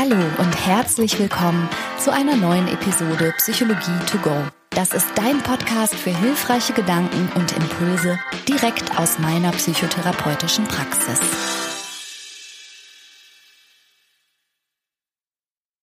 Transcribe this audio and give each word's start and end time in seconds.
Hallo 0.00 0.14
und 0.14 0.54
herzlich 0.64 1.18
willkommen 1.18 1.68
zu 1.98 2.12
einer 2.12 2.36
neuen 2.36 2.68
Episode 2.68 3.34
Psychologie 3.38 3.98
to 4.06 4.16
go. 4.18 4.30
Das 4.70 4.94
ist 4.94 5.08
dein 5.16 5.42
Podcast 5.42 5.92
für 5.92 6.16
hilfreiche 6.16 6.72
Gedanken 6.72 7.28
und 7.34 7.50
Impulse 7.56 8.16
direkt 8.48 8.96
aus 8.96 9.18
meiner 9.18 9.50
psychotherapeutischen 9.50 10.66
Praxis. 10.66 11.18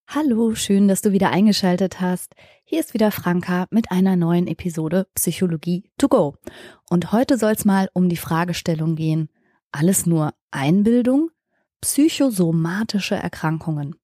Hallo, 0.08 0.54
schön, 0.54 0.88
dass 0.88 1.02
du 1.02 1.12
wieder 1.12 1.28
eingeschaltet 1.28 2.00
hast. 2.00 2.32
Hier 2.64 2.80
ist 2.80 2.94
wieder 2.94 3.12
Franka 3.12 3.66
mit 3.70 3.90
einer 3.90 4.16
neuen 4.16 4.46
Episode 4.46 5.08
Psychologie 5.14 5.90
to 5.98 6.08
go. 6.08 6.36
Und 6.88 7.12
heute 7.12 7.36
soll 7.36 7.52
es 7.52 7.66
mal 7.66 7.90
um 7.92 8.08
die 8.08 8.16
Fragestellung 8.16 8.96
gehen, 8.96 9.28
alles 9.72 10.06
nur 10.06 10.32
Einbildung? 10.50 11.28
Psychosomatische 11.80 13.14
Erkrankungen. 13.14 13.96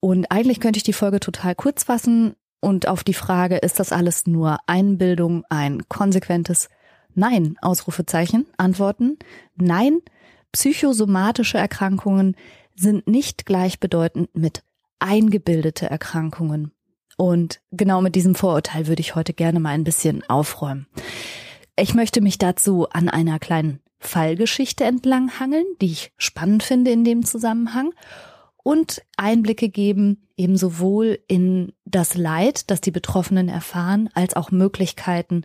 Und 0.00 0.30
eigentlich 0.30 0.60
könnte 0.60 0.78
ich 0.78 0.84
die 0.84 0.92
Folge 0.92 1.20
total 1.20 1.54
kurz 1.54 1.84
fassen 1.84 2.34
und 2.60 2.88
auf 2.88 3.04
die 3.04 3.14
Frage, 3.14 3.56
ist 3.56 3.80
das 3.80 3.92
alles 3.92 4.26
nur 4.26 4.58
Einbildung, 4.66 5.44
ein 5.48 5.88
konsequentes 5.88 6.68
Nein, 7.14 7.56
Ausrufezeichen, 7.60 8.46
antworten. 8.56 9.18
Nein, 9.56 10.00
psychosomatische 10.52 11.58
Erkrankungen 11.58 12.36
sind 12.76 13.08
nicht 13.08 13.44
gleichbedeutend 13.44 14.34
mit 14.36 14.62
eingebildete 15.00 15.90
Erkrankungen. 15.90 16.72
Und 17.16 17.60
genau 17.72 18.00
mit 18.00 18.14
diesem 18.14 18.36
Vorurteil 18.36 18.86
würde 18.86 19.00
ich 19.00 19.16
heute 19.16 19.32
gerne 19.32 19.58
mal 19.58 19.70
ein 19.70 19.84
bisschen 19.84 20.22
aufräumen. 20.28 20.86
Ich 21.76 21.94
möchte 21.94 22.20
mich 22.20 22.38
dazu 22.38 22.88
an 22.90 23.08
einer 23.08 23.40
kleinen 23.40 23.80
Fallgeschichte 23.98 24.84
entlanghangeln, 24.84 25.66
die 25.80 25.92
ich 25.92 26.12
spannend 26.16 26.62
finde 26.62 26.90
in 26.90 27.04
dem 27.04 27.24
Zusammenhang 27.24 27.92
und 28.62 29.02
Einblicke 29.16 29.68
geben, 29.68 30.28
eben 30.36 30.56
sowohl 30.56 31.18
in 31.26 31.72
das 31.84 32.16
Leid, 32.16 32.70
das 32.70 32.80
die 32.80 32.90
Betroffenen 32.90 33.48
erfahren, 33.48 34.08
als 34.14 34.36
auch 34.36 34.50
Möglichkeiten, 34.50 35.44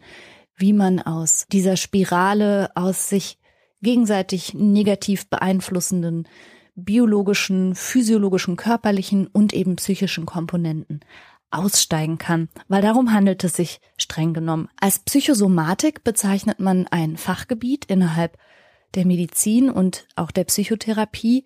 wie 0.55 0.73
man 0.73 0.99
aus 0.99 1.45
dieser 1.51 1.77
Spirale, 1.77 2.69
aus 2.75 3.09
sich 3.09 3.39
gegenseitig 3.81 4.53
negativ 4.53 5.27
beeinflussenden 5.29 6.27
biologischen, 6.75 7.75
physiologischen, 7.75 8.55
körperlichen 8.55 9.27
und 9.27 9.53
eben 9.53 9.75
psychischen 9.75 10.25
Komponenten 10.25 11.01
aussteigen 11.53 12.17
kann, 12.17 12.49
weil 12.67 12.81
darum 12.81 13.13
handelt 13.13 13.43
es 13.43 13.53
sich 13.53 13.79
streng 13.97 14.33
genommen. 14.33 14.69
Als 14.79 14.99
Psychosomatik 14.99 16.03
bezeichnet 16.03 16.59
man 16.59 16.87
ein 16.87 17.17
Fachgebiet 17.17 17.85
innerhalb 17.85 18.37
der 18.95 19.05
Medizin 19.05 19.69
und 19.69 20.07
auch 20.15 20.31
der 20.31 20.43
Psychotherapie, 20.45 21.45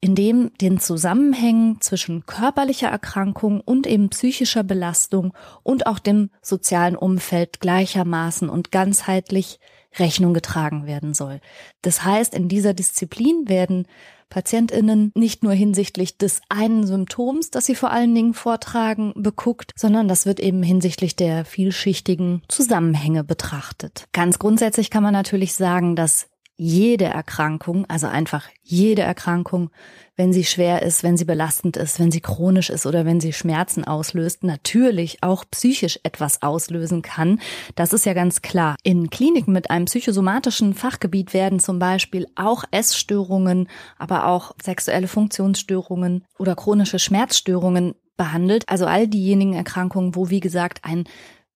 in 0.00 0.14
dem 0.14 0.52
den 0.60 0.80
Zusammenhängen 0.80 1.80
zwischen 1.80 2.24
körperlicher 2.24 2.88
Erkrankung 2.88 3.60
und 3.60 3.86
eben 3.86 4.08
psychischer 4.08 4.62
Belastung 4.62 5.34
und 5.62 5.86
auch 5.86 5.98
dem 5.98 6.30
sozialen 6.40 6.96
Umfeld 6.96 7.60
gleichermaßen 7.60 8.48
und 8.48 8.72
ganzheitlich 8.72 9.60
Rechnung 9.98 10.32
getragen 10.34 10.86
werden 10.86 11.14
soll. 11.14 11.40
Das 11.82 12.04
heißt, 12.04 12.34
in 12.34 12.48
dieser 12.48 12.74
Disziplin 12.74 13.48
werden 13.48 13.86
PatientInnen 14.30 15.12
nicht 15.14 15.42
nur 15.42 15.52
hinsichtlich 15.52 16.16
des 16.16 16.40
einen 16.48 16.86
Symptoms, 16.86 17.50
das 17.50 17.66
sie 17.66 17.74
vor 17.74 17.90
allen 17.90 18.14
Dingen 18.14 18.32
vortragen, 18.32 19.12
beguckt, 19.14 19.72
sondern 19.76 20.08
das 20.08 20.24
wird 20.24 20.40
eben 20.40 20.62
hinsichtlich 20.62 21.16
der 21.16 21.44
vielschichtigen 21.44 22.42
Zusammenhänge 22.48 23.24
betrachtet. 23.24 24.06
Ganz 24.12 24.38
grundsätzlich 24.38 24.90
kann 24.90 25.02
man 25.02 25.12
natürlich 25.12 25.54
sagen, 25.54 25.96
dass 25.96 26.29
jede 26.62 27.06
Erkrankung, 27.06 27.86
also 27.88 28.06
einfach 28.06 28.50
jede 28.62 29.00
Erkrankung, 29.00 29.70
wenn 30.14 30.34
sie 30.34 30.44
schwer 30.44 30.82
ist, 30.82 31.02
wenn 31.02 31.16
sie 31.16 31.24
belastend 31.24 31.78
ist, 31.78 31.98
wenn 31.98 32.10
sie 32.10 32.20
chronisch 32.20 32.68
ist 32.68 32.84
oder 32.84 33.06
wenn 33.06 33.18
sie 33.18 33.32
Schmerzen 33.32 33.82
auslöst, 33.82 34.44
natürlich 34.44 35.22
auch 35.22 35.46
psychisch 35.50 35.98
etwas 36.02 36.42
auslösen 36.42 37.00
kann. 37.00 37.40
Das 37.76 37.94
ist 37.94 38.04
ja 38.04 38.12
ganz 38.12 38.42
klar. 38.42 38.76
In 38.82 39.08
Kliniken 39.08 39.54
mit 39.54 39.70
einem 39.70 39.86
psychosomatischen 39.86 40.74
Fachgebiet 40.74 41.32
werden 41.32 41.60
zum 41.60 41.78
Beispiel 41.78 42.26
auch 42.34 42.64
Essstörungen, 42.70 43.66
aber 43.96 44.26
auch 44.26 44.54
sexuelle 44.62 45.08
Funktionsstörungen 45.08 46.26
oder 46.38 46.56
chronische 46.56 46.98
Schmerzstörungen 46.98 47.94
behandelt. 48.18 48.68
Also 48.68 48.84
all 48.84 49.08
diejenigen 49.08 49.54
Erkrankungen, 49.54 50.14
wo, 50.14 50.28
wie 50.28 50.40
gesagt, 50.40 50.80
ein 50.82 51.04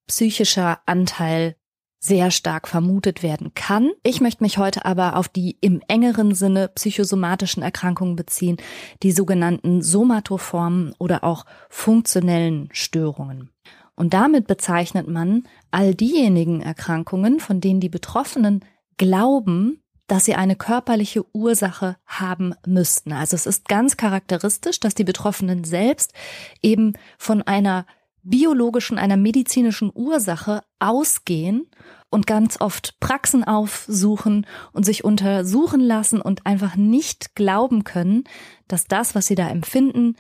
psychischer 0.07 0.81
Anteil 0.87 1.57
sehr 2.05 2.31
stark 2.31 2.69
vermutet 2.69 3.23
werden 3.23 3.55
kann. 3.55 3.91
Ich 4.03 4.21
möchte 4.21 4.45
mich 4.45 4.59
heute 4.59 4.85
aber 4.85 5.17
auf 5.17 5.27
die 5.27 5.57
im 5.63 5.81
engeren 5.89 6.35
Sinne 6.35 6.69
psychosomatischen 6.69 7.63
Erkrankungen 7.63 8.15
beziehen, 8.15 8.59
die 9.03 9.11
sogenannten 9.11 9.81
Somatoformen 9.81 10.95
oder 10.99 11.25
auch 11.25 11.47
funktionellen 11.71 12.69
Störungen. 12.73 13.49
Und 13.97 14.13
damit 14.13 14.47
bezeichnet 14.47 15.09
man 15.09 15.45
all 15.71 15.95
diejenigen 15.95 16.61
Erkrankungen, 16.61 17.41
von 17.41 17.63
denen 17.63 17.81
die 17.81 17.89
Betroffenen 17.89 18.63
glauben, 18.99 19.81
dass 20.07 20.27
sie 20.27 20.35
eine 20.35 20.57
körperliche 20.57 21.25
Ursache 21.35 21.97
haben 22.05 22.55
müssten. 22.67 23.15
Also 23.15 23.35
es 23.35 23.47
ist 23.47 23.67
ganz 23.67 23.97
charakteristisch, 23.97 24.79
dass 24.79 24.95
die 24.95 25.05
Betroffenen 25.05 25.65
selbst 25.65 26.13
eben 26.61 26.93
von 27.17 27.41
einer 27.41 27.87
biologischen, 28.25 28.99
einer 28.99 29.17
medizinischen 29.17 29.91
Ursache 29.95 30.63
ausgehen 30.79 31.67
und 32.11 32.27
ganz 32.27 32.61
oft 32.61 32.99
Praxen 33.01 33.45
aufsuchen 33.45 34.47
und 34.73 34.85
sich 34.85 35.05
untersuchen 35.05 35.81
lassen 35.81 36.21
und 36.21 36.47
einfach 36.47 36.77
nicht 36.77 37.35
glauben 37.35 37.85
können, 37.85 38.25
dass 38.69 38.87
das, 38.87 39.15
was 39.15 39.27
sie 39.27 39.35
da 39.35 39.49
empfinden, 39.49 40.17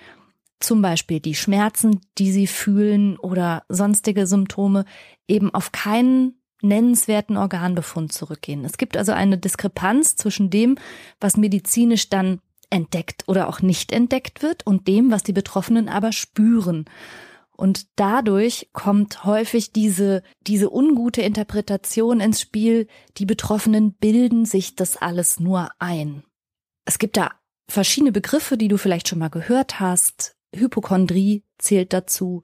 zum 0.60 0.82
Beispiel 0.82 1.20
die 1.20 1.34
Schmerzen, 1.34 2.00
die 2.18 2.32
sie 2.32 2.46
fühlen 2.46 3.18
oder 3.18 3.64
sonstige 3.68 4.26
Symptome, 4.26 4.84
eben 5.28 5.52
auf 5.52 5.72
keinen 5.72 6.40
nennenswerten 6.62 7.36
Organbefund 7.36 8.12
zurückgehen. 8.12 8.64
Es 8.64 8.78
gibt 8.78 8.96
also 8.96 9.12
eine 9.12 9.38
Diskrepanz 9.38 10.16
zwischen 10.16 10.50
dem, 10.50 10.76
was 11.20 11.36
medizinisch 11.36 12.08
dann 12.08 12.40
entdeckt 12.70 13.24
oder 13.26 13.48
auch 13.48 13.60
nicht 13.60 13.92
entdeckt 13.92 14.42
wird 14.42 14.66
und 14.66 14.88
dem, 14.88 15.10
was 15.10 15.22
die 15.22 15.32
Betroffenen 15.32 15.88
aber 15.88 16.12
spüren. 16.12 16.86
Und 17.56 17.86
dadurch 17.96 18.70
kommt 18.72 19.24
häufig 19.24 19.72
diese, 19.72 20.22
diese 20.46 20.72
ungute 20.72 21.22
Interpretation 21.22 22.20
ins 22.20 22.40
Spiel, 22.40 22.88
die 23.16 23.26
Betroffenen 23.26 23.94
bilden 23.94 24.44
sich 24.44 24.74
das 24.74 24.96
alles 24.96 25.38
nur 25.38 25.70
ein. 25.78 26.24
Es 26.84 26.98
gibt 26.98 27.16
da 27.16 27.30
verschiedene 27.68 28.12
Begriffe, 28.12 28.56
die 28.56 28.68
du 28.68 28.76
vielleicht 28.76 29.08
schon 29.08 29.18
mal 29.18 29.30
gehört 29.30 29.80
hast. 29.80 30.36
Hypochondrie 30.54 31.44
zählt 31.58 31.92
dazu 31.92 32.42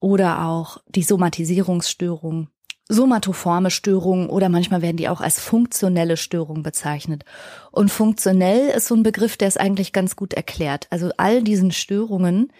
oder 0.00 0.46
auch 0.46 0.78
die 0.88 1.02
Somatisierungsstörung, 1.02 2.48
somatoforme 2.88 3.70
Störungen 3.70 4.28
oder 4.28 4.48
manchmal 4.48 4.82
werden 4.82 4.96
die 4.96 5.08
auch 5.08 5.20
als 5.20 5.38
funktionelle 5.40 6.16
Störung 6.16 6.62
bezeichnet. 6.62 7.24
Und 7.70 7.90
funktionell 7.90 8.68
ist 8.70 8.86
so 8.86 8.94
ein 8.94 9.02
Begriff, 9.02 9.36
der 9.36 9.48
es 9.48 9.56
eigentlich 9.56 9.92
ganz 9.92 10.16
gut 10.16 10.34
erklärt. 10.34 10.86
Also 10.90 11.10
all 11.16 11.42
diesen 11.42 11.72
Störungen, 11.72 12.52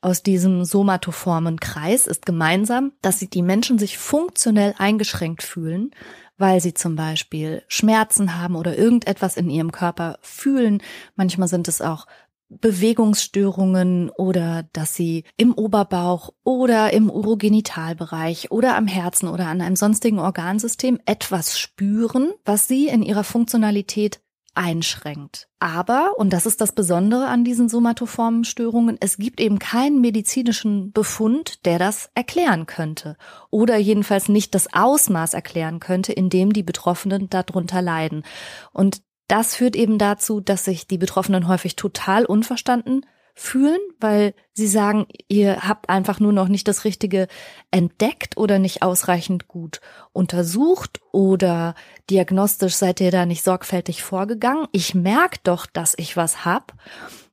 aus 0.00 0.22
diesem 0.22 0.64
somatoformen 0.64 1.60
Kreis 1.60 2.06
ist 2.06 2.24
gemeinsam, 2.24 2.92
dass 3.02 3.18
sie 3.18 3.28
die 3.28 3.42
Menschen 3.42 3.78
sich 3.78 3.98
funktionell 3.98 4.74
eingeschränkt 4.78 5.42
fühlen, 5.42 5.90
weil 6.38 6.60
sie 6.60 6.74
zum 6.74 6.96
Beispiel 6.96 7.62
Schmerzen 7.68 8.40
haben 8.40 8.56
oder 8.56 8.78
irgendetwas 8.78 9.36
in 9.36 9.50
ihrem 9.50 9.72
Körper 9.72 10.18
fühlen. 10.22 10.82
Manchmal 11.16 11.48
sind 11.48 11.68
es 11.68 11.82
auch 11.82 12.06
Bewegungsstörungen 12.48 14.10
oder 14.10 14.64
dass 14.72 14.94
sie 14.94 15.24
im 15.36 15.54
Oberbauch 15.54 16.30
oder 16.42 16.92
im 16.92 17.08
Urogenitalbereich 17.08 18.50
oder 18.50 18.76
am 18.76 18.88
Herzen 18.88 19.28
oder 19.28 19.46
an 19.46 19.60
einem 19.60 19.76
sonstigen 19.76 20.18
Organsystem 20.18 20.98
etwas 21.06 21.58
spüren, 21.58 22.32
was 22.44 22.66
sie 22.66 22.88
in 22.88 23.02
ihrer 23.02 23.24
Funktionalität 23.24 24.20
einschränkt. 24.54 25.48
Aber, 25.58 26.14
und 26.16 26.32
das 26.32 26.46
ist 26.46 26.60
das 26.60 26.72
Besondere 26.72 27.26
an 27.26 27.44
diesen 27.44 27.68
somatoformen 27.68 28.44
Störungen, 28.44 28.96
es 29.00 29.16
gibt 29.16 29.40
eben 29.40 29.58
keinen 29.58 30.00
medizinischen 30.00 30.92
Befund, 30.92 31.64
der 31.66 31.78
das 31.78 32.10
erklären 32.14 32.66
könnte. 32.66 33.16
Oder 33.50 33.76
jedenfalls 33.76 34.28
nicht 34.28 34.54
das 34.54 34.72
Ausmaß 34.72 35.34
erklären 35.34 35.80
könnte, 35.80 36.12
in 36.12 36.30
dem 36.30 36.52
die 36.52 36.62
Betroffenen 36.62 37.28
darunter 37.30 37.82
leiden. 37.82 38.24
Und 38.72 39.02
das 39.28 39.54
führt 39.54 39.76
eben 39.76 39.98
dazu, 39.98 40.40
dass 40.40 40.64
sich 40.64 40.86
die 40.86 40.98
Betroffenen 40.98 41.46
häufig 41.46 41.76
total 41.76 42.24
unverstanden 42.24 43.06
fühlen, 43.40 43.80
weil 43.98 44.34
sie 44.52 44.66
sagen, 44.66 45.06
ihr 45.26 45.66
habt 45.66 45.88
einfach 45.88 46.20
nur 46.20 46.32
noch 46.32 46.48
nicht 46.48 46.68
das 46.68 46.84
Richtige 46.84 47.26
entdeckt 47.70 48.36
oder 48.36 48.58
nicht 48.58 48.82
ausreichend 48.82 49.48
gut 49.48 49.80
untersucht 50.12 51.00
oder 51.10 51.74
diagnostisch 52.10 52.74
seid 52.74 53.00
ihr 53.00 53.10
da 53.10 53.24
nicht 53.24 53.42
sorgfältig 53.42 54.02
vorgegangen. 54.02 54.68
Ich 54.72 54.94
merke 54.94 55.38
doch, 55.42 55.64
dass 55.64 55.94
ich 55.96 56.18
was 56.18 56.44
hab. 56.44 56.74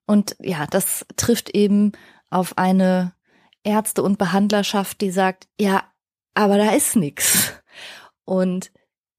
Und 0.06 0.38
ja, 0.40 0.66
das 0.66 1.06
trifft 1.18 1.50
eben 1.50 1.92
auf 2.30 2.58
eine 2.58 3.14
Ärzte- 3.64 4.04
und 4.04 4.18
Behandlerschaft, 4.18 5.02
die 5.02 5.12
sagt, 5.12 5.50
ja, 5.60 5.84
aber 6.36 6.58
da 6.58 6.72
ist 6.72 6.96
nix. 6.96 7.52
Und 8.24 8.72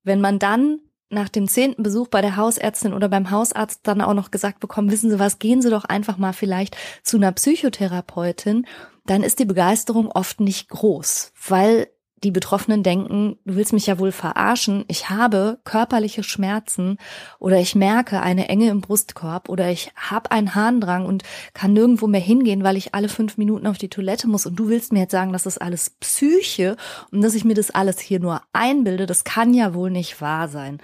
wenn 0.05 0.23
man 0.23 0.39
dann 0.39 0.81
nach 1.11 1.29
dem 1.29 1.49
zehnten 1.49 1.83
Besuch 1.83 2.09
bei 2.09 2.21
der 2.21 2.37
Hausärztin 2.37 2.93
oder 2.93 3.09
beim 3.09 3.31
Hausarzt 3.31 3.81
dann 3.85 4.01
auch 4.01 4.15
noch 4.15 4.31
gesagt 4.31 4.61
bekommen, 4.61 4.91
wissen 4.91 5.11
Sie 5.11 5.19
was, 5.19 5.39
gehen 5.39 5.63
Sie 5.63 5.71
doch 5.71 5.85
einfach 5.85 6.19
mal 6.19 6.33
vielleicht 6.33 6.77
zu 7.03 7.17
einer 7.17 7.33
Psychotherapeutin, 7.33 8.67
dann 9.07 9.23
ist 9.23 9.39
die 9.39 9.47
Begeisterung 9.47 10.11
oft 10.11 10.41
nicht 10.41 10.69
groß, 10.69 11.33
weil 11.49 11.89
die 12.25 12.31
Betroffenen 12.31 12.83
denken, 12.83 13.39
du 13.45 13.57
willst 13.57 13.73
mich 13.73 13.87
ja 13.87 13.99
wohl 13.99 14.13
verarschen, 14.13 14.85
ich 14.89 15.11
habe 15.11 15.59
körperliche 15.65 16.23
Schmerzen 16.23 16.99
oder 17.39 17.59
ich 17.59 17.75
merke 17.75 18.21
eine 18.21 18.49
Enge 18.49 18.69
im 18.71 18.81
Brustkorb 18.81 19.49
oder 19.49 19.71
ich 19.71 19.93
habe 19.97 20.31
einen 20.31 20.55
Harndrang 20.55 21.07
und 21.07 21.23
kann 21.55 21.73
nirgendwo 21.73 22.07
mehr 22.07 22.21
hingehen, 22.21 22.65
weil 22.65 22.77
ich 22.77 22.95
alle 22.95 23.09
fünf 23.09 23.39
Minuten 23.39 23.67
auf 23.67 23.79
die 23.79 23.89
Toilette 23.89 24.29
muss 24.29 24.47
und 24.47 24.57
du 24.57 24.69
willst 24.69 24.93
mir 24.93 25.01
jetzt 25.01 25.13
sagen, 25.13 25.33
das 25.33 25.47
ist 25.47 25.61
alles 25.61 25.91
Psyche 25.91 26.77
und 27.13 27.23
dass 27.23 27.35
ich 27.35 27.45
mir 27.45 27.55
das 27.55 27.71
alles 27.71 28.01
hier 28.01 28.21
nur 28.21 28.43
einbilde, 28.53 29.07
das 29.07 29.25
kann 29.25 29.55
ja 29.55 29.75
wohl 29.75 29.91
nicht 29.91 30.21
wahr 30.21 30.49
sein. 30.49 30.79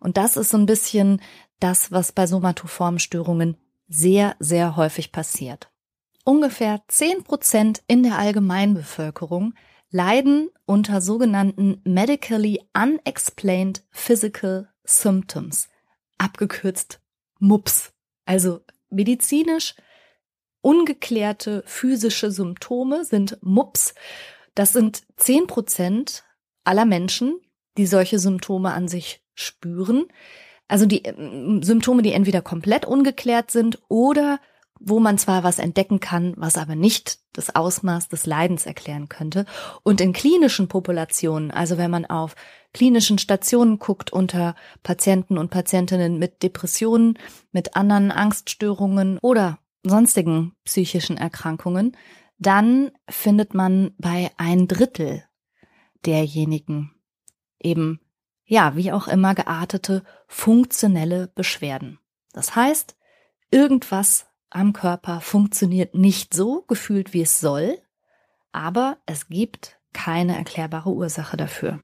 Und 0.00 0.16
das 0.16 0.36
ist 0.36 0.50
so 0.50 0.56
ein 0.56 0.66
bisschen 0.66 1.20
das, 1.60 1.92
was 1.92 2.12
bei 2.12 2.26
somatoformen 2.26 2.98
Störungen 2.98 3.56
sehr, 3.88 4.34
sehr 4.38 4.76
häufig 4.76 5.12
passiert. 5.12 5.70
Ungefähr 6.24 6.82
zehn 6.88 7.24
Prozent 7.24 7.82
in 7.86 8.02
der 8.02 8.18
Allgemeinbevölkerung 8.18 9.54
leiden 9.90 10.50
unter 10.66 11.00
sogenannten 11.00 11.80
Medically 11.84 12.60
Unexplained 12.74 13.82
Physical 13.90 14.68
Symptoms, 14.84 15.68
abgekürzt 16.18 17.00
MUPS, 17.38 17.92
also 18.24 18.60
medizinisch 18.90 19.74
ungeklärte 20.62 21.62
physische 21.66 22.30
Symptome 22.30 23.04
sind 23.04 23.38
MUPS. 23.40 23.94
Das 24.54 24.72
sind 24.72 25.02
zehn 25.16 25.46
Prozent 25.46 26.24
aller 26.64 26.84
Menschen, 26.84 27.40
die 27.78 27.86
solche 27.86 28.18
Symptome 28.18 28.72
an 28.72 28.88
sich 28.88 29.22
spüren. 29.34 30.06
Also 30.68 30.86
die 30.86 31.04
äh, 31.04 31.62
Symptome, 31.62 32.02
die 32.02 32.12
entweder 32.12 32.42
komplett 32.42 32.84
ungeklärt 32.84 33.50
sind 33.50 33.80
oder 33.88 34.38
wo 34.80 34.98
man 34.98 35.18
zwar 35.18 35.44
was 35.44 35.58
entdecken 35.58 36.00
kann, 36.00 36.32
was 36.36 36.56
aber 36.56 36.74
nicht 36.74 37.18
das 37.34 37.54
Ausmaß 37.54 38.08
des 38.08 38.26
Leidens 38.26 38.66
erklären 38.66 39.08
könnte. 39.08 39.44
Und 39.82 40.00
in 40.00 40.12
klinischen 40.12 40.68
Populationen, 40.68 41.50
also 41.50 41.76
wenn 41.76 41.90
man 41.90 42.06
auf 42.06 42.34
klinischen 42.72 43.18
Stationen 43.18 43.78
guckt 43.78 44.12
unter 44.12 44.54
Patienten 44.82 45.36
und 45.36 45.50
Patientinnen 45.50 46.18
mit 46.18 46.42
Depressionen, 46.42 47.18
mit 47.52 47.76
anderen 47.76 48.10
Angststörungen 48.10 49.18
oder 49.18 49.58
sonstigen 49.84 50.54
psychischen 50.64 51.18
Erkrankungen, 51.18 51.96
dann 52.38 52.90
findet 53.08 53.52
man 53.52 53.92
bei 53.98 54.30
ein 54.38 54.66
Drittel 54.66 55.24
derjenigen 56.06 56.94
eben, 57.60 58.00
ja, 58.44 58.74
wie 58.76 58.92
auch 58.92 59.08
immer 59.08 59.34
geartete 59.34 60.02
funktionelle 60.26 61.28
Beschwerden. 61.28 61.98
Das 62.32 62.56
heißt, 62.56 62.96
irgendwas 63.50 64.29
am 64.50 64.72
Körper 64.72 65.20
funktioniert 65.20 65.94
nicht 65.94 66.34
so 66.34 66.62
gefühlt, 66.62 67.12
wie 67.12 67.22
es 67.22 67.40
soll, 67.40 67.78
aber 68.52 68.98
es 69.06 69.28
gibt 69.28 69.78
keine 69.92 70.36
erklärbare 70.36 70.90
Ursache 70.90 71.36
dafür. 71.36 71.80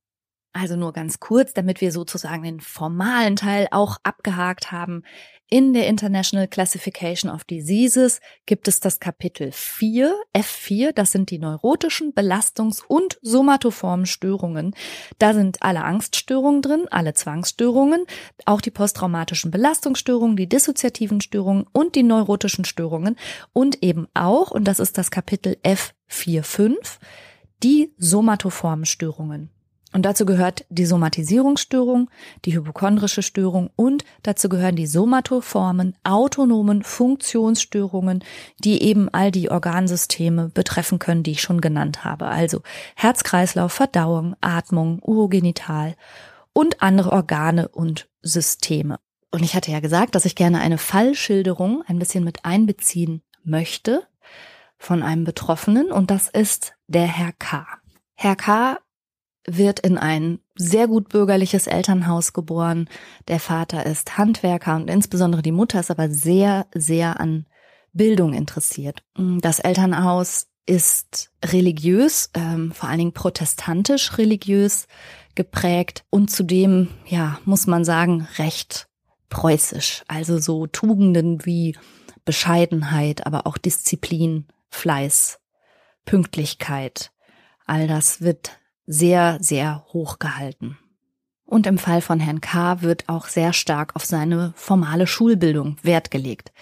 Also 0.58 0.74
nur 0.74 0.94
ganz 0.94 1.20
kurz, 1.20 1.52
damit 1.52 1.82
wir 1.82 1.92
sozusagen 1.92 2.42
den 2.42 2.60
formalen 2.60 3.36
Teil 3.36 3.68
auch 3.72 3.98
abgehakt 4.04 4.72
haben. 4.72 5.02
In 5.50 5.74
der 5.74 5.86
International 5.86 6.48
Classification 6.48 7.30
of 7.30 7.44
Diseases 7.44 8.20
gibt 8.46 8.66
es 8.66 8.80
das 8.80 8.98
Kapitel 8.98 9.52
4, 9.52 10.14
F4, 10.34 10.92
das 10.92 11.12
sind 11.12 11.30
die 11.30 11.38
neurotischen 11.38 12.14
Belastungs- 12.14 12.82
und 12.82 13.18
somatoformen 13.20 14.06
Störungen. 14.06 14.74
Da 15.18 15.34
sind 15.34 15.60
alle 15.60 15.84
Angststörungen 15.84 16.62
drin, 16.62 16.86
alle 16.90 17.12
Zwangsstörungen, 17.12 18.06
auch 18.46 18.62
die 18.62 18.70
posttraumatischen 18.70 19.50
Belastungsstörungen, 19.50 20.38
die 20.38 20.48
dissoziativen 20.48 21.20
Störungen 21.20 21.66
und 21.72 21.96
die 21.96 22.02
neurotischen 22.02 22.64
Störungen 22.64 23.16
und 23.52 23.82
eben 23.82 24.08
auch, 24.14 24.50
und 24.50 24.64
das 24.64 24.80
ist 24.80 24.96
das 24.96 25.10
Kapitel 25.10 25.58
F45, 25.62 26.98
die 27.62 27.92
somatoformen 27.98 28.86
Störungen. 28.86 29.50
Und 29.96 30.02
dazu 30.02 30.26
gehört 30.26 30.66
die 30.68 30.84
Somatisierungsstörung, 30.84 32.10
die 32.44 32.54
hypochondrische 32.54 33.22
Störung 33.22 33.70
und 33.76 34.04
dazu 34.22 34.50
gehören 34.50 34.76
die 34.76 34.86
somatoformen, 34.86 35.96
autonomen 36.04 36.82
Funktionsstörungen, 36.82 38.22
die 38.62 38.82
eben 38.82 39.08
all 39.08 39.30
die 39.30 39.50
Organsysteme 39.50 40.50
betreffen 40.50 40.98
können, 40.98 41.22
die 41.22 41.30
ich 41.30 41.40
schon 41.40 41.62
genannt 41.62 42.04
habe. 42.04 42.26
Also 42.26 42.60
Herzkreislauf, 42.94 43.72
Verdauung, 43.72 44.36
Atmung, 44.42 44.98
Urogenital 45.02 45.94
und 46.52 46.82
andere 46.82 47.12
Organe 47.12 47.68
und 47.68 48.06
Systeme. 48.20 48.98
Und 49.30 49.44
ich 49.44 49.56
hatte 49.56 49.70
ja 49.70 49.80
gesagt, 49.80 50.14
dass 50.14 50.26
ich 50.26 50.36
gerne 50.36 50.60
eine 50.60 50.76
Fallschilderung 50.76 51.82
ein 51.86 51.98
bisschen 51.98 52.22
mit 52.22 52.44
einbeziehen 52.44 53.22
möchte 53.44 54.06
von 54.76 55.02
einem 55.02 55.24
Betroffenen 55.24 55.90
und 55.90 56.10
das 56.10 56.28
ist 56.28 56.74
der 56.86 57.06
Herr 57.06 57.32
K. 57.32 57.66
Herr 58.14 58.36
K 58.36 58.76
wird 59.46 59.80
in 59.80 59.98
ein 59.98 60.40
sehr 60.56 60.88
gut 60.88 61.08
bürgerliches 61.08 61.66
Elternhaus 61.66 62.32
geboren. 62.32 62.88
Der 63.28 63.40
Vater 63.40 63.86
ist 63.86 64.18
Handwerker 64.18 64.76
und 64.76 64.88
insbesondere 64.88 65.42
die 65.42 65.52
Mutter 65.52 65.80
ist 65.80 65.90
aber 65.90 66.10
sehr, 66.10 66.66
sehr 66.74 67.20
an 67.20 67.46
Bildung 67.92 68.34
interessiert. 68.34 69.02
Das 69.16 69.58
Elternhaus 69.58 70.48
ist 70.66 71.30
religiös, 71.44 72.30
ähm, 72.34 72.72
vor 72.72 72.88
allen 72.88 72.98
Dingen 72.98 73.12
protestantisch 73.12 74.18
religiös 74.18 74.88
geprägt 75.34 76.04
und 76.10 76.30
zudem, 76.30 76.88
ja, 77.06 77.38
muss 77.44 77.66
man 77.66 77.84
sagen, 77.84 78.26
recht 78.38 78.88
preußisch. 79.28 80.02
Also 80.08 80.38
so 80.38 80.66
Tugenden 80.66 81.44
wie 81.46 81.76
Bescheidenheit, 82.24 83.26
aber 83.26 83.46
auch 83.46 83.58
Disziplin, 83.58 84.46
Fleiß, 84.70 85.38
Pünktlichkeit. 86.04 87.12
All 87.66 87.86
das 87.86 88.20
wird 88.20 88.58
sehr, 88.86 89.38
sehr 89.40 89.84
hoch 89.92 90.18
gehalten. 90.18 90.78
Und 91.44 91.66
im 91.66 91.78
Fall 91.78 92.00
von 92.00 92.18
Herrn 92.18 92.40
K. 92.40 92.82
wird 92.82 93.08
auch 93.08 93.26
sehr 93.26 93.52
stark 93.52 93.94
auf 93.94 94.04
seine 94.04 94.52
formale 94.56 95.06
Schulbildung 95.06 95.76
Wert 95.82 96.10
gelegt. 96.10 96.52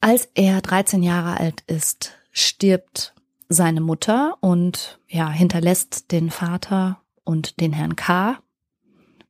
Als 0.00 0.28
er 0.34 0.60
13 0.60 1.02
Jahre 1.02 1.38
alt 1.38 1.62
ist, 1.66 2.12
stirbt 2.32 3.14
seine 3.48 3.80
Mutter 3.80 4.36
und 4.40 4.98
ja, 5.08 5.30
hinterlässt 5.30 6.12
den 6.12 6.30
Vater 6.30 7.00
und 7.24 7.60
den 7.60 7.72
Herrn 7.72 7.96
K. 7.96 8.38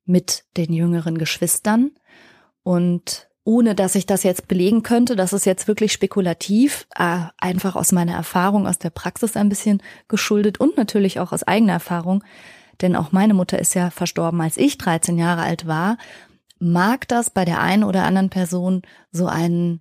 mit 0.05 0.45
den 0.57 0.73
jüngeren 0.73 1.19
Geschwistern 1.19 1.93
und 2.63 3.29
ohne 3.45 3.75
dass 3.75 3.95
ich 3.95 4.07
das 4.07 4.23
jetzt 4.23 4.47
belegen 4.47 4.83
könnte, 4.83 5.17
das 5.17 5.33
ist 5.33 5.47
jetzt 5.47 5.67
wirklich 5.67 5.93
spekulativ, 5.93 6.87
äh, 6.95 7.21
einfach 7.39 7.75
aus 7.75 7.93
meiner 7.93 8.15
Erfahrung, 8.15 8.67
aus 8.67 8.79
der 8.79 8.91
Praxis 8.91 9.37
ein 9.37 9.49
bisschen 9.49 9.83
geschuldet 10.09 10.61
und 10.61 10.77
natürlich 10.77 11.19
auch 11.19 11.33
aus 11.33 11.43
eigener 11.43 11.75
Erfahrung, 11.75 12.23
denn 12.81 12.97
auch 12.97 13.13
meine 13.13 13.35
Mutter 13.35 13.59
ist 13.59 13.75
ja 13.75 13.91
verstorben, 13.91 14.41
als 14.41 14.57
ich 14.57 14.79
13 14.79 15.19
Jahre 15.19 15.43
alt 15.43 15.67
war, 15.67 15.99
mag 16.59 17.09
das 17.09 17.31
bei 17.31 17.45
der 17.45 17.61
einen 17.61 17.85
oder 17.85 18.05
anderen 18.05 18.31
Person 18.31 18.83
so 19.11 19.27
einen 19.27 19.81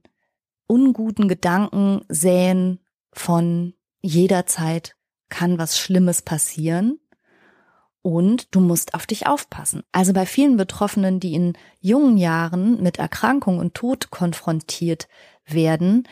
unguten 0.66 1.28
Gedanken 1.28 2.02
säen 2.10 2.80
von 3.14 3.74
jederzeit 4.02 4.96
kann 5.30 5.58
was 5.58 5.78
Schlimmes 5.78 6.22
passieren 6.24 7.01
und 8.02 8.54
du 8.56 8.60
musst 8.60 8.94
auf 8.94 9.06
dich 9.06 9.28
aufpassen. 9.28 9.84
Also 9.92 10.14
bei 10.14 10.26
vielen 10.26 10.58
Betroffenen, 10.58 11.20
die 11.20 11.34
in 11.34 11.54
jungen 11.80 12.18
Jahren 12.18 12.82
mit 12.82 12.98
Erkrankung 12.98 13.60
und 13.60 13.74
Tod 13.74 14.10
konfrontiert 14.10 15.08
werden, 15.46 16.08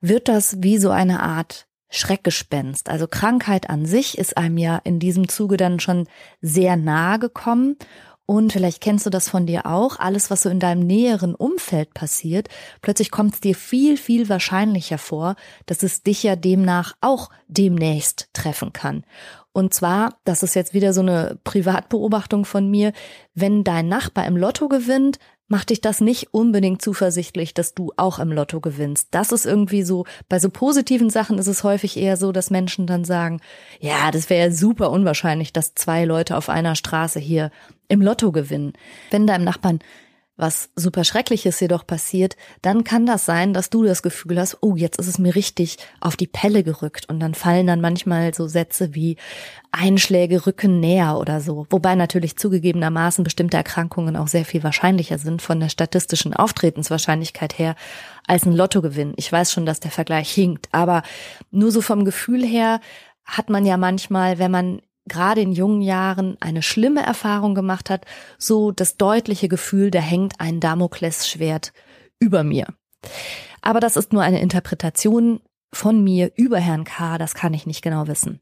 wird 0.00 0.28
das 0.28 0.62
wie 0.62 0.78
so 0.78 0.90
eine 0.90 1.22
Art 1.22 1.66
Schreckgespenst. 1.88 2.88
Also 2.88 3.06
Krankheit 3.06 3.70
an 3.70 3.86
sich 3.86 4.18
ist 4.18 4.36
einem 4.36 4.58
ja 4.58 4.80
in 4.84 4.98
diesem 4.98 5.28
Zuge 5.28 5.56
dann 5.56 5.80
schon 5.80 6.08
sehr 6.40 6.76
nahe 6.76 7.18
gekommen. 7.18 7.76
Und 8.28 8.52
vielleicht 8.52 8.80
kennst 8.80 9.06
du 9.06 9.10
das 9.10 9.28
von 9.28 9.46
dir 9.46 9.66
auch, 9.66 10.00
alles, 10.00 10.32
was 10.32 10.42
so 10.42 10.50
in 10.50 10.58
deinem 10.58 10.84
näheren 10.84 11.36
Umfeld 11.36 11.94
passiert, 11.94 12.48
plötzlich 12.82 13.12
kommt 13.12 13.34
es 13.34 13.40
dir 13.40 13.54
viel, 13.54 13.96
viel 13.96 14.28
wahrscheinlicher 14.28 14.98
vor, 14.98 15.36
dass 15.66 15.84
es 15.84 16.02
dich 16.02 16.24
ja 16.24 16.34
demnach 16.34 16.94
auch 17.00 17.30
demnächst 17.46 18.28
treffen 18.32 18.72
kann. 18.72 19.04
Und 19.56 19.72
zwar, 19.72 20.18
das 20.24 20.42
ist 20.42 20.54
jetzt 20.54 20.74
wieder 20.74 20.92
so 20.92 21.00
eine 21.00 21.38
Privatbeobachtung 21.44 22.44
von 22.44 22.70
mir, 22.70 22.92
wenn 23.34 23.64
dein 23.64 23.88
Nachbar 23.88 24.26
im 24.26 24.36
Lotto 24.36 24.68
gewinnt, 24.68 25.18
macht 25.48 25.70
dich 25.70 25.80
das 25.80 26.02
nicht 26.02 26.34
unbedingt 26.34 26.82
zuversichtlich, 26.82 27.54
dass 27.54 27.72
du 27.72 27.90
auch 27.96 28.18
im 28.18 28.32
Lotto 28.32 28.60
gewinnst. 28.60 29.08
Das 29.12 29.32
ist 29.32 29.46
irgendwie 29.46 29.82
so, 29.82 30.04
bei 30.28 30.40
so 30.40 30.50
positiven 30.50 31.08
Sachen 31.08 31.38
ist 31.38 31.46
es 31.46 31.64
häufig 31.64 31.96
eher 31.96 32.18
so, 32.18 32.32
dass 32.32 32.50
Menschen 32.50 32.86
dann 32.86 33.06
sagen, 33.06 33.40
ja, 33.80 34.10
das 34.10 34.28
wäre 34.28 34.48
ja 34.48 34.52
super 34.52 34.90
unwahrscheinlich, 34.90 35.54
dass 35.54 35.74
zwei 35.74 36.04
Leute 36.04 36.36
auf 36.36 36.50
einer 36.50 36.74
Straße 36.74 37.18
hier 37.18 37.50
im 37.88 38.02
Lotto 38.02 38.32
gewinnen. 38.32 38.74
Wenn 39.10 39.26
deinem 39.26 39.44
Nachbarn 39.44 39.78
was 40.36 40.70
super 40.76 41.04
Schreckliches 41.04 41.60
jedoch 41.60 41.86
passiert, 41.86 42.36
dann 42.62 42.84
kann 42.84 43.06
das 43.06 43.24
sein, 43.24 43.54
dass 43.54 43.70
du 43.70 43.84
das 43.84 44.02
Gefühl 44.02 44.38
hast, 44.38 44.58
oh, 44.60 44.76
jetzt 44.76 44.98
ist 44.98 45.06
es 45.06 45.18
mir 45.18 45.34
richtig 45.34 45.78
auf 46.00 46.16
die 46.16 46.26
Pelle 46.26 46.62
gerückt. 46.62 47.08
Und 47.08 47.20
dann 47.20 47.34
fallen 47.34 47.66
dann 47.66 47.80
manchmal 47.80 48.34
so 48.34 48.46
Sätze 48.46 48.94
wie 48.94 49.16
Einschläge 49.72 50.46
rücken 50.46 50.80
näher 50.80 51.18
oder 51.18 51.40
so. 51.40 51.66
Wobei 51.70 51.94
natürlich 51.94 52.36
zugegebenermaßen 52.36 53.24
bestimmte 53.24 53.56
Erkrankungen 53.56 54.16
auch 54.16 54.28
sehr 54.28 54.44
viel 54.44 54.62
wahrscheinlicher 54.62 55.18
sind 55.18 55.40
von 55.40 55.58
der 55.60 55.70
statistischen 55.70 56.34
Auftretenswahrscheinlichkeit 56.34 57.58
her 57.58 57.74
als 58.26 58.44
ein 58.44 58.52
Lottogewinn. 58.52 59.14
Ich 59.16 59.32
weiß 59.32 59.52
schon, 59.52 59.66
dass 59.66 59.80
der 59.80 59.90
Vergleich 59.90 60.30
hinkt, 60.30 60.68
aber 60.72 61.02
nur 61.50 61.70
so 61.70 61.80
vom 61.80 62.04
Gefühl 62.04 62.44
her 62.44 62.80
hat 63.24 63.50
man 63.50 63.66
ja 63.66 63.76
manchmal, 63.76 64.38
wenn 64.38 64.50
man 64.50 64.80
gerade 65.06 65.40
in 65.40 65.52
jungen 65.52 65.80
Jahren 65.80 66.36
eine 66.40 66.62
schlimme 66.62 67.04
Erfahrung 67.04 67.54
gemacht 67.54 67.90
hat, 67.90 68.04
so 68.38 68.72
das 68.72 68.96
deutliche 68.96 69.48
Gefühl, 69.48 69.90
da 69.90 70.00
hängt 70.00 70.40
ein 70.40 70.60
Damoklesschwert 70.60 71.72
über 72.18 72.44
mir. 72.44 72.66
Aber 73.62 73.80
das 73.80 73.96
ist 73.96 74.12
nur 74.12 74.22
eine 74.22 74.40
Interpretation 74.40 75.40
von 75.72 76.02
mir 76.02 76.32
über 76.36 76.58
Herrn 76.58 76.84
K., 76.84 77.18
das 77.18 77.34
kann 77.34 77.54
ich 77.54 77.66
nicht 77.66 77.82
genau 77.82 78.06
wissen. 78.06 78.40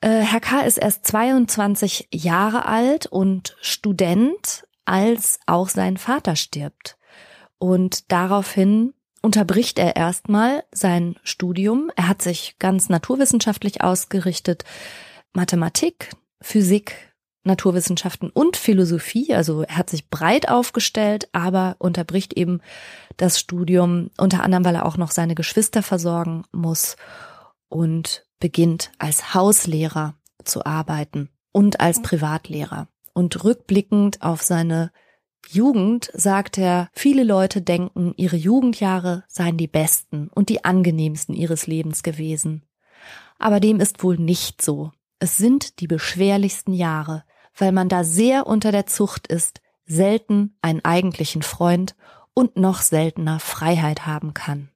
Äh, 0.00 0.20
Herr 0.20 0.40
K. 0.40 0.60
ist 0.60 0.78
erst 0.78 1.06
22 1.06 2.08
Jahre 2.12 2.66
alt 2.66 3.06
und 3.06 3.56
Student, 3.60 4.66
als 4.84 5.40
auch 5.46 5.68
sein 5.68 5.96
Vater 5.96 6.36
stirbt. 6.36 6.96
Und 7.58 8.12
daraufhin 8.12 8.92
unterbricht 9.22 9.78
er 9.78 9.96
erstmal 9.96 10.64
sein 10.70 11.16
Studium. 11.24 11.90
Er 11.96 12.08
hat 12.08 12.22
sich 12.22 12.56
ganz 12.58 12.88
naturwissenschaftlich 12.88 13.82
ausgerichtet, 13.82 14.64
Mathematik, 15.36 16.10
Physik, 16.40 17.14
Naturwissenschaften 17.44 18.30
und 18.30 18.56
Philosophie. 18.56 19.34
Also 19.34 19.62
er 19.62 19.76
hat 19.76 19.90
sich 19.90 20.08
breit 20.08 20.48
aufgestellt, 20.48 21.28
aber 21.32 21.76
unterbricht 21.78 22.32
eben 22.32 22.60
das 23.18 23.38
Studium, 23.38 24.10
unter 24.16 24.42
anderem, 24.42 24.64
weil 24.64 24.74
er 24.74 24.86
auch 24.86 24.96
noch 24.96 25.10
seine 25.10 25.34
Geschwister 25.34 25.82
versorgen 25.82 26.44
muss 26.52 26.96
und 27.68 28.26
beginnt 28.40 28.90
als 28.98 29.34
Hauslehrer 29.34 30.14
zu 30.42 30.64
arbeiten 30.64 31.28
und 31.52 31.80
als 31.80 32.02
Privatlehrer. 32.02 32.88
Und 33.12 33.44
rückblickend 33.44 34.22
auf 34.22 34.42
seine 34.42 34.90
Jugend 35.48 36.10
sagt 36.14 36.58
er, 36.58 36.88
viele 36.92 37.24
Leute 37.24 37.60
denken, 37.60 38.14
ihre 38.16 38.36
Jugendjahre 38.36 39.24
seien 39.28 39.58
die 39.58 39.68
besten 39.68 40.28
und 40.28 40.48
die 40.48 40.64
angenehmsten 40.64 41.34
ihres 41.34 41.66
Lebens 41.66 42.02
gewesen. 42.02 42.62
Aber 43.38 43.60
dem 43.60 43.80
ist 43.80 44.02
wohl 44.02 44.16
nicht 44.16 44.62
so. 44.62 44.92
Es 45.18 45.36
sind 45.36 45.80
die 45.80 45.86
beschwerlichsten 45.86 46.74
Jahre, 46.74 47.24
weil 47.56 47.72
man 47.72 47.88
da 47.88 48.04
sehr 48.04 48.46
unter 48.46 48.70
der 48.72 48.86
Zucht 48.86 49.26
ist, 49.26 49.60
selten 49.86 50.56
einen 50.60 50.84
eigentlichen 50.84 51.42
Freund 51.42 51.96
und 52.34 52.56
noch 52.56 52.82
seltener 52.82 53.40
Freiheit 53.40 54.06
haben 54.06 54.34
kann. 54.34 54.70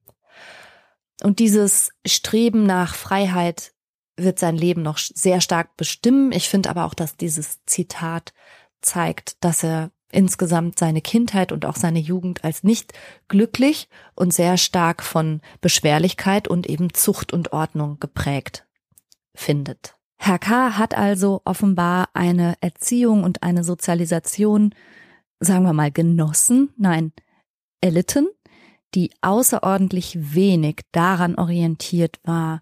Und 1.22 1.38
dieses 1.38 1.90
Streben 2.06 2.64
nach 2.64 2.94
Freiheit 2.94 3.72
wird 4.16 4.38
sein 4.38 4.56
Leben 4.56 4.82
noch 4.82 4.98
sehr 4.98 5.40
stark 5.40 5.76
bestimmen. 5.76 6.32
Ich 6.32 6.48
finde 6.48 6.70
aber 6.70 6.86
auch, 6.86 6.94
dass 6.94 7.16
dieses 7.16 7.64
Zitat 7.66 8.32
zeigt, 8.80 9.44
dass 9.44 9.62
er 9.62 9.90
insgesamt 10.10 10.78
seine 10.78 11.02
Kindheit 11.02 11.52
und 11.52 11.66
auch 11.66 11.76
seine 11.76 12.00
Jugend 12.00 12.42
als 12.44 12.64
nicht 12.64 12.94
glücklich 13.28 13.88
und 14.14 14.32
sehr 14.32 14.56
stark 14.56 15.02
von 15.02 15.40
Beschwerlichkeit 15.60 16.48
und 16.48 16.66
eben 16.66 16.92
Zucht 16.94 17.32
und 17.32 17.52
Ordnung 17.52 17.98
geprägt 18.00 18.66
findet. 19.34 19.99
Herr 20.22 20.38
K. 20.38 20.76
hat 20.76 20.94
also 20.94 21.40
offenbar 21.46 22.10
eine 22.12 22.54
Erziehung 22.60 23.24
und 23.24 23.42
eine 23.42 23.64
Sozialisation, 23.64 24.74
sagen 25.40 25.64
wir 25.64 25.72
mal, 25.72 25.90
genossen, 25.90 26.74
nein, 26.76 27.14
erlitten, 27.80 28.28
die 28.94 29.12
außerordentlich 29.22 30.34
wenig 30.34 30.82
daran 30.92 31.36
orientiert 31.36 32.20
war, 32.22 32.60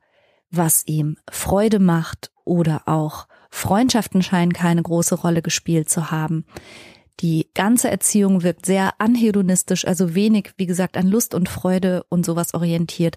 was 0.53 0.85
ihm 0.87 1.17
Freude 1.29 1.81
macht 1.81 2.31
oder 2.45 2.83
auch 2.87 3.27
Freundschaften 3.51 4.23
scheinen 4.23 4.53
keine 4.53 4.85
große 4.85 5.17
Rolle 5.17 5.43
gespielt 5.43 5.91
zu 5.91 6.13
haben. 6.13 6.47
Die 7.19 7.51
ganze 7.55 7.91
Erziehung 7.91 8.45
wirkt 8.45 8.67
sehr 8.67 8.93
anhedonistisch, 9.01 9.85
also 9.85 10.15
wenig, 10.15 10.53
wie 10.59 10.67
gesagt, 10.67 10.97
an 10.97 11.09
Lust 11.09 11.35
und 11.35 11.49
Freude 11.49 12.05
und 12.09 12.25
sowas 12.25 12.55
orientiert. 12.55 13.17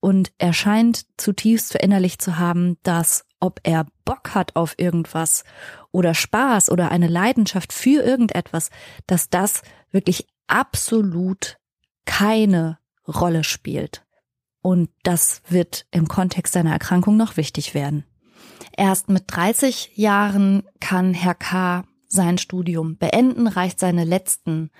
Und 0.00 0.32
er 0.38 0.52
scheint 0.52 1.06
zutiefst 1.16 1.72
verinnerlicht 1.72 2.22
zu 2.22 2.38
haben, 2.38 2.76
dass 2.82 3.24
ob 3.40 3.60
er 3.62 3.86
Bock 4.04 4.34
hat 4.34 4.56
auf 4.56 4.74
irgendwas 4.78 5.44
oder 5.92 6.14
Spaß 6.14 6.70
oder 6.70 6.90
eine 6.90 7.08
Leidenschaft 7.08 7.72
für 7.72 8.02
irgendetwas, 8.02 8.70
dass 9.06 9.28
das 9.30 9.62
wirklich 9.90 10.26
absolut 10.46 11.58
keine 12.04 12.78
Rolle 13.06 13.44
spielt. 13.44 14.04
Und 14.60 14.90
das 15.02 15.42
wird 15.48 15.86
im 15.90 16.08
Kontext 16.08 16.52
seiner 16.52 16.72
Erkrankung 16.72 17.16
noch 17.16 17.36
wichtig 17.36 17.74
werden. 17.74 18.04
Erst 18.76 19.08
mit 19.08 19.24
30 19.28 19.92
Jahren 19.94 20.64
kann 20.80 21.14
Herr 21.14 21.34
K. 21.34 21.84
sein 22.08 22.38
Studium 22.38 22.96
beenden, 22.96 23.46
reicht 23.46 23.78
seine 23.78 24.04
letzten 24.04 24.70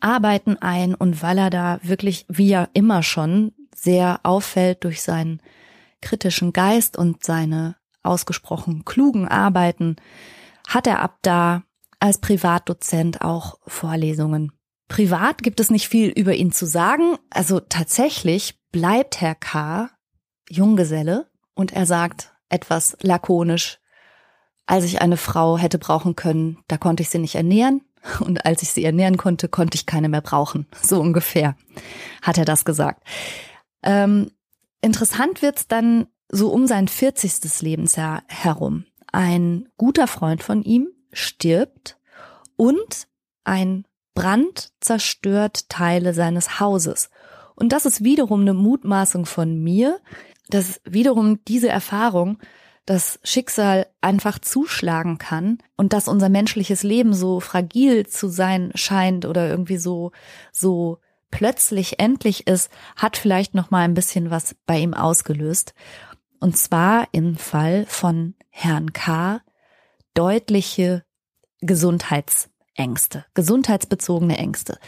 Arbeiten 0.00 0.56
ein 0.56 0.94
und 0.94 1.22
weil 1.22 1.38
er 1.38 1.50
da 1.50 1.78
wirklich, 1.82 2.26
wie 2.28 2.48
ja 2.48 2.68
immer 2.72 3.02
schon, 3.02 3.52
sehr 3.80 4.20
auffällt 4.22 4.84
durch 4.84 5.02
seinen 5.02 5.40
kritischen 6.02 6.52
Geist 6.52 6.96
und 6.96 7.24
seine 7.24 7.76
ausgesprochen 8.02 8.84
klugen 8.84 9.28
Arbeiten 9.28 9.96
hat 10.66 10.86
er 10.86 11.00
ab 11.00 11.18
da 11.22 11.62
als 11.98 12.18
Privatdozent 12.18 13.20
auch 13.20 13.58
Vorlesungen. 13.66 14.52
Privat 14.88 15.42
gibt 15.42 15.60
es 15.60 15.70
nicht 15.70 15.88
viel 15.88 16.08
über 16.08 16.34
ihn 16.34 16.52
zu 16.52 16.66
sagen. 16.66 17.16
Also 17.30 17.60
tatsächlich 17.60 18.58
bleibt 18.72 19.20
Herr 19.20 19.34
K. 19.34 19.90
Junggeselle 20.48 21.30
und 21.54 21.72
er 21.72 21.86
sagt 21.86 22.32
etwas 22.48 22.96
lakonisch, 23.00 23.78
als 24.66 24.84
ich 24.84 25.00
eine 25.00 25.16
Frau 25.16 25.58
hätte 25.58 25.78
brauchen 25.78 26.16
können, 26.16 26.58
da 26.68 26.76
konnte 26.76 27.02
ich 27.02 27.10
sie 27.10 27.18
nicht 27.18 27.34
ernähren. 27.34 27.82
Und 28.20 28.46
als 28.46 28.62
ich 28.62 28.70
sie 28.70 28.84
ernähren 28.84 29.18
konnte, 29.18 29.48
konnte 29.48 29.74
ich 29.74 29.84
keine 29.84 30.08
mehr 30.08 30.22
brauchen. 30.22 30.66
So 30.82 31.00
ungefähr 31.00 31.54
hat 32.22 32.38
er 32.38 32.44
das 32.44 32.64
gesagt. 32.64 33.02
Ähm, 33.82 34.30
interessant 34.80 35.42
wird's 35.42 35.68
dann 35.68 36.06
so 36.28 36.50
um 36.50 36.66
sein 36.66 36.88
40. 36.88 37.60
Lebensjahr 37.62 38.22
herum. 38.28 38.84
Ein 39.12 39.68
guter 39.76 40.06
Freund 40.06 40.42
von 40.42 40.62
ihm 40.62 40.88
stirbt 41.12 41.98
und 42.56 43.08
ein 43.44 43.84
Brand 44.14 44.72
zerstört 44.80 45.68
Teile 45.68 46.14
seines 46.14 46.60
Hauses. 46.60 47.10
Und 47.54 47.72
das 47.72 47.86
ist 47.86 48.04
wiederum 48.04 48.42
eine 48.42 48.54
Mutmaßung 48.54 49.26
von 49.26 49.62
mir, 49.62 50.00
dass 50.48 50.80
wiederum 50.84 51.44
diese 51.44 51.68
Erfahrung 51.68 52.38
das 52.86 53.20
Schicksal 53.22 53.86
einfach 54.00 54.38
zuschlagen 54.38 55.18
kann 55.18 55.58
und 55.76 55.92
dass 55.92 56.08
unser 56.08 56.28
menschliches 56.28 56.82
Leben 56.82 57.12
so 57.14 57.40
fragil 57.40 58.06
zu 58.06 58.28
sein 58.28 58.72
scheint 58.74 59.26
oder 59.26 59.48
irgendwie 59.48 59.76
so, 59.76 60.12
so 60.52 60.98
plötzlich 61.30 62.00
endlich 62.00 62.46
ist, 62.46 62.70
hat 62.96 63.16
vielleicht 63.16 63.54
noch 63.54 63.70
mal 63.70 63.82
ein 63.82 63.94
bisschen 63.94 64.30
was 64.30 64.56
bei 64.66 64.78
ihm 64.78 64.94
ausgelöst. 64.94 65.74
Und 66.40 66.56
zwar 66.56 67.08
im 67.12 67.36
Fall 67.36 67.86
von 67.86 68.34
Herrn 68.48 68.92
K. 68.92 69.40
deutliche 70.14 71.04
Gesundheitsängste, 71.60 73.26
gesundheitsbezogene 73.34 74.38
Ängste. 74.38 74.78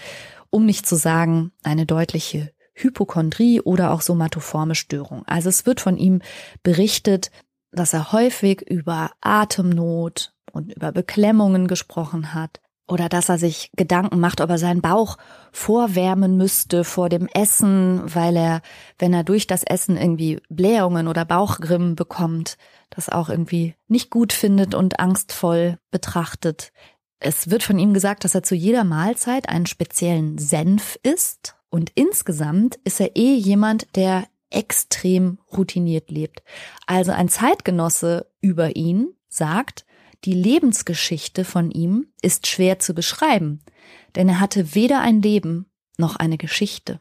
Um 0.51 0.67
nicht 0.67 0.87
zu 0.87 0.97
sagen, 0.97 1.53
eine 1.63 1.87
deutliche 1.87 2.53
Hypochondrie 2.75 3.61
oder 3.61 3.93
auch 3.93 4.01
somatoforme 4.01 4.75
Störung. 4.75 5.25
Also 5.27 5.49
es 5.51 5.67
wird 5.67 5.81
von 5.81 5.99
ihm 5.99 6.23
berichtet, 6.63 7.31
dass 7.71 7.93
er 7.93 8.13
häufig 8.13 8.63
über 8.63 9.13
Atemnot 9.21 10.35
und 10.53 10.73
über 10.75 10.93
Beklemmungen 10.93 11.69
gesprochen 11.69 12.35
hat, 12.35 12.61
oder 12.89 13.09
dass 13.09 13.29
er 13.29 13.39
sich 13.39 13.71
Gedanken 13.77 14.21
macht, 14.21 14.41
ob 14.41 14.51
er 14.51 14.59
seinen 14.59 14.83
Bauch 14.83 15.17
vorwärmen 15.53 16.37
müsste 16.37 16.85
vor 16.85 17.09
dem 17.09 17.29
Essen, 17.29 18.03
weil 18.15 18.37
er, 18.37 18.61
wenn 18.99 19.15
er 19.15 19.25
durch 19.25 19.47
das 19.47 19.63
Essen 19.63 19.97
irgendwie 19.97 20.41
Blähungen 20.49 21.09
oder 21.09 21.25
Bauchgrimmen 21.25 21.95
bekommt, 21.95 22.59
das 22.91 23.09
auch 23.09 23.29
irgendwie 23.29 23.75
nicht 23.89 24.11
gut 24.11 24.33
findet 24.33 24.75
und 24.75 25.01
angstvoll 25.01 25.79
betrachtet. 25.91 26.73
Es 27.19 27.51
wird 27.51 27.63
von 27.63 27.79
ihm 27.79 27.95
gesagt, 27.95 28.25
dass 28.25 28.35
er 28.35 28.43
zu 28.43 28.55
jeder 28.55 28.85
Mahlzeit 28.85 29.49
einen 29.49 29.67
speziellen 29.67 30.39
Senf 30.39 30.99
isst 31.03 31.57
und 31.71 31.91
insgesamt 31.95 32.79
ist 32.85 33.01
er 33.01 33.17
eh 33.17 33.35
jemand, 33.35 33.97
der 33.97 34.25
extrem 34.51 35.39
routiniert 35.57 36.11
lebt. 36.11 36.43
Also 36.87 37.13
ein 37.13 37.29
Zeitgenosse 37.29 38.27
über 38.41 38.77
ihn 38.77 39.15
sagt, 39.29 39.87
die 40.25 40.35
Lebensgeschichte 40.35 41.45
von 41.45 41.71
ihm 41.71 42.07
ist 42.21 42.47
schwer 42.47 42.79
zu 42.79 42.95
beschreiben, 42.95 43.61
denn 44.15 44.29
er 44.29 44.41
hatte 44.41 44.75
weder 44.75 45.01
ein 45.01 45.23
Leben 45.23 45.67
noch 45.99 46.17
eine 46.17 46.39
Geschichte. 46.39 47.01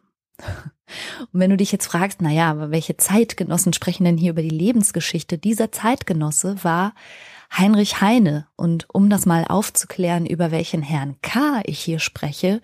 Und 1.31 1.39
wenn 1.39 1.49
du 1.49 1.57
dich 1.57 1.71
jetzt 1.71 1.87
fragst, 1.87 2.21
na 2.21 2.31
ja, 2.31 2.49
aber 2.49 2.71
welche 2.71 2.97
Zeitgenossen 2.97 3.73
sprechen 3.73 4.03
denn 4.03 4.17
hier 4.17 4.31
über 4.31 4.41
die 4.41 4.49
Lebensgeschichte? 4.49 5.37
Dieser 5.37 5.71
Zeitgenosse 5.71 6.63
war 6.63 6.93
Heinrich 7.55 8.01
Heine. 8.01 8.47
Und 8.55 8.87
um 8.89 9.09
das 9.09 9.25
mal 9.25 9.45
aufzuklären, 9.45 10.25
über 10.25 10.51
welchen 10.51 10.81
Herrn 10.81 11.17
K. 11.21 11.61
ich 11.65 11.79
hier 11.79 11.99
spreche, 11.99 12.61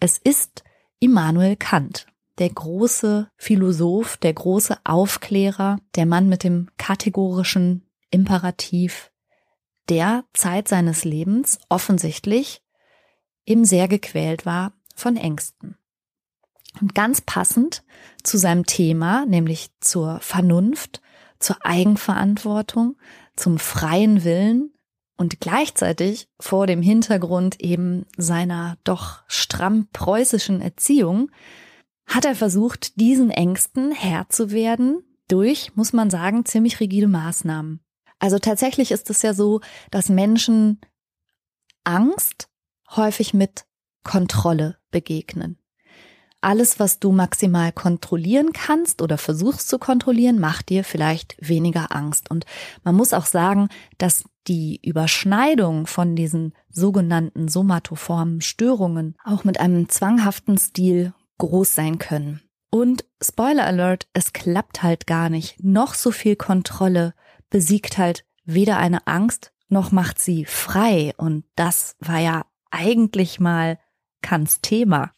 es 0.00 0.18
ist 0.18 0.64
Immanuel 0.98 1.56
Kant, 1.56 2.06
der 2.38 2.50
große 2.50 3.28
Philosoph, 3.36 4.16
der 4.16 4.32
große 4.32 4.78
Aufklärer, 4.84 5.78
der 5.94 6.06
Mann 6.06 6.28
mit 6.28 6.42
dem 6.42 6.68
kategorischen 6.78 7.86
Imperativ, 8.10 9.10
der 9.90 10.24
Zeit 10.32 10.68
seines 10.68 11.04
Lebens 11.04 11.58
offensichtlich 11.68 12.62
eben 13.44 13.64
sehr 13.64 13.88
gequält 13.88 14.46
war 14.46 14.72
von 14.94 15.16
Ängsten. 15.16 15.76
Und 16.80 16.94
ganz 16.94 17.20
passend 17.20 17.82
zu 18.22 18.38
seinem 18.38 18.64
Thema, 18.64 19.26
nämlich 19.26 19.70
zur 19.80 20.20
Vernunft, 20.20 21.02
zur 21.40 21.56
Eigenverantwortung, 21.66 22.96
zum 23.34 23.58
freien 23.58 24.22
Willen 24.24 24.72
und 25.16 25.40
gleichzeitig 25.40 26.28
vor 26.38 26.66
dem 26.66 26.80
Hintergrund 26.80 27.60
eben 27.60 28.06
seiner 28.16 28.78
doch 28.84 29.22
stramm 29.26 29.88
preußischen 29.92 30.60
Erziehung, 30.60 31.30
hat 32.06 32.24
er 32.24 32.36
versucht, 32.36 33.00
diesen 33.00 33.30
Ängsten 33.30 33.92
Herr 33.92 34.28
zu 34.28 34.50
werden 34.52 35.02
durch, 35.28 35.74
muss 35.76 35.92
man 35.92 36.10
sagen, 36.10 36.44
ziemlich 36.44 36.80
rigide 36.80 37.08
Maßnahmen. 37.08 37.80
Also 38.20 38.38
tatsächlich 38.38 38.92
ist 38.92 39.10
es 39.10 39.22
ja 39.22 39.34
so, 39.34 39.60
dass 39.90 40.08
Menschen 40.08 40.80
Angst 41.82 42.48
häufig 42.94 43.34
mit 43.34 43.64
Kontrolle 44.04 44.78
begegnen 44.92 45.60
alles, 46.40 46.80
was 46.80 46.98
du 46.98 47.12
maximal 47.12 47.72
kontrollieren 47.72 48.52
kannst 48.52 49.02
oder 49.02 49.18
versuchst 49.18 49.68
zu 49.68 49.78
kontrollieren, 49.78 50.38
macht 50.38 50.68
dir 50.70 50.84
vielleicht 50.84 51.36
weniger 51.40 51.94
Angst. 51.94 52.30
Und 52.30 52.46
man 52.82 52.94
muss 52.94 53.12
auch 53.12 53.26
sagen, 53.26 53.68
dass 53.98 54.24
die 54.46 54.80
Überschneidung 54.82 55.86
von 55.86 56.16
diesen 56.16 56.54
sogenannten 56.70 57.48
somatoformen 57.48 58.40
Störungen 58.40 59.16
auch 59.24 59.44
mit 59.44 59.60
einem 59.60 59.88
zwanghaften 59.88 60.56
Stil 60.56 61.12
groß 61.38 61.74
sein 61.74 61.98
können. 61.98 62.40
Und 62.70 63.04
Spoiler 63.22 63.66
Alert, 63.66 64.06
es 64.12 64.32
klappt 64.32 64.82
halt 64.82 65.06
gar 65.06 65.28
nicht. 65.28 65.62
Noch 65.62 65.94
so 65.94 66.10
viel 66.10 66.36
Kontrolle 66.36 67.14
besiegt 67.50 67.98
halt 67.98 68.24
weder 68.44 68.78
eine 68.78 69.06
Angst, 69.06 69.52
noch 69.68 69.92
macht 69.92 70.18
sie 70.18 70.44
frei. 70.44 71.12
Und 71.16 71.44
das 71.56 71.96
war 72.00 72.18
ja 72.18 72.46
eigentlich 72.70 73.40
mal 73.40 73.78
Kants 74.22 74.60
Thema. 74.60 75.12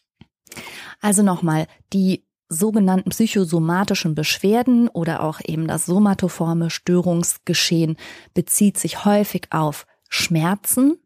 Also 1.01 1.23
nochmal, 1.23 1.67
die 1.93 2.25
sogenannten 2.49 3.11
psychosomatischen 3.11 4.15
Beschwerden 4.15 4.89
oder 4.89 5.23
auch 5.23 5.41
eben 5.45 5.67
das 5.67 5.87
somatoforme 5.87 6.69
Störungsgeschehen 6.69 7.97
bezieht 8.35 8.79
sich 8.79 9.05
häufig 9.05 9.49
auf 9.51 9.87
Schmerzen 10.09 10.99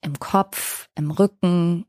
im 0.00 0.18
Kopf, 0.18 0.88
im 0.96 1.10
Rücken, 1.12 1.86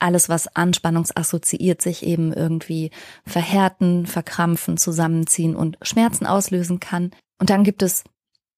alles, 0.00 0.28
was 0.28 0.54
anspannungsassoziiert 0.54 1.80
sich 1.80 2.04
eben 2.04 2.32
irgendwie 2.32 2.90
verhärten, 3.24 4.06
verkrampfen, 4.06 4.76
zusammenziehen 4.76 5.56
und 5.56 5.78
Schmerzen 5.80 6.26
auslösen 6.26 6.80
kann. 6.80 7.12
Und 7.38 7.50
dann 7.50 7.64
gibt 7.64 7.82
es 7.82 8.04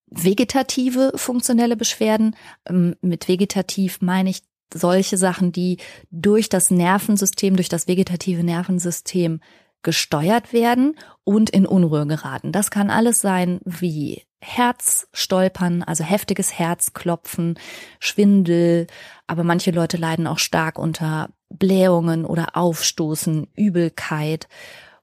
vegetative 0.08 1.12
funktionelle 1.16 1.76
Beschwerden. 1.76 2.36
Ähm, 2.68 2.96
mit 3.00 3.28
vegetativ 3.28 4.00
meine 4.00 4.30
ich 4.30 4.42
solche 4.72 5.16
Sachen, 5.16 5.52
die 5.52 5.78
durch 6.10 6.48
das 6.48 6.70
Nervensystem, 6.70 7.56
durch 7.56 7.68
das 7.68 7.88
vegetative 7.88 8.42
Nervensystem 8.42 9.40
gesteuert 9.82 10.52
werden 10.52 10.96
und 11.22 11.50
in 11.50 11.64
Unruhe 11.66 12.06
geraten. 12.06 12.50
Das 12.50 12.70
kann 12.70 12.90
alles 12.90 13.20
sein 13.20 13.60
wie 13.64 14.24
Herzstolpern, 14.40 15.82
also 15.82 16.02
heftiges 16.02 16.52
Herzklopfen, 16.58 17.58
Schwindel, 18.00 18.88
aber 19.26 19.44
manche 19.44 19.70
Leute 19.70 19.96
leiden 19.96 20.26
auch 20.26 20.38
stark 20.38 20.78
unter 20.78 21.30
Blähungen 21.50 22.24
oder 22.24 22.56
Aufstoßen, 22.56 23.46
Übelkeit 23.54 24.48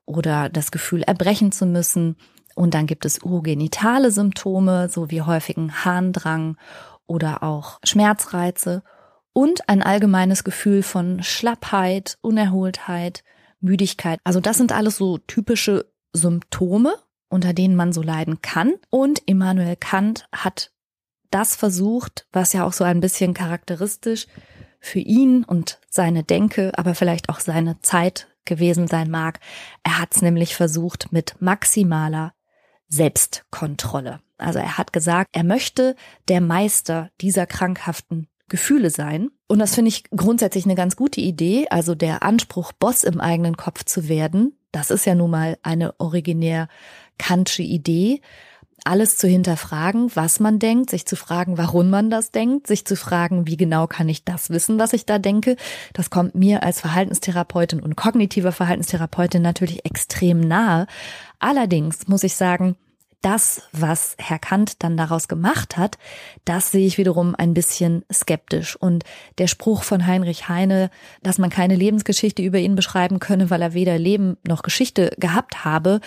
oder 0.06 0.50
das 0.50 0.72
Gefühl, 0.72 1.04
erbrechen 1.04 1.52
zu 1.52 1.66
müssen. 1.66 2.18
Und 2.56 2.74
dann 2.74 2.88
gibt 2.88 3.06
es 3.06 3.20
urogenitale 3.24 4.12
Symptome, 4.12 4.90
so 4.90 5.10
wie 5.12 5.22
häufigen 5.22 5.86
Harndrang 5.86 6.58
oder 7.08 7.44
auch 7.44 7.80
Schmerzreize 7.84 8.84
und 9.34 9.68
ein 9.68 9.82
allgemeines 9.82 10.44
Gefühl 10.44 10.84
von 10.84 11.24
Schlappheit, 11.24 12.18
Unerholtheit, 12.22 13.24
Müdigkeit. 13.60 14.20
Also 14.24 14.40
das 14.40 14.58
sind 14.58 14.72
alles 14.72 14.98
so 14.98 15.18
typische 15.18 15.92
Symptome, 16.14 16.96
unter 17.30 17.54
denen 17.54 17.76
man 17.76 17.94
so 17.94 18.02
leiden 18.02 18.42
kann. 18.42 18.74
Und 18.90 19.22
Immanuel 19.26 19.76
Kant 19.76 20.28
hat 20.32 20.72
das 21.32 21.56
versucht, 21.56 22.28
was 22.32 22.54
ja 22.54 22.64
auch 22.64 22.74
so 22.74 22.84
ein 22.84 23.00
bisschen 23.00 23.34
charakteristisch 23.34 24.28
für 24.80 25.00
ihn 25.00 25.44
und 25.44 25.80
seine 25.90 26.24
Denke, 26.24 26.72
aber 26.78 26.94
vielleicht 26.94 27.30
auch 27.30 27.40
seine 27.40 27.82
Zeit 27.82 28.28
gewesen 28.46 28.88
sein 28.88 29.10
mag. 29.10 29.40
Er 29.84 30.00
hat 30.00 30.16
es 30.16 30.22
nämlich 30.22 30.56
versucht 30.56 31.12
mit 31.12 31.36
maximaler 31.40 32.34
Selbstkontrolle. 32.94 34.20
Also 34.38 34.60
er 34.60 34.78
hat 34.78 34.94
gesagt, 34.94 35.30
er 35.34 35.44
möchte 35.44 35.96
der 36.28 36.42
Meister 36.42 37.10
dieser 37.22 37.46
krankhaften 37.46 38.28
Gefühle 38.50 38.90
sein. 38.90 39.32
Und 39.48 39.60
das 39.60 39.74
finde 39.74 39.90
ich 39.90 40.04
grundsätzlich 40.12 40.66
eine 40.66 40.76
ganz 40.76 40.96
gute 40.96 41.22
Idee. 41.22 41.68
Also 41.70 41.96
der 41.96 42.24
Anspruch, 42.24 42.72
Boss 42.74 43.04
im 43.04 43.20
eigenen 43.20 43.58
Kopf 43.58 43.84
zu 43.84 44.10
werden, 44.10 44.58
das 44.72 44.92
ist 44.92 45.06
ja 45.06 45.16
nun 45.16 45.32
mal 45.32 45.58
eine 45.64 46.00
originär 46.00 46.68
kantsche 47.18 47.64
Idee. 47.64 48.22
Alles 48.86 49.18
zu 49.18 49.28
hinterfragen, 49.28 50.12
was 50.14 50.40
man 50.40 50.60
denkt, 50.60 50.90
sich 50.90 51.06
zu 51.06 51.16
fragen, 51.16 51.58
warum 51.58 51.90
man 51.90 52.10
das 52.10 52.32
denkt, 52.32 52.68
sich 52.68 52.86
zu 52.86 52.96
fragen, 52.96 53.48
wie 53.48 53.56
genau 53.56 53.88
kann 53.88 54.10
ich 54.10 54.26
das 54.26 54.50
wissen, 54.50 54.78
was 54.80 54.94
ich 54.94 55.06
da 55.06 55.20
denke. 55.20 55.56
Das 55.94 56.10
kommt 56.10 56.36
mir 56.36 56.64
als 56.64 56.82
Verhaltenstherapeutin 56.82 57.80
und 57.82 57.96
kognitiver 57.96 58.52
Verhaltenstherapeutin 58.52 59.42
natürlich 59.42 59.86
extrem 59.86 60.40
nahe. 60.42 60.88
Allerdings 61.40 62.08
muss 62.08 62.24
ich 62.24 62.36
sagen, 62.36 62.76
das, 63.24 63.62
was 63.72 64.16
Herr 64.20 64.38
Kant 64.38 64.84
dann 64.84 64.98
daraus 64.98 65.28
gemacht 65.28 65.78
hat, 65.78 65.98
das 66.46 66.72
sehe 66.72 66.86
ich 66.86 66.98
wiederum 66.98 67.36
ein 67.36 67.54
bisschen 67.54 68.04
skeptisch. 68.12 68.76
Und 68.76 69.06
der 69.38 69.48
Spruch 69.48 69.84
von 69.84 70.06
Heinrich 70.06 70.50
Heine, 70.50 70.90
dass 71.24 71.38
man 71.38 71.50
keine 71.50 71.76
Lebensgeschichte 71.76 72.42
über 72.42 72.60
ihn 72.60 72.76
beschreiben 72.76 73.20
könne, 73.20 73.50
weil 73.50 73.62
er 73.62 73.74
weder 73.74 73.98
Leben 73.98 74.38
noch 74.46 74.62
Geschichte 74.62 75.16
gehabt 75.18 75.64
habe, 75.64 76.02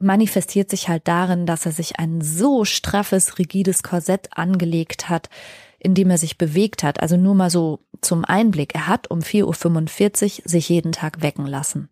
manifestiert 0.00 0.70
sich 0.70 0.88
halt 0.88 1.06
darin, 1.06 1.46
dass 1.46 1.66
er 1.66 1.72
sich 1.72 1.98
ein 1.98 2.20
so 2.20 2.64
straffes, 2.64 3.38
rigides 3.38 3.82
Korsett 3.82 4.28
angelegt 4.36 5.08
hat, 5.08 5.28
in 5.78 5.94
dem 5.94 6.10
er 6.10 6.18
sich 6.18 6.38
bewegt 6.38 6.82
hat. 6.82 7.00
Also 7.00 7.16
nur 7.16 7.34
mal 7.34 7.50
so 7.50 7.80
zum 8.00 8.24
Einblick. 8.24 8.74
Er 8.74 8.86
hat 8.86 9.10
um 9.10 9.20
4.45 9.20 10.42
Uhr 10.42 10.48
sich 10.48 10.68
jeden 10.68 10.92
Tag 10.92 11.22
wecken 11.22 11.46
lassen. 11.46 11.88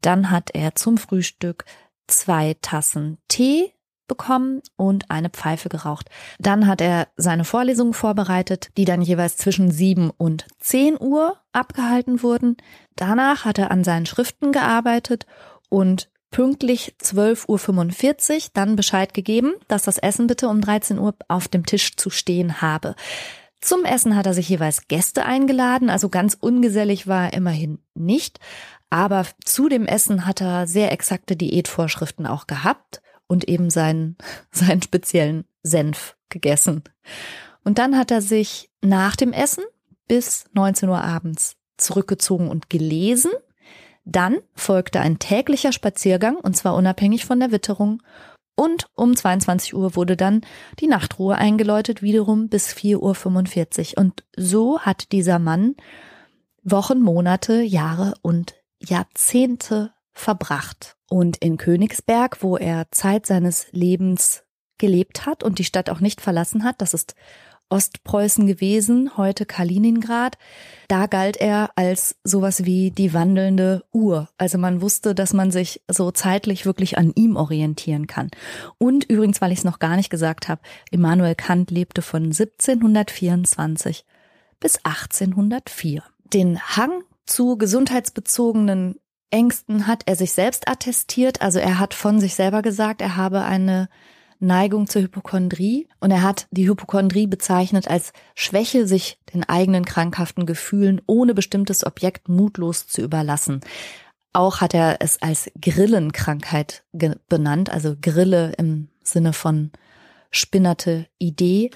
Dann 0.00 0.30
hat 0.30 0.50
er 0.54 0.74
zum 0.74 0.98
Frühstück 0.98 1.64
zwei 2.06 2.56
Tassen 2.60 3.18
Tee 3.28 3.72
bekommen 4.08 4.60
und 4.76 5.10
eine 5.10 5.30
Pfeife 5.30 5.68
geraucht. 5.68 6.10
Dann 6.38 6.66
hat 6.66 6.80
er 6.80 7.08
seine 7.16 7.44
Vorlesungen 7.44 7.94
vorbereitet, 7.94 8.70
die 8.76 8.84
dann 8.84 9.00
jeweils 9.00 9.36
zwischen 9.36 9.70
7 9.70 10.10
und 10.10 10.46
10 10.60 11.00
Uhr 11.00 11.38
abgehalten 11.52 12.22
wurden. 12.22 12.56
Danach 12.96 13.44
hat 13.44 13.58
er 13.58 13.70
an 13.70 13.84
seinen 13.84 14.06
Schriften 14.06 14.52
gearbeitet 14.52 15.26
und 15.70 16.10
pünktlich 16.32 16.96
12.45 17.00 18.34
Uhr 18.34 18.50
dann 18.54 18.74
Bescheid 18.74 19.14
gegeben, 19.14 19.52
dass 19.68 19.84
das 19.84 19.98
Essen 19.98 20.26
bitte 20.26 20.48
um 20.48 20.60
13 20.60 20.98
Uhr 20.98 21.14
auf 21.28 21.46
dem 21.46 21.64
Tisch 21.64 21.96
zu 21.96 22.10
stehen 22.10 22.60
habe. 22.60 22.96
Zum 23.60 23.84
Essen 23.84 24.16
hat 24.16 24.26
er 24.26 24.34
sich 24.34 24.48
jeweils 24.48 24.88
Gäste 24.88 25.24
eingeladen, 25.24 25.88
also 25.88 26.08
ganz 26.08 26.36
ungesellig 26.38 27.06
war 27.06 27.26
er 27.26 27.32
immerhin 27.34 27.78
nicht. 27.94 28.40
Aber 28.90 29.24
zu 29.44 29.68
dem 29.68 29.86
Essen 29.86 30.26
hat 30.26 30.40
er 30.40 30.66
sehr 30.66 30.90
exakte 30.90 31.36
Diätvorschriften 31.36 32.26
auch 32.26 32.48
gehabt 32.48 33.00
und 33.28 33.48
eben 33.48 33.70
seinen, 33.70 34.16
seinen 34.50 34.82
speziellen 34.82 35.44
Senf 35.62 36.16
gegessen. 36.28 36.82
Und 37.62 37.78
dann 37.78 37.96
hat 37.96 38.10
er 38.10 38.20
sich 38.20 38.68
nach 38.80 39.14
dem 39.14 39.32
Essen 39.32 39.64
bis 40.08 40.46
19 40.54 40.88
Uhr 40.88 41.02
abends 41.02 41.56
zurückgezogen 41.76 42.48
und 42.48 42.68
gelesen. 42.68 43.30
Dann 44.04 44.38
folgte 44.54 45.00
ein 45.00 45.18
täglicher 45.18 45.72
Spaziergang, 45.72 46.36
und 46.36 46.56
zwar 46.56 46.74
unabhängig 46.74 47.24
von 47.24 47.40
der 47.40 47.52
Witterung. 47.52 48.02
Und 48.54 48.86
um 48.94 49.16
22 49.16 49.74
Uhr 49.74 49.96
wurde 49.96 50.16
dann 50.16 50.42
die 50.80 50.86
Nachtruhe 50.86 51.36
eingeläutet, 51.36 52.02
wiederum 52.02 52.48
bis 52.48 52.68
4.45 52.72 53.96
Uhr. 53.96 54.02
Und 54.02 54.24
so 54.36 54.80
hat 54.80 55.12
dieser 55.12 55.38
Mann 55.38 55.76
Wochen, 56.62 57.00
Monate, 57.00 57.62
Jahre 57.62 58.14
und 58.22 58.54
Jahrzehnte 58.78 59.92
verbracht. 60.12 60.96
Und 61.08 61.38
in 61.38 61.56
Königsberg, 61.56 62.42
wo 62.42 62.56
er 62.56 62.90
Zeit 62.90 63.26
seines 63.26 63.66
Lebens 63.72 64.44
gelebt 64.78 65.26
hat 65.26 65.42
und 65.42 65.58
die 65.58 65.64
Stadt 65.64 65.90
auch 65.90 66.00
nicht 66.00 66.20
verlassen 66.20 66.64
hat, 66.64 66.80
das 66.80 66.94
ist 66.94 67.14
Ostpreußen 67.68 68.46
gewesen, 68.46 69.16
heute 69.16 69.46
Kaliningrad. 69.46 70.36
Da 70.88 71.06
galt 71.06 71.36
er 71.36 71.70
als 71.76 72.16
sowas 72.22 72.64
wie 72.64 72.90
die 72.90 73.14
wandelnde 73.14 73.84
Uhr. 73.92 74.28
Also 74.36 74.58
man 74.58 74.82
wusste, 74.82 75.14
dass 75.14 75.32
man 75.32 75.50
sich 75.50 75.82
so 75.88 76.10
zeitlich 76.10 76.66
wirklich 76.66 76.98
an 76.98 77.12
ihm 77.14 77.36
orientieren 77.36 78.06
kann. 78.06 78.30
Und 78.78 79.04
übrigens, 79.04 79.40
weil 79.40 79.52
ich 79.52 79.58
es 79.58 79.64
noch 79.64 79.78
gar 79.78 79.96
nicht 79.96 80.10
gesagt 80.10 80.48
habe, 80.48 80.60
Immanuel 80.90 81.34
Kant 81.34 81.70
lebte 81.70 82.02
von 82.02 82.24
1724 82.24 84.04
bis 84.60 84.76
1804. 84.84 86.02
Den 86.32 86.60
Hang 86.60 87.02
zu 87.26 87.56
gesundheitsbezogenen 87.56 88.96
Ängsten 89.30 89.86
hat 89.86 90.02
er 90.06 90.16
sich 90.16 90.32
selbst 90.32 90.68
attestiert. 90.68 91.40
Also 91.40 91.58
er 91.58 91.78
hat 91.78 91.94
von 91.94 92.20
sich 92.20 92.34
selber 92.34 92.62
gesagt, 92.62 93.00
er 93.00 93.16
habe 93.16 93.42
eine 93.42 93.88
Neigung 94.42 94.88
zur 94.88 95.02
Hypochondrie 95.02 95.88
und 96.00 96.10
er 96.10 96.22
hat 96.22 96.48
die 96.50 96.68
Hypochondrie 96.68 97.26
bezeichnet 97.26 97.88
als 97.88 98.12
Schwäche, 98.34 98.86
sich 98.86 99.18
den 99.32 99.44
eigenen 99.44 99.84
krankhaften 99.84 100.46
Gefühlen 100.46 101.00
ohne 101.06 101.32
bestimmtes 101.32 101.86
Objekt 101.86 102.28
mutlos 102.28 102.86
zu 102.86 103.02
überlassen. 103.02 103.60
Auch 104.32 104.60
hat 104.60 104.74
er 104.74 104.96
es 105.00 105.20
als 105.22 105.50
Grillenkrankheit 105.60 106.84
benannt, 107.28 107.70
also 107.70 107.94
Grille 108.00 108.52
im 108.58 108.88
Sinne 109.02 109.32
von 109.32 109.70
spinnerte 110.30 111.06
Idee, 111.18 111.70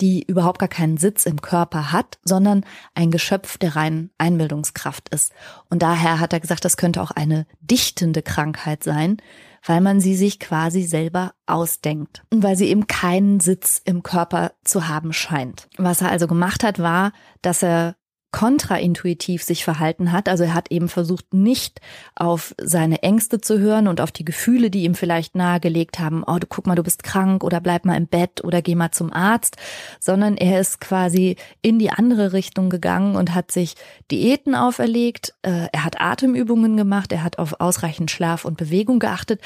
die 0.00 0.22
überhaupt 0.22 0.58
gar 0.58 0.68
keinen 0.68 0.98
Sitz 0.98 1.24
im 1.24 1.40
Körper 1.40 1.92
hat, 1.92 2.18
sondern 2.22 2.64
ein 2.94 3.10
Geschöpf 3.10 3.56
der 3.56 3.76
reinen 3.76 4.10
Einbildungskraft 4.18 5.08
ist. 5.08 5.32
Und 5.70 5.82
daher 5.82 6.20
hat 6.20 6.32
er 6.32 6.40
gesagt, 6.40 6.64
das 6.64 6.76
könnte 6.76 7.00
auch 7.00 7.12
eine 7.12 7.46
dichtende 7.60 8.22
Krankheit 8.22 8.84
sein, 8.84 9.16
weil 9.66 9.80
man 9.80 10.00
sie 10.00 10.14
sich 10.14 10.38
quasi 10.38 10.82
selber 10.82 11.32
ausdenkt 11.44 12.22
und 12.32 12.42
weil 12.42 12.56
sie 12.56 12.68
eben 12.68 12.86
keinen 12.86 13.40
Sitz 13.40 13.82
im 13.84 14.02
Körper 14.02 14.52
zu 14.64 14.88
haben 14.88 15.12
scheint. 15.12 15.68
Was 15.76 16.00
er 16.00 16.10
also 16.10 16.26
gemacht 16.26 16.64
hat, 16.64 16.78
war, 16.78 17.12
dass 17.42 17.62
er 17.62 17.96
kontraintuitiv 18.36 19.42
sich 19.42 19.64
verhalten 19.64 20.12
hat. 20.12 20.28
Also 20.28 20.44
er 20.44 20.52
hat 20.52 20.70
eben 20.70 20.90
versucht, 20.90 21.32
nicht 21.32 21.80
auf 22.16 22.54
seine 22.60 23.02
Ängste 23.02 23.40
zu 23.40 23.58
hören 23.60 23.88
und 23.88 23.98
auf 24.02 24.12
die 24.12 24.26
Gefühle, 24.26 24.68
die 24.68 24.84
ihm 24.84 24.94
vielleicht 24.94 25.34
nahegelegt 25.34 26.00
haben, 26.00 26.22
oh, 26.22 26.36
du 26.38 26.46
guck 26.46 26.66
mal, 26.66 26.74
du 26.74 26.82
bist 26.82 27.02
krank 27.02 27.42
oder 27.42 27.62
bleib 27.62 27.86
mal 27.86 27.96
im 27.96 28.08
Bett 28.08 28.44
oder 28.44 28.60
geh 28.60 28.74
mal 28.74 28.90
zum 28.90 29.10
Arzt, 29.10 29.56
sondern 30.00 30.36
er 30.36 30.60
ist 30.60 30.82
quasi 30.82 31.36
in 31.62 31.78
die 31.78 31.88
andere 31.88 32.34
Richtung 32.34 32.68
gegangen 32.68 33.16
und 33.16 33.34
hat 33.34 33.52
sich 33.52 33.74
Diäten 34.10 34.54
auferlegt, 34.54 35.32
äh, 35.40 35.68
er 35.72 35.84
hat 35.84 35.98
Atemübungen 35.98 36.76
gemacht, 36.76 37.12
er 37.12 37.22
hat 37.22 37.38
auf 37.38 37.58
ausreichend 37.58 38.10
Schlaf 38.10 38.44
und 38.44 38.58
Bewegung 38.58 38.98
geachtet. 38.98 39.40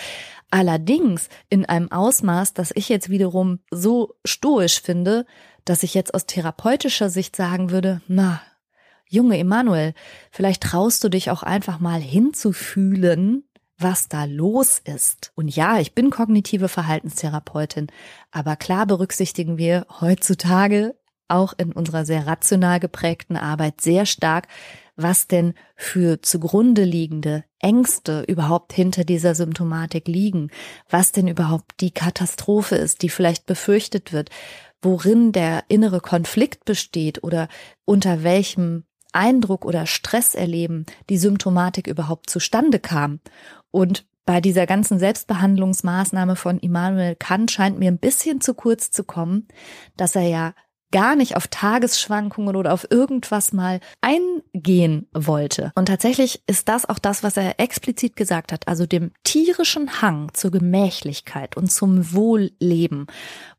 Allerdings 0.51 1.29
in 1.49 1.65
einem 1.65 1.93
Ausmaß, 1.93 2.55
das 2.55 2.73
ich 2.75 2.89
jetzt 2.89 3.09
wiederum 3.09 3.61
so 3.71 4.17
stoisch 4.25 4.83
finde, 4.83 5.27
dass 5.65 5.85
ich 5.85 5.95
jetzt 5.95 6.13
aus 6.13 6.27
therapeutischer 6.27 7.09
Sicht 7.09 7.37
sagen 7.37 7.71
würde, 7.71 8.01
na, 8.09 8.41
Junge 9.13 9.39
Emanuel, 9.39 9.93
vielleicht 10.31 10.63
traust 10.63 11.03
du 11.03 11.09
dich 11.09 11.33
auch 11.33 11.43
einfach 11.43 11.81
mal 11.81 12.01
hinzufühlen, 12.01 13.43
was 13.77 14.07
da 14.07 14.25
los 14.25 14.81
ist. 14.85 15.33
Und 15.35 15.49
ja, 15.49 15.81
ich 15.81 15.97
bin 15.97 16.11
kognitive 16.11 16.69
Verhaltenstherapeutin, 16.69 17.89
aber 18.31 18.55
klar 18.55 18.87
berücksichtigen 18.87 19.59
wir 19.59 19.85
heutzutage 20.01 20.95
auch 21.27 21.55
in 21.59 21.73
unserer 21.73 22.05
sehr 22.05 22.29
rational 22.29 22.79
geprägten 22.79 23.37
Arbeit 23.37 23.81
sehr 23.81 24.07
stark, 24.07 24.47
was 24.95 25.27
denn 25.27 25.55
für 25.75 26.23
zugrunde 26.23 26.85
liegende 26.85 27.43
Ängste 27.59 28.23
überhaupt 28.29 28.73
hinter 28.73 29.03
dieser 29.03 29.35
Symptomatik 29.35 30.07
liegen, 30.07 30.51
was 30.89 31.11
denn 31.11 31.27
überhaupt 31.27 31.81
die 31.81 31.91
Katastrophe 31.91 32.77
ist, 32.77 33.03
die 33.03 33.09
vielleicht 33.09 33.47
befürchtet 33.47 34.13
wird, 34.13 34.31
worin 34.83 35.33
der 35.33 35.65
innere 35.67 36.01
Konflikt 36.01 36.65
besteht 36.65 37.25
oder 37.25 37.49
unter 37.85 38.23
welchem 38.23 38.85
Eindruck 39.13 39.65
oder 39.65 39.87
Stress 39.87 40.35
erleben 40.35 40.87
die 41.09 41.19
Symptomatik 41.19 41.87
überhaupt 41.87 42.31
zustande 42.31 42.79
kam. 42.79 43.21
Und 43.71 44.07
bei 44.27 44.41
dieser 44.41 44.67
ganzen 44.67 44.99
Selbstbehandlungsmaßnahme 44.99 46.37
von 46.37 46.59
Immanuel 46.59 47.17
Kant 47.17 47.51
scheint 47.51 47.79
mir 47.79 47.91
ein 47.91 47.99
bisschen 47.99 48.41
zu 48.41 48.55
kurz 48.55 48.91
zu 48.91 49.05
kommen, 49.05 49.49
dass 49.97 50.15
er 50.15 50.29
ja 50.29 50.55
gar 50.93 51.17
nicht 51.17 51.37
auf 51.37 51.49
Tagesschwankungen 51.49 52.57
oder 52.57 52.73
auf 52.73 52.87
irgendwas 52.91 53.53
mal 53.53 53.81
eingehen 54.01 55.09
wollte. 55.13 55.73
Und 55.75 55.87
tatsächlich 55.87 56.43
ist 56.47 56.69
das 56.69 56.89
auch 56.89 56.99
das, 56.99 57.23
was 57.23 57.37
er 57.37 57.61
explizit 57.61 58.17
gesagt 58.17 58.53
hat. 58.53 58.67
Also 58.69 58.87
dem 58.87 59.13
tierischen 59.25 60.03
Hang 60.03 60.33
zur 60.35 60.51
Gemächlichkeit 60.51 61.57
und 61.57 61.71
zum 61.71 62.13
Wohlleben 62.13 63.07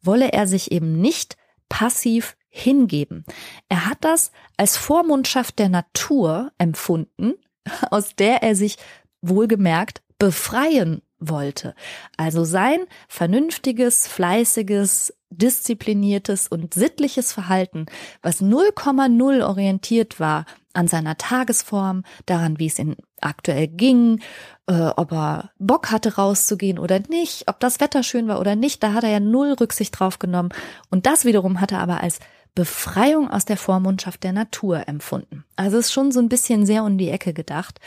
wolle 0.01 0.33
er 0.33 0.47
sich 0.47 0.71
eben 0.71 0.99
nicht 0.99 1.37
passiv 1.69 2.35
hingeben. 2.51 3.25
Er 3.69 3.87
hat 3.87 3.99
das 4.01 4.31
als 4.57 4.77
Vormundschaft 4.77 5.57
der 5.57 5.69
Natur 5.69 6.51
empfunden, 6.59 7.33
aus 7.89 8.15
der 8.15 8.43
er 8.43 8.55
sich 8.55 8.77
wohlgemerkt 9.21 10.01
befreien 10.19 11.01
wollte. 11.17 11.73
Also 12.17 12.43
sein 12.43 12.79
vernünftiges, 13.07 14.07
fleißiges, 14.07 15.13
diszipliniertes 15.29 16.47
und 16.47 16.73
sittliches 16.73 17.31
Verhalten, 17.31 17.85
was 18.21 18.41
0,0 18.41 19.45
orientiert 19.45 20.19
war 20.19 20.45
an 20.73 20.87
seiner 20.87 21.17
Tagesform, 21.17 22.03
daran, 22.25 22.59
wie 22.59 22.67
es 22.67 22.79
ihm 22.79 22.95
aktuell 23.21 23.67
ging, 23.67 24.21
äh, 24.67 24.89
ob 24.95 25.11
er 25.11 25.51
Bock 25.59 25.91
hatte 25.91 26.15
rauszugehen 26.15 26.79
oder 26.79 26.99
nicht, 27.09 27.47
ob 27.47 27.59
das 27.59 27.79
Wetter 27.79 28.03
schön 28.03 28.27
war 28.27 28.39
oder 28.39 28.55
nicht, 28.55 28.83
da 28.83 28.93
hat 28.93 29.03
er 29.03 29.11
ja 29.11 29.19
null 29.19 29.53
Rücksicht 29.53 29.97
drauf 29.99 30.19
genommen. 30.19 30.49
Und 30.89 31.05
das 31.05 31.25
wiederum 31.25 31.61
hat 31.61 31.71
er 31.71 31.79
aber 31.79 32.01
als 32.01 32.19
Befreiung 32.55 33.29
aus 33.29 33.45
der 33.45 33.57
Vormundschaft 33.57 34.23
der 34.23 34.33
Natur 34.33 34.87
empfunden. 34.87 35.45
Also 35.55 35.77
ist 35.77 35.91
schon 35.91 36.11
so 36.11 36.19
ein 36.19 36.29
bisschen 36.29 36.65
sehr 36.65 36.83
um 36.83 36.97
die 36.97 37.09
Ecke 37.09 37.33
gedacht. 37.33 37.79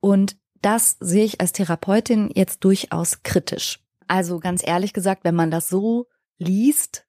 Und 0.00 0.36
das 0.60 0.96
sehe 1.00 1.24
ich 1.24 1.40
als 1.40 1.52
Therapeutin 1.52 2.30
jetzt 2.34 2.64
durchaus 2.64 3.22
kritisch. 3.22 3.80
Also 4.08 4.40
ganz 4.40 4.66
ehrlich 4.66 4.92
gesagt, 4.92 5.24
wenn 5.24 5.36
man 5.36 5.50
das 5.50 5.68
so 5.68 6.06
liest, 6.38 7.04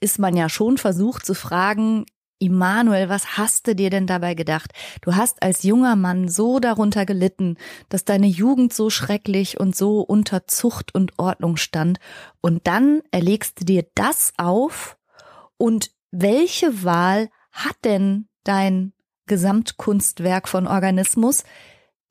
ist 0.00 0.18
man 0.18 0.36
ja 0.36 0.48
schon 0.48 0.76
versucht 0.76 1.24
zu 1.24 1.34
fragen, 1.34 2.04
Immanuel, 2.40 3.08
was 3.08 3.38
hast 3.38 3.68
du 3.68 3.74
dir 3.74 3.88
denn 3.88 4.06
dabei 4.06 4.34
gedacht? 4.34 4.72
Du 5.00 5.14
hast 5.14 5.42
als 5.42 5.62
junger 5.62 5.96
Mann 5.96 6.28
so 6.28 6.58
darunter 6.58 7.06
gelitten, 7.06 7.56
dass 7.88 8.04
deine 8.04 8.26
Jugend 8.26 8.74
so 8.74 8.90
schrecklich 8.90 9.58
und 9.58 9.74
so 9.74 10.00
unter 10.00 10.46
Zucht 10.46 10.94
und 10.94 11.18
Ordnung 11.18 11.56
stand, 11.56 12.00
und 12.42 12.66
dann 12.66 13.02
erlegst 13.12 13.60
du 13.60 13.64
dir 13.64 13.86
das 13.94 14.34
auf 14.36 14.98
und 15.56 15.90
welche 16.14 16.84
Wahl 16.84 17.28
hat 17.50 17.76
denn 17.84 18.28
dein 18.44 18.92
Gesamtkunstwerk 19.26 20.48
von 20.48 20.66
Organismus? 20.66 21.44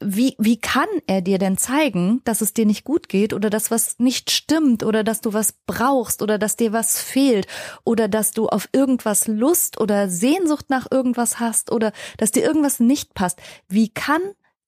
Wie, 0.05 0.35
wie 0.37 0.59
kann 0.59 0.89
er 1.07 1.21
dir 1.21 1.37
denn 1.37 1.57
zeigen, 1.57 2.21
dass 2.25 2.41
es 2.41 2.53
dir 2.53 2.65
nicht 2.65 2.83
gut 2.83 3.07
geht 3.07 3.33
oder 3.33 3.49
dass 3.49 3.71
was 3.71 3.99
nicht 3.99 4.31
stimmt 4.31 4.83
oder 4.83 5.05
dass 5.05 5.21
du 5.21 5.31
was 5.31 5.53
brauchst 5.65 6.21
oder 6.21 6.37
dass 6.37 6.57
dir 6.57 6.73
was 6.73 7.01
fehlt 7.01 7.47
oder 7.85 8.09
dass 8.09 8.31
du 8.31 8.47
auf 8.49 8.67
irgendwas 8.73 9.27
Lust 9.27 9.79
oder 9.79 10.09
Sehnsucht 10.09 10.69
nach 10.69 10.87
irgendwas 10.91 11.39
hast 11.39 11.71
oder 11.71 11.93
dass 12.17 12.31
dir 12.31 12.43
irgendwas 12.43 12.81
nicht 12.81 13.13
passt? 13.13 13.39
Wie 13.69 13.87
kann 13.89 14.21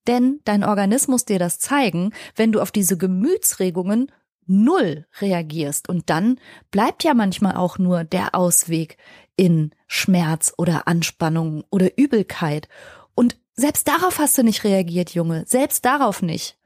denn 0.08 0.40
dein 0.46 0.64
Organismus 0.64 1.26
dir 1.26 1.40
das 1.40 1.60
zeigen, 1.60 2.14
wenn 2.38 2.54
du 2.54 2.62
auf 2.62 2.72
diese 2.72 2.98
Gemütsregungen 2.98 4.12
null 4.46 5.06
reagierst? 5.20 5.90
Und 5.90 6.10
dann 6.10 6.40
bleibt 6.72 7.04
ja 7.04 7.14
manchmal 7.14 7.58
auch 7.58 7.78
nur 7.78 8.06
der 8.06 8.36
Ausweg, 8.36 8.98
in 9.36 9.72
Schmerz 9.88 10.54
oder 10.58 10.88
Anspannung 10.88 11.64
oder 11.70 11.98
Übelkeit. 11.98 12.68
Und 13.14 13.38
selbst 13.54 13.88
darauf 13.88 14.20
hast 14.20 14.38
du 14.38 14.44
nicht 14.44 14.64
reagiert, 14.64 15.12
Junge. 15.14 15.44
Selbst 15.48 15.86
darauf 15.86 16.22
nicht. 16.22 16.58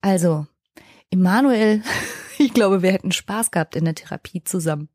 Also, 0.00 0.46
Emanuel, 1.10 1.82
ich 2.38 2.52
glaube, 2.52 2.82
wir 2.82 2.92
hätten 2.92 3.12
Spaß 3.12 3.50
gehabt 3.50 3.76
in 3.76 3.84
der 3.84 3.94
Therapie 3.94 4.42
zusammen. 4.44 4.88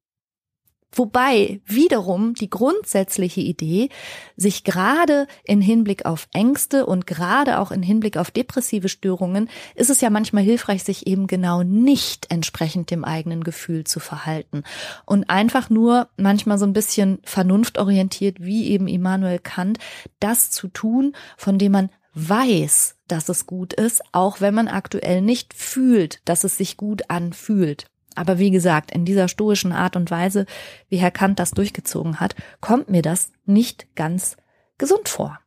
Wobei 0.92 1.62
wiederum 1.66 2.34
die 2.34 2.50
grundsätzliche 2.50 3.42
Idee, 3.42 3.90
sich 4.36 4.64
gerade 4.64 5.28
in 5.44 5.62
Hinblick 5.62 6.06
auf 6.06 6.28
Ängste 6.34 6.86
und 6.86 7.06
gerade 7.06 7.60
auch 7.60 7.72
in 7.72 7.84
Hinblick 7.84 8.18
auf 8.18 8.32
depressive 8.32 8.90
Störungen, 8.90 9.50
ist 9.76 9.92
es 9.92 10.02
ja 10.02 10.10
manchmal 10.10 10.44
hilfreich, 10.44 10.84
sich 10.84 11.06
eben 11.06 11.28
genau 11.28 11.62
nicht 11.62 12.32
entsprechend 12.32 12.90
dem 12.90 13.06
eigenen 13.06 13.44
Gefühl 13.44 13.84
zu 13.84 14.00
verhalten 14.00 14.64
und 15.06 15.30
einfach 15.30 15.70
nur 15.70 16.10
manchmal 16.18 16.58
so 16.58 16.66
ein 16.66 16.74
bisschen 16.74 17.20
vernunftorientiert, 17.24 18.42
wie 18.42 18.70
eben 18.70 18.88
Immanuel 18.88 19.40
Kant, 19.40 19.78
das 20.20 20.50
zu 20.50 20.68
tun, 20.70 21.16
von 21.38 21.60
dem 21.60 21.74
man 21.74 21.90
weiß, 22.14 22.96
dass 23.08 23.30
es 23.30 23.46
gut 23.46 23.74
ist, 23.74 24.02
auch 24.12 24.42
wenn 24.42 24.56
man 24.56 24.68
aktuell 24.68 25.22
nicht 25.22 25.54
fühlt, 25.54 26.22
dass 26.26 26.44
es 26.44 26.58
sich 26.58 26.78
gut 26.78 27.10
anfühlt. 27.10 27.88
Aber 28.20 28.38
wie 28.38 28.52
gesagt, 28.52 28.92
in 28.92 29.06
dieser 29.06 29.30
stoischen 29.30 29.72
Art 29.72 29.96
und 29.96 30.12
Weise, 30.12 30.46
wie 30.90 30.98
Herr 30.98 31.10
Kant 31.10 31.40
das 31.40 31.52
durchgezogen 31.52 32.20
hat, 32.20 32.36
kommt 32.60 32.90
mir 32.90 33.02
das 33.02 33.32
nicht 33.46 33.96
ganz 33.96 34.36
gesund 34.78 35.08
vor. 35.08 35.40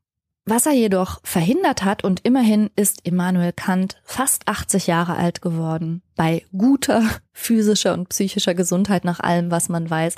Was 0.45 0.67
er 0.67 0.73
jedoch 0.73 1.21
verhindert 1.23 1.85
hat, 1.85 2.03
und 2.03 2.25
immerhin 2.25 2.69
ist 2.75 3.03
Immanuel 3.05 3.53
Kant 3.53 4.03
fast 4.03 4.49
80 4.49 4.89
Jahre 4.89 5.15
alt 5.15 5.41
geworden, 5.41 6.03
bei 6.17 6.45
guter 6.57 7.05
physischer 7.33 7.95
und 7.95 8.09
psychischer 8.09 8.53
Gesundheit 8.53 9.05
nach 9.05 9.21
allem, 9.21 9.53
was 9.53 9.69
man 9.69 9.89
weiß, 9.89 10.17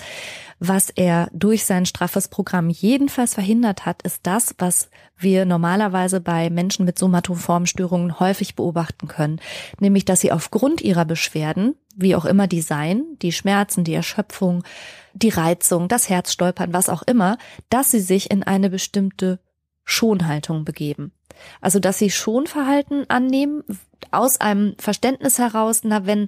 was 0.61 0.89
er 0.89 1.29
durch 1.35 1.67
sein 1.67 1.85
straffes 1.85 2.29
Programm 2.29 2.71
jedenfalls 2.71 3.35
verhindert 3.35 3.85
hat, 3.85 4.01
ist 4.01 4.21
das, 4.23 4.55
was 4.57 4.89
wir 5.19 5.45
normalerweise 5.45 6.23
bei 6.23 6.49
Menschen 6.49 6.87
mit 6.87 6.99
Somatoformstörungen 6.99 8.19
häufig 8.19 8.57
beobachten 8.57 9.09
können, 9.09 9.41
nämlich 9.79 10.07
dass 10.07 10.23
sie 10.23 10.33
aufgrund 10.33 10.81
ihrer 10.81 11.05
Beschwerden, 11.05 11.75
wie 11.97 12.17
auch 12.17 12.25
immer 12.25 12.47
die 12.47 12.63
seien, 12.63 13.19
die 13.21 13.33
Schmerzen, 13.33 13.85
die 13.85 13.95
Erschöpfung, 13.95 14.65
die 15.13 15.29
Reizung, 15.29 15.89
das 15.89 16.09
Herzstolpern, 16.09 16.73
was 16.73 16.89
auch 16.89 17.03
immer, 17.03 17.37
dass 17.69 17.91
sie 17.91 18.01
sich 18.01 18.31
in 18.31 18.43
eine 18.43 18.71
bestimmte 18.71 19.39
Schonhaltung 19.85 20.65
begeben. 20.65 21.13
Also, 21.61 21.79
dass 21.79 21.99
sie 21.99 22.11
Schonverhalten 22.11 23.09
annehmen, 23.11 23.63
aus 24.11 24.41
einem 24.41 24.75
Verständnis 24.79 25.39
heraus, 25.39 25.81
na, 25.85 26.07
wenn, 26.07 26.27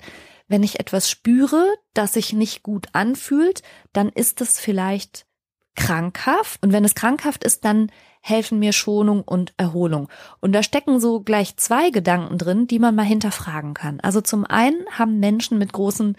wenn 0.49 0.63
ich 0.63 0.81
etwas 0.81 1.11
spüre, 1.11 1.65
das 1.95 2.15
sich 2.15 2.33
nicht 2.33 2.63
gut 2.63 2.89
anfühlt, 2.93 3.63
dann 3.93 4.09
ist 4.09 4.41
es 4.41 4.59
vielleicht 4.59 5.27
krankhaft. 5.75 6.63
Und 6.63 6.73
wenn 6.73 6.85
es 6.85 6.95
krankhaft 6.95 7.45
ist, 7.45 7.65
dann 7.65 7.91
helfen 8.21 8.59
mir 8.59 8.73
Schonung 8.73 9.23
und 9.23 9.55
Erholung. 9.57 10.09
Und 10.41 10.53
da 10.53 10.63
stecken 10.63 10.99
so 10.99 11.21
gleich 11.21 11.57
zwei 11.57 11.91
Gedanken 11.91 12.39
drin, 12.39 12.67
die 12.67 12.81
man 12.81 12.95
mal 12.95 13.05
hinterfragen 13.05 13.75
kann. 13.75 14.01
Also 14.01 14.21
zum 14.21 14.45
einen 14.45 14.85
haben 14.91 15.21
Menschen 15.21 15.59
mit 15.59 15.73
großen 15.73 16.17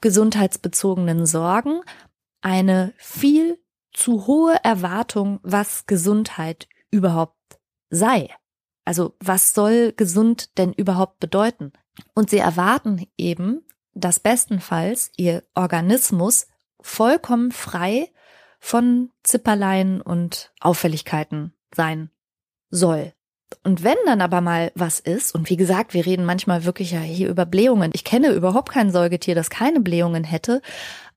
gesundheitsbezogenen 0.00 1.26
Sorgen 1.26 1.82
eine 2.40 2.94
viel 2.96 3.58
zu 3.92 4.26
hohe 4.26 4.56
Erwartung, 4.62 5.40
was 5.42 5.84
Gesundheit 5.86 6.68
überhaupt 6.90 7.36
sei. 7.90 8.28
Also 8.84 9.16
was 9.20 9.54
soll 9.54 9.92
gesund 9.92 10.58
denn 10.58 10.72
überhaupt 10.72 11.20
bedeuten? 11.20 11.72
Und 12.14 12.30
sie 12.30 12.38
erwarten 12.38 13.06
eben, 13.16 13.64
dass 13.94 14.20
bestenfalls 14.20 15.12
ihr 15.16 15.42
Organismus 15.54 16.46
vollkommen 16.80 17.52
frei 17.52 18.10
von 18.58 19.10
Zipperlein 19.22 20.00
und 20.00 20.52
Auffälligkeiten 20.60 21.54
sein 21.74 22.10
soll. 22.70 23.12
Und 23.64 23.82
wenn 23.82 23.96
dann 24.06 24.20
aber 24.20 24.40
mal 24.40 24.70
was 24.74 25.00
ist, 25.00 25.34
und 25.34 25.50
wie 25.50 25.56
gesagt, 25.56 25.92
wir 25.92 26.06
reden 26.06 26.24
manchmal 26.24 26.64
wirklich 26.64 26.92
ja 26.92 27.00
hier 27.00 27.28
über 27.28 27.46
Blähungen. 27.46 27.90
Ich 27.94 28.04
kenne 28.04 28.30
überhaupt 28.30 28.70
kein 28.70 28.92
Säugetier, 28.92 29.34
das 29.34 29.50
keine 29.50 29.80
Blähungen 29.80 30.24
hätte, 30.24 30.62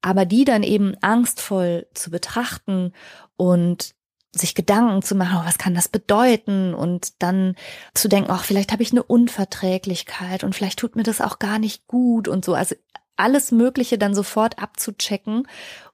aber 0.01 0.25
die 0.25 0.43
dann 0.43 0.63
eben 0.63 0.95
angstvoll 1.01 1.87
zu 1.93 2.09
betrachten 2.09 2.91
und 3.35 3.93
sich 4.33 4.55
Gedanken 4.55 5.03
zu 5.03 5.15
machen, 5.15 5.39
oh, 5.41 5.45
was 5.45 5.57
kann 5.57 5.75
das 5.75 5.87
bedeuten 5.87 6.73
und 6.73 7.21
dann 7.21 7.55
zu 7.93 8.07
denken, 8.07 8.31
ach, 8.31 8.43
vielleicht 8.43 8.71
habe 8.71 8.83
ich 8.83 8.91
eine 8.91 9.03
Unverträglichkeit 9.03 10.43
und 10.43 10.55
vielleicht 10.55 10.79
tut 10.79 10.95
mir 10.95 11.03
das 11.03 11.21
auch 11.21 11.39
gar 11.39 11.59
nicht 11.59 11.87
gut 11.87 12.27
und 12.27 12.43
so. 12.43 12.55
Also 12.55 12.75
alles 13.15 13.51
Mögliche 13.51 13.99
dann 13.99 14.15
sofort 14.15 14.57
abzuchecken 14.57 15.47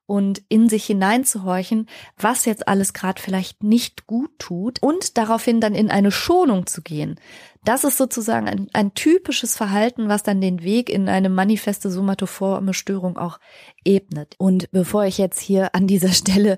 und 0.06 0.42
in 0.50 0.70
sich 0.70 0.86
hineinzuhorchen, 0.86 1.88
was 2.18 2.46
jetzt 2.46 2.68
alles 2.68 2.94
gerade 2.94 3.22
vielleicht 3.22 3.62
nicht 3.62 4.08
gut 4.08 4.32
tut 4.40 4.82
und 4.82 5.18
daraufhin 5.18 5.62
dann 5.62 5.76
in 5.76 5.92
eine 5.92 6.12
Schonung 6.12 6.66
zu 6.66 6.82
gehen. 6.82 7.20
Das 7.64 7.84
ist 7.84 7.98
sozusagen 7.98 8.48
ein, 8.48 8.70
ein 8.74 8.96
typisches 8.96 9.56
Verhalten, 9.56 10.10
was 10.10 10.24
dann 10.24 10.42
den 10.42 10.64
Weg 10.64 10.90
in 10.90 11.10
eine 11.10 11.30
manifeste 11.30 11.92
somatoforme 11.92 12.74
Störung 12.74 13.18
auch 13.18 13.40
ebnet. 13.84 14.34
Und 14.40 14.72
bevor 14.72 15.06
ich 15.06 15.18
jetzt 15.20 15.40
hier 15.40 15.76
an 15.76 15.86
dieser 15.86 16.10
Stelle 16.14 16.58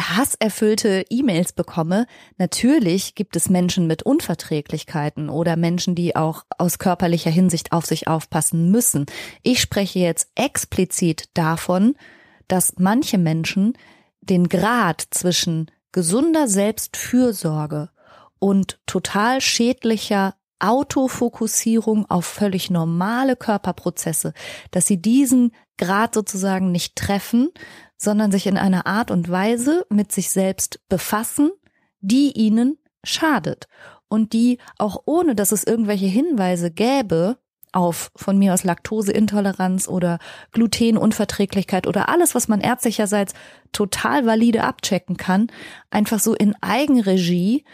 hasserfüllte 0.00 1.04
E-Mails 1.10 1.52
bekomme, 1.52 2.06
natürlich 2.38 3.14
gibt 3.14 3.36
es 3.36 3.50
Menschen 3.50 3.86
mit 3.86 4.02
Unverträglichkeiten 4.02 5.28
oder 5.28 5.56
Menschen, 5.56 5.94
die 5.94 6.16
auch 6.16 6.44
aus 6.58 6.78
körperlicher 6.78 7.30
Hinsicht 7.30 7.72
auf 7.72 7.86
sich 7.86 8.08
aufpassen 8.08 8.70
müssen. 8.70 9.06
Ich 9.42 9.60
spreche 9.60 9.98
jetzt 9.98 10.28
explizit 10.34 11.28
davon, 11.34 11.94
dass 12.48 12.74
manche 12.78 13.18
Menschen 13.18 13.76
den 14.20 14.48
Grad 14.48 15.02
zwischen 15.10 15.70
gesunder 15.92 16.48
Selbstfürsorge 16.48 17.90
und 18.38 18.80
total 18.86 19.40
schädlicher 19.40 20.34
Autofokussierung 20.60 22.08
auf 22.10 22.26
völlig 22.26 22.70
normale 22.70 23.34
Körperprozesse, 23.34 24.34
dass 24.70 24.86
sie 24.86 25.00
diesen 25.00 25.52
Grad 25.78 26.14
sozusagen 26.14 26.70
nicht 26.70 26.96
treffen, 26.96 27.50
sondern 28.00 28.32
sich 28.32 28.46
in 28.46 28.56
einer 28.56 28.86
Art 28.86 29.10
und 29.10 29.30
Weise 29.30 29.84
mit 29.90 30.10
sich 30.10 30.30
selbst 30.30 30.80
befassen, 30.88 31.50
die 32.00 32.32
ihnen 32.32 32.78
schadet 33.04 33.68
und 34.08 34.32
die 34.32 34.58
auch 34.78 35.02
ohne, 35.04 35.34
dass 35.34 35.52
es 35.52 35.64
irgendwelche 35.64 36.06
Hinweise 36.06 36.70
gäbe 36.70 37.36
auf 37.72 38.10
von 38.16 38.38
mir 38.38 38.54
aus 38.54 38.64
Laktoseintoleranz 38.64 39.86
oder 39.86 40.18
Glutenunverträglichkeit 40.52 41.86
oder 41.86 42.08
alles, 42.08 42.34
was 42.34 42.48
man 42.48 42.62
ärztlicherseits 42.62 43.34
total 43.70 44.24
valide 44.26 44.64
abchecken 44.64 45.18
kann, 45.18 45.48
einfach 45.90 46.20
so 46.20 46.34
in 46.34 46.54
Eigenregie 46.62 47.64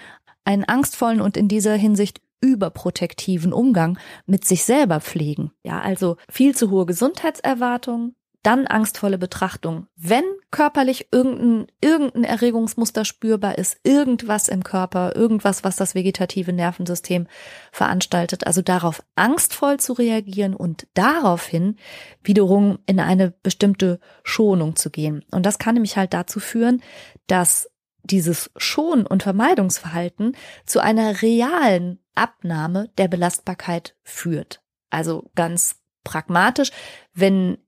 einen 0.44 0.64
angstvollen 0.64 1.20
und 1.20 1.36
in 1.36 1.46
dieser 1.46 1.74
Hinsicht 1.74 2.20
überprotektiven 2.40 3.52
Umgang 3.52 3.98
mit 4.26 4.44
sich 4.44 4.64
selber 4.64 5.00
pflegen. 5.00 5.52
Ja, 5.62 5.80
also 5.80 6.16
viel 6.28 6.54
zu 6.54 6.70
hohe 6.70 6.84
Gesundheitserwartungen, 6.84 8.16
dann 8.46 8.68
angstvolle 8.68 9.18
Betrachtung. 9.18 9.88
Wenn 9.96 10.22
körperlich 10.52 11.08
irgendein, 11.10 11.66
irgendein 11.80 12.22
Erregungsmuster 12.22 13.04
spürbar 13.04 13.58
ist, 13.58 13.78
irgendwas 13.82 14.46
im 14.46 14.62
Körper, 14.62 15.16
irgendwas, 15.16 15.64
was 15.64 15.74
das 15.74 15.96
vegetative 15.96 16.52
Nervensystem 16.52 17.26
veranstaltet, 17.72 18.46
also 18.46 18.62
darauf 18.62 19.02
angstvoll 19.16 19.80
zu 19.80 19.94
reagieren 19.94 20.54
und 20.54 20.86
daraufhin 20.94 21.76
wiederum 22.22 22.78
in 22.86 23.00
eine 23.00 23.32
bestimmte 23.42 23.98
Schonung 24.22 24.76
zu 24.76 24.90
gehen. 24.90 25.24
Und 25.32 25.44
das 25.44 25.58
kann 25.58 25.74
nämlich 25.74 25.96
halt 25.96 26.14
dazu 26.14 26.38
führen, 26.38 26.82
dass 27.26 27.68
dieses 28.04 28.52
Schon- 28.56 29.08
und 29.08 29.24
Vermeidungsverhalten 29.24 30.36
zu 30.64 30.78
einer 30.78 31.20
realen 31.20 31.98
Abnahme 32.14 32.90
der 32.96 33.08
Belastbarkeit 33.08 33.96
führt. 34.04 34.62
Also 34.88 35.28
ganz 35.34 35.80
pragmatisch, 36.04 36.70
wenn 37.12 37.58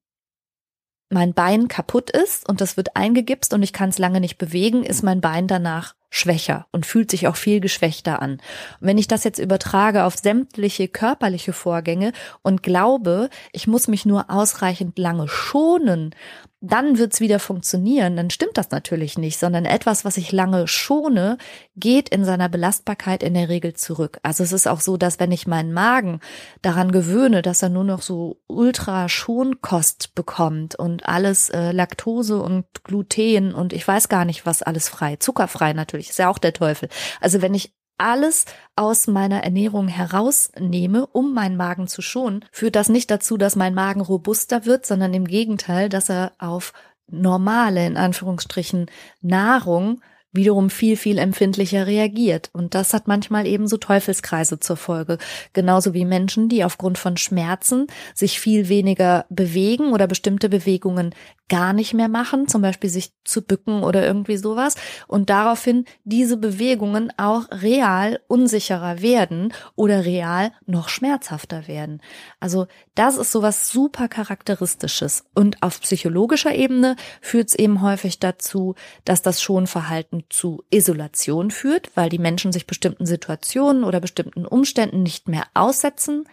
mein 1.11 1.33
Bein 1.35 1.69
kaputt 1.69 2.11
ist 2.11 2.49
und 2.49 2.61
das 2.61 2.77
wird 2.77 2.97
eingegipst 2.97 3.55
und 3.55 3.63
ich 3.63 3.73
kann 3.73 3.89
es 3.89 3.99
lange 3.99 4.21
nicht 4.21 4.39
bewegen, 4.39 4.85
ist 4.85 5.03
mein 5.03 5.21
Bein 5.21 5.47
danach 5.47 5.95
schwächer 6.11 6.67
und 6.73 6.87
fühlt 6.87 7.11
sich 7.11 7.29
auch 7.29 7.37
viel 7.37 7.61
geschwächter 7.61 8.23
an. 8.23 8.33
Und 8.33 8.41
wenn 8.81 8.99
ich 8.99 9.09
das 9.09 9.25
jetzt 9.25 9.39
übertrage 9.39 10.05
auf 10.05 10.17
sämtliche 10.17 10.89
körperliche 10.89 11.53
Vorgänge 11.53 12.13
und 12.43 12.63
glaube, 12.63 13.29
ich 13.53 13.67
muss 13.67 13.89
mich 13.89 14.07
nur 14.07 14.31
ausreichend 14.31 14.99
lange 14.99 15.29
schonen, 15.29 16.15
dann 16.61 16.99
wird's 16.99 17.21
wieder 17.21 17.39
funktionieren, 17.39 18.17
dann 18.17 18.31
stimmt 18.31 18.59
das 18.59 18.71
natürlich 18.71 19.17
nicht, 19.17 19.39
sondern 19.39 19.65
etwas, 19.65 20.05
was 20.05 20.17
ich 20.17 20.33
lange 20.33 20.67
schone, 20.67 21.39
geht 21.77 22.09
in 22.09 22.25
seiner 22.25 22.49
Belastbarkeit 22.49 23.23
in 23.23 23.35
der 23.35 23.49
Regel 23.49 23.75
zurück. 23.75 24.19
Also 24.25 24.43
es 24.43 24.53
ist 24.53 24.67
auch 24.67 24.81
so, 24.81 24.97
dass 24.97 25.21
wenn 25.21 25.31
ich 25.31 25.47
meinen 25.47 25.73
Magen 25.73 26.21
daran 26.61 26.91
gewöhne, 26.91 27.43
dass 27.43 27.63
er 27.63 27.69
nur 27.69 27.85
noch 27.85 28.03
so 28.03 28.41
ultra 28.49 29.09
Schonkost 29.09 30.17
bekommt 30.17 30.75
und 30.75 31.07
alles 31.07 31.49
äh, 31.51 31.71
Laktose 31.71 32.43
und 32.43 32.67
Gluten 32.83 33.55
und 33.55 33.73
ich 33.73 33.87
weiß 33.87 34.09
gar 34.09 34.25
nicht, 34.25 34.45
was 34.45 34.63
alles 34.63 34.89
frei, 34.89 35.17
zuckerfrei 35.17 35.75
natürlich, 35.75 36.11
ist 36.11 36.19
ja 36.19 36.29
auch 36.29 36.39
der 36.39 36.55
Teufel. 36.55 36.89
Also 37.21 37.41
wenn 37.41 37.55
ich 37.55 37.73
alles 37.99 38.45
aus 38.77 39.07
meiner 39.07 39.43
Ernährung 39.45 39.89
herausnehme, 39.89 41.07
um 41.07 41.35
meinen 41.35 41.57
Magen 41.57 41.89
zu 41.89 42.01
schonen, 42.01 42.45
führt 42.53 42.77
das 42.77 42.89
nicht 42.89 43.11
dazu, 43.11 43.37
dass 43.37 43.57
mein 43.57 43.75
Magen 43.75 44.01
robuster 44.01 44.65
wird, 44.65 44.87
sondern 44.87 45.13
im 45.15 45.27
Gegenteil, 45.27 45.89
dass 45.89 46.09
er 46.09 46.33
auf 46.39 46.73
normale, 47.11 47.87
in 47.87 47.97
Anführungsstrichen, 47.97 48.87
Nahrung 49.21 50.01
wiederum 50.33 50.69
viel, 50.71 50.97
viel 50.97 51.19
empfindlicher 51.19 51.87
reagiert. 51.87 52.51
Und 52.53 52.75
das 52.75 52.93
hat 52.93 53.09
manchmal 53.09 53.47
eben 53.47 53.67
so 53.67 53.79
Teufelskreise 53.79 54.61
zur 54.61 54.77
Folge. 54.77 55.19
Genauso 55.53 55.95
wie 55.95 56.05
Menschen, 56.05 56.49
die 56.49 56.65
aufgrund 56.65 56.99
von 56.99 57.17
Schmerzen 57.17 57.87
sich 58.15 58.39
viel 58.39 58.69
weniger 58.69 59.25
bewegen 59.31 59.93
oder 59.93 60.07
bestimmte 60.07 60.49
Bewegungen 60.49 61.15
gar 61.49 61.73
nicht 61.73 61.95
mehr 61.95 62.09
machen, 62.09 62.49
zum 62.49 62.63
Beispiel 62.63 62.91
sich 62.91 63.13
zu 63.25 63.43
bücken 63.43 63.83
oder 63.83 64.05
irgendwie 64.05 64.37
sowas. 64.37 64.75
Und 65.07 65.31
daraufhin 65.31 65.85
diese 66.05 66.37
Bewegungen 66.37 67.13
auch 67.17 67.45
real 67.51 68.21
unsicherer 68.29 69.03
werden 69.03 69.53
oder 69.75 70.05
real 70.05 70.53
noch 70.67 70.89
schmerzhafter 70.89 71.69
werden. 71.69 72.01
Also 72.41 72.67
das 72.95 73.17
ist 73.17 73.33
sowas 73.33 73.71
super 73.71 74.09
charakteristisches. 74.09 75.25
Und 75.35 75.63
auf 75.63 75.81
psychologischer 75.81 76.55
Ebene 76.55 76.97
führt 77.21 77.49
es 77.49 77.55
eben 77.55 77.83
häufig 77.83 78.19
dazu, 78.19 78.75
dass 79.05 79.23
das 79.23 79.43
Schonverhalten 79.43 80.25
zu 80.29 80.63
Isolation 80.71 81.51
führt, 81.51 81.91
weil 81.95 82.09
die 82.09 82.19
Menschen 82.19 82.53
sich 82.53 82.67
bestimmten 82.67 83.07
Situationen 83.07 83.85
oder 83.85 84.01
bestimmten 84.01 84.47
Umständen 84.47 85.03
nicht 85.03 85.29
mehr 85.29 85.45
aussetzen 85.55 86.25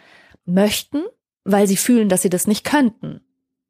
möchten, 0.45 1.03
weil 1.43 1.67
sie 1.67 1.77
fühlen, 1.77 2.09
dass 2.09 2.21
sie 2.21 2.29
das 2.29 2.47
nicht 2.47 2.63
könnten. 2.63 3.24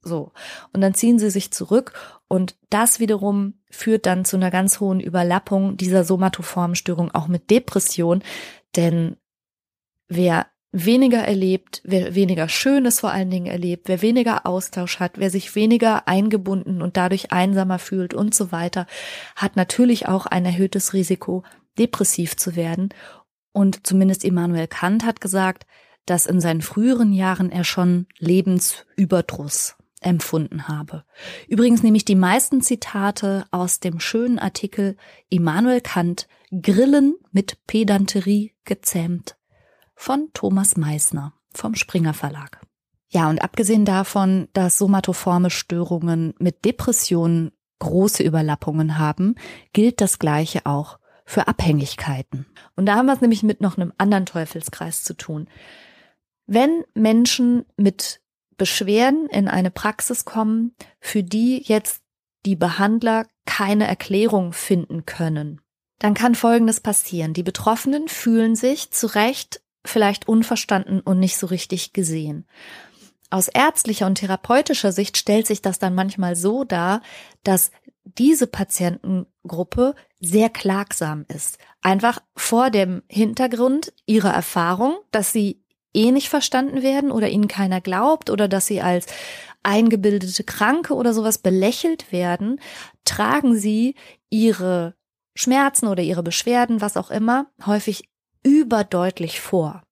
So. 0.06 0.32
Und 0.72 0.82
dann 0.82 0.94
ziehen 0.94 1.18
sie 1.18 1.32
sich 1.32 1.52
zurück 1.52 1.94
und 2.28 2.56
das 2.70 3.00
wiederum 3.00 3.56
führt 3.72 4.06
dann 4.06 4.24
zu 4.24 4.38
einer 4.38 4.52
ganz 4.52 4.80
hohen 4.80 5.00
Überlappung 5.00 5.78
dieser 5.78 6.04
somatoformen 6.04 6.76
Störung 6.76 7.12
auch 7.12 7.28
mit 7.28 7.50
Depression. 7.50 8.24
Denn 8.76 9.18
wer 10.08 10.46
weniger 10.72 11.20
erlebt, 11.20 11.82
wer 11.86 12.14
weniger 12.14 12.50
Schönes 12.50 13.00
vor 13.00 13.12
allen 13.12 13.32
Dingen 13.32 13.48
erlebt, 13.48 13.88
wer 13.88 14.02
weniger 14.02 14.46
Austausch 14.46 15.00
hat, 15.00 15.14
wer 15.18 15.32
sich 15.32 15.56
weniger 15.56 16.08
eingebunden 16.08 16.82
und 16.82 16.98
dadurch 16.98 17.32
einsamer 17.32 17.80
fühlt 17.80 18.14
und 18.14 18.36
so 18.36 18.52
weiter, 18.52 18.86
hat 19.36 19.56
natürlich 19.56 20.08
auch 20.08 20.28
ein 20.28 20.46
erhöhtes 20.46 20.94
Risiko, 20.94 21.44
depressiv 21.80 22.38
zu 22.38 22.56
werden. 22.56 22.90
Und 23.54 23.88
zumindest 23.88 24.24
Immanuel 24.24 24.68
Kant 24.68 25.06
hat 25.06 25.20
gesagt, 25.20 25.66
dass 26.06 26.26
in 26.26 26.42
seinen 26.42 26.62
früheren 26.62 27.14
Jahren 27.14 27.52
er 27.52 27.64
schon 27.64 28.06
Lebensüberdruss 28.20 29.78
empfunden 30.06 30.68
habe. 30.68 31.04
Übrigens 31.48 31.84
nehme 31.84 31.98
ich 31.98 32.06
die 32.06 32.16
meisten 32.16 32.62
Zitate 32.62 33.46
aus 33.52 33.80
dem 33.80 34.00
schönen 34.00 34.40
Artikel 34.40 34.98
Immanuel 35.30 35.82
Kant 35.82 36.28
Grillen 36.52 37.16
mit 37.32 37.66
Pedanterie 37.66 38.54
gezähmt 38.64 39.38
von 39.96 40.30
Thomas 40.34 40.78
Meissner 40.78 41.34
vom 41.54 41.76
Springer 41.76 42.14
Verlag. 42.14 42.62
Ja, 43.10 43.30
und 43.30 43.42
abgesehen 43.42 43.86
davon, 43.86 44.48
dass 44.54 44.78
somatoforme 44.78 45.50
Störungen 45.50 46.34
mit 46.38 46.66
Depressionen 46.66 47.52
große 47.80 48.24
Überlappungen 48.24 48.98
haben, 48.98 49.36
gilt 49.74 50.02
das 50.02 50.20
Gleiche 50.20 50.66
auch 50.66 51.00
für 51.26 51.48
Abhängigkeiten. 51.48 52.46
Und 52.76 52.86
da 52.86 52.96
haben 52.96 53.08
wir 53.08 53.14
es 53.14 53.22
nämlich 53.22 53.42
mit 53.42 53.62
noch 53.62 53.78
einem 53.78 53.94
anderen 53.98 54.26
Teufelskreis 54.26 55.04
zu 55.04 55.16
tun. 55.16 55.48
Wenn 56.46 56.84
Menschen 56.94 57.66
mit 57.78 58.22
Beschwerden 58.58 59.28
in 59.28 59.48
eine 59.48 59.72
Praxis 59.72 60.26
kommen, 60.26 60.76
für 61.00 61.24
die 61.24 61.62
jetzt 61.64 62.02
die 62.46 62.56
Behandler 62.56 63.28
keine 63.46 63.88
Erklärung 63.88 64.54
finden 64.54 65.06
können, 65.06 65.62
dann 66.00 66.14
kann 66.14 66.36
Folgendes 66.36 66.80
passieren. 66.80 67.34
Die 67.34 67.44
Betroffenen 67.44 68.08
fühlen 68.08 68.56
sich 68.56 68.92
zu 68.92 69.08
Recht 69.08 69.62
vielleicht 69.84 70.28
unverstanden 70.28 71.00
und 71.00 71.20
nicht 71.20 71.38
so 71.38 71.48
richtig 71.48 71.94
gesehen. 71.94 72.48
Aus 73.30 73.48
ärztlicher 73.48 74.06
und 74.06 74.16
therapeutischer 74.16 74.92
Sicht 74.92 75.18
stellt 75.18 75.48
sich 75.48 75.62
das 75.62 75.80
dann 75.80 75.96
manchmal 75.96 76.36
so 76.36 76.64
dar, 76.64 77.02
dass 77.44 77.72
diese 78.04 78.48
Patientengruppe 78.48 79.96
sehr 80.20 80.50
klagsam 80.50 81.26
ist. 81.28 81.58
Einfach 81.82 82.20
vor 82.36 82.70
dem 82.70 83.02
Hintergrund 83.08 83.94
ihrer 84.06 84.32
Erfahrung, 84.32 84.98
dass 85.12 85.32
sie 85.32 85.65
eh 85.96 86.12
nicht 86.12 86.30
verstanden 86.30 86.82
werden 86.84 87.12
oder 87.12 87.30
ihnen 87.30 87.48
keiner 87.48 87.82
glaubt 87.82 88.30
oder 88.30 88.48
dass 88.48 88.68
sie 88.68 88.82
als 88.82 89.08
eingebildete 89.64 90.44
Kranke 90.44 90.94
oder 90.94 91.14
sowas 91.14 91.40
belächelt 91.40 92.12
werden, 92.12 92.60
tragen 93.04 93.56
sie 93.56 93.96
ihre 94.30 94.96
Schmerzen 95.36 95.88
oder 95.88 96.04
ihre 96.04 96.24
Beschwerden, 96.24 96.82
was 96.82 96.98
auch 96.98 97.12
immer, 97.12 97.48
häufig 97.66 98.10
überdeutlich 98.44 99.42
vor. 99.42 99.84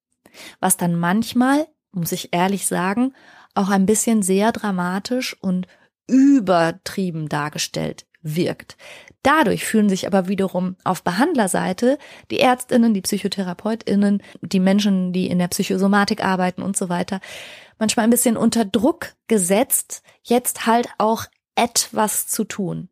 Was 0.59 0.77
dann 0.77 0.95
manchmal, 0.95 1.67
muss 1.91 2.11
ich 2.11 2.33
ehrlich 2.33 2.67
sagen, 2.67 3.13
auch 3.55 3.69
ein 3.69 3.85
bisschen 3.85 4.23
sehr 4.23 4.51
dramatisch 4.51 5.35
und 5.41 5.67
übertrieben 6.07 7.29
dargestellt 7.29 8.05
wirkt. 8.21 8.77
Dadurch 9.21 9.65
fühlen 9.65 9.89
sich 9.89 10.05
aber 10.05 10.27
wiederum 10.27 10.75
auf 10.83 11.03
Behandlerseite 11.03 11.97
die 12.29 12.39
Ärztinnen, 12.39 12.93
die 12.93 13.01
Psychotherapeutinnen, 13.01 14.21
die 14.41 14.59
Menschen, 14.59 15.13
die 15.13 15.27
in 15.27 15.39
der 15.39 15.47
Psychosomatik 15.47 16.23
arbeiten 16.23 16.61
und 16.61 16.75
so 16.75 16.89
weiter, 16.89 17.21
manchmal 17.79 18.05
ein 18.05 18.09
bisschen 18.09 18.37
unter 18.37 18.65
Druck 18.65 19.13
gesetzt, 19.27 20.03
jetzt 20.23 20.65
halt 20.65 20.89
auch 20.97 21.25
etwas 21.55 22.27
zu 22.27 22.43
tun. 22.43 22.89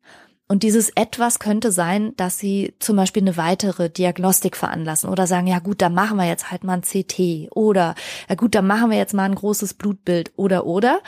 Und 0.48 0.64
dieses 0.64 0.90
etwas 0.96 1.40
könnte 1.40 1.72
sein, 1.72 2.14
dass 2.18 2.38
sie 2.38 2.76
zum 2.80 2.98
Beispiel 2.98 3.24
eine 3.24 3.38
weitere 3.38 3.90
Diagnostik 3.90 4.58
veranlassen 4.58 5.10
oder 5.10 5.26
sagen, 5.26 5.48
ja 5.48 5.60
gut, 5.60 5.82
dann 5.82 5.94
machen 5.94 6.18
wir 6.18 6.28
jetzt 6.28 6.52
halt 6.52 6.66
mal 6.66 6.74
ein 6.74 6.82
CT 6.82 7.50
oder 7.52 7.96
ja 8.28 8.36
gut, 8.36 8.54
dann 8.54 8.68
machen 8.68 8.92
wir 8.92 8.98
jetzt 8.98 9.14
mal 9.14 9.24
ein 9.24 9.36
großes 9.36 9.76
Blutbild 9.76 10.34
oder 10.36 10.66
oder. 10.66 11.00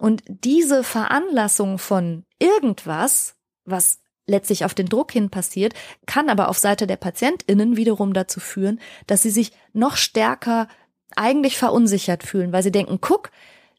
Und 0.00 0.22
diese 0.26 0.82
Veranlassung 0.82 1.78
von 1.78 2.24
irgendwas, 2.38 3.36
was 3.66 4.00
letztlich 4.26 4.64
auf 4.64 4.72
den 4.72 4.88
Druck 4.88 5.12
hin 5.12 5.28
passiert, 5.28 5.74
kann 6.06 6.30
aber 6.30 6.48
auf 6.48 6.58
Seite 6.58 6.86
der 6.86 6.96
PatientInnen 6.96 7.76
wiederum 7.76 8.14
dazu 8.14 8.40
führen, 8.40 8.80
dass 9.06 9.22
sie 9.22 9.30
sich 9.30 9.52
noch 9.74 9.96
stärker 9.96 10.68
eigentlich 11.16 11.58
verunsichert 11.58 12.22
fühlen, 12.22 12.50
weil 12.50 12.62
sie 12.62 12.72
denken, 12.72 12.98
guck, 13.02 13.30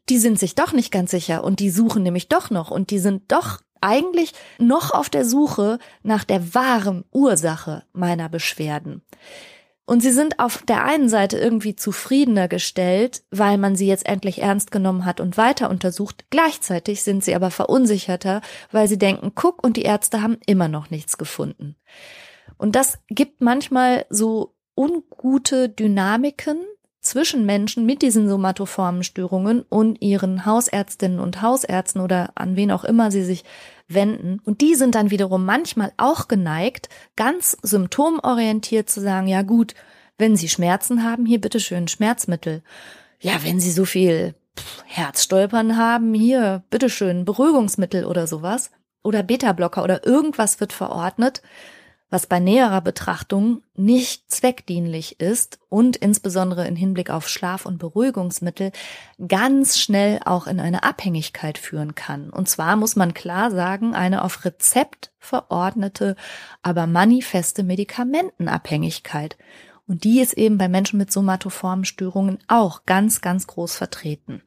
die 0.10 0.20
sind 0.20 0.38
sich 0.38 0.54
doch 0.54 0.74
nicht 0.74 0.92
ganz 0.92 1.10
sicher 1.10 1.44
und 1.44 1.60
die 1.60 1.72
suchen 1.72 2.04
nämlich 2.04 2.30
doch 2.30 2.52
noch 2.52 2.70
und 2.70 2.92
die 2.92 3.00
sind 3.00 3.32
doch 3.32 3.62
eigentlich 3.80 4.34
noch 4.60 4.92
auf 4.92 5.10
der 5.10 5.26
Suche 5.26 5.80
nach 6.04 6.24
der 6.24 6.54
wahren 6.54 7.04
Ursache 7.12 7.84
meiner 7.94 8.30
Beschwerden. 8.30 9.02
Und 9.92 10.00
sie 10.00 10.14
sind 10.14 10.40
auf 10.40 10.64
der 10.66 10.86
einen 10.86 11.10
Seite 11.10 11.38
irgendwie 11.38 11.76
zufriedener 11.76 12.48
gestellt, 12.48 13.24
weil 13.30 13.58
man 13.58 13.76
sie 13.76 13.88
jetzt 13.88 14.06
endlich 14.06 14.42
ernst 14.42 14.72
genommen 14.72 15.04
hat 15.04 15.20
und 15.20 15.36
weiter 15.36 15.70
untersucht. 15.70 16.24
Gleichzeitig 16.30 17.04
sind 17.04 17.26
sie 17.26 17.36
aber 17.36 17.52
verunsicherter, 17.52 18.40
weil 18.72 18.88
sie 18.88 18.98
denken, 18.98 19.34
guck, 19.36 19.62
und 19.62 19.76
die 19.76 19.82
Ärzte 19.82 20.22
haben 20.22 20.38
immer 20.46 20.70
noch 20.70 20.92
nichts 20.92 21.18
gefunden. 21.18 21.76
Und 22.58 22.78
das 22.78 23.00
gibt 23.10 23.42
manchmal 23.42 24.06
so 24.10 24.56
ungute 24.78 25.68
Dynamiken, 25.68 26.62
zwischen 27.02 27.48
Menschen 27.48 27.86
mit 27.88 28.04
diesen 28.04 28.30
somatoformen 28.30 29.04
Störungen 29.04 29.64
und 29.64 30.02
ihren 30.02 30.46
Hausärztinnen 30.46 31.20
und 31.20 31.42
Hausärzten 31.42 32.00
oder 32.00 32.30
an 32.36 32.56
wen 32.56 32.72
auch 32.72 32.84
immer 32.84 33.10
sie 33.10 33.24
sich 33.24 33.44
wenden. 33.94 34.40
Und 34.44 34.62
die 34.62 34.76
sind 34.76 34.96
dann 34.96 35.12
wiederum 35.12 35.46
manchmal 35.46 35.92
auch 35.98 36.28
geneigt, 36.28 36.90
ganz 37.16 37.58
symptomorientiert 37.62 38.90
zu 38.90 39.02
sagen, 39.02 39.28
ja 39.28 39.42
gut, 39.42 39.74
wenn 40.18 40.36
Sie 40.36 40.50
Schmerzen 40.50 41.04
haben, 41.04 41.26
hier 41.26 41.42
bitteschön 41.42 41.88
Schmerzmittel. 41.88 42.64
Ja, 43.20 43.44
wenn 43.44 43.60
Sie 43.60 43.72
so 43.72 43.86
viel 43.86 44.36
Herzstolpern 44.86 45.78
haben, 45.78 46.14
hier 46.14 46.64
bitteschön 46.70 47.26
Beruhigungsmittel 47.26 48.06
oder 48.06 48.28
sowas. 48.28 48.72
Oder 49.04 49.24
Beta-Blocker 49.24 49.84
oder 49.84 50.06
irgendwas 50.06 50.60
wird 50.60 50.74
verordnet 50.74 51.42
was 52.12 52.28
bei 52.28 52.40
näherer 52.40 52.82
Betrachtung 52.82 53.64
nicht 53.74 54.30
zweckdienlich 54.30 55.20
ist 55.22 55.60
und 55.70 55.96
insbesondere 55.96 56.68
in 56.68 56.76
Hinblick 56.76 57.10
auf 57.10 57.30
Schlaf- 57.30 57.66
und 57.66 57.80
Beruhigungsmittel 57.80 58.74
ganz 59.28 59.80
schnell 59.80 60.20
auch 60.26 60.46
in 60.46 60.60
eine 60.60 60.84
Abhängigkeit 60.84 61.58
führen 61.58 61.96
kann. 61.96 62.30
Und 62.30 62.50
zwar 62.50 62.76
muss 62.76 62.98
man 62.98 63.14
klar 63.14 63.50
sagen, 63.50 63.96
eine 63.96 64.24
auf 64.24 64.44
Rezept 64.44 65.14
verordnete, 65.18 66.18
aber 66.62 66.86
manifeste 66.86 67.64
Medikamentenabhängigkeit. 67.64 69.38
Und 69.88 70.04
die 70.04 70.20
ist 70.20 70.34
eben 70.34 70.58
bei 70.58 70.68
Menschen 70.68 71.00
mit 71.00 71.14
somatoformen 71.14 71.86
Störungen 71.86 72.40
auch 72.48 72.86
ganz, 72.86 73.22
ganz 73.22 73.48
groß 73.48 73.76
vertreten. 73.76 74.44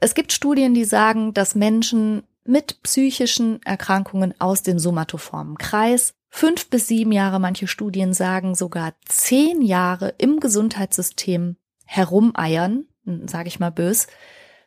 Es 0.00 0.14
gibt 0.14 0.32
Studien, 0.32 0.74
die 0.74 0.84
sagen, 0.84 1.34
dass 1.34 1.54
Menschen 1.54 2.24
mit 2.44 2.82
psychischen 2.82 3.62
Erkrankungen 3.62 4.34
aus 4.40 4.62
dem 4.62 4.80
somatoformen 4.80 5.56
Kreis 5.56 6.14
fünf 6.30 6.70
bis 6.70 6.88
sieben 6.88 7.12
Jahre, 7.12 7.40
manche 7.40 7.66
Studien 7.66 8.14
sagen 8.14 8.54
sogar 8.54 8.94
zehn 9.04 9.60
Jahre 9.60 10.14
im 10.16 10.40
Gesundheitssystem 10.40 11.56
herumeiern, 11.84 12.86
sage 13.26 13.48
ich 13.48 13.60
mal 13.60 13.70
bös, 13.70 14.06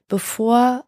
bevor 0.07 0.85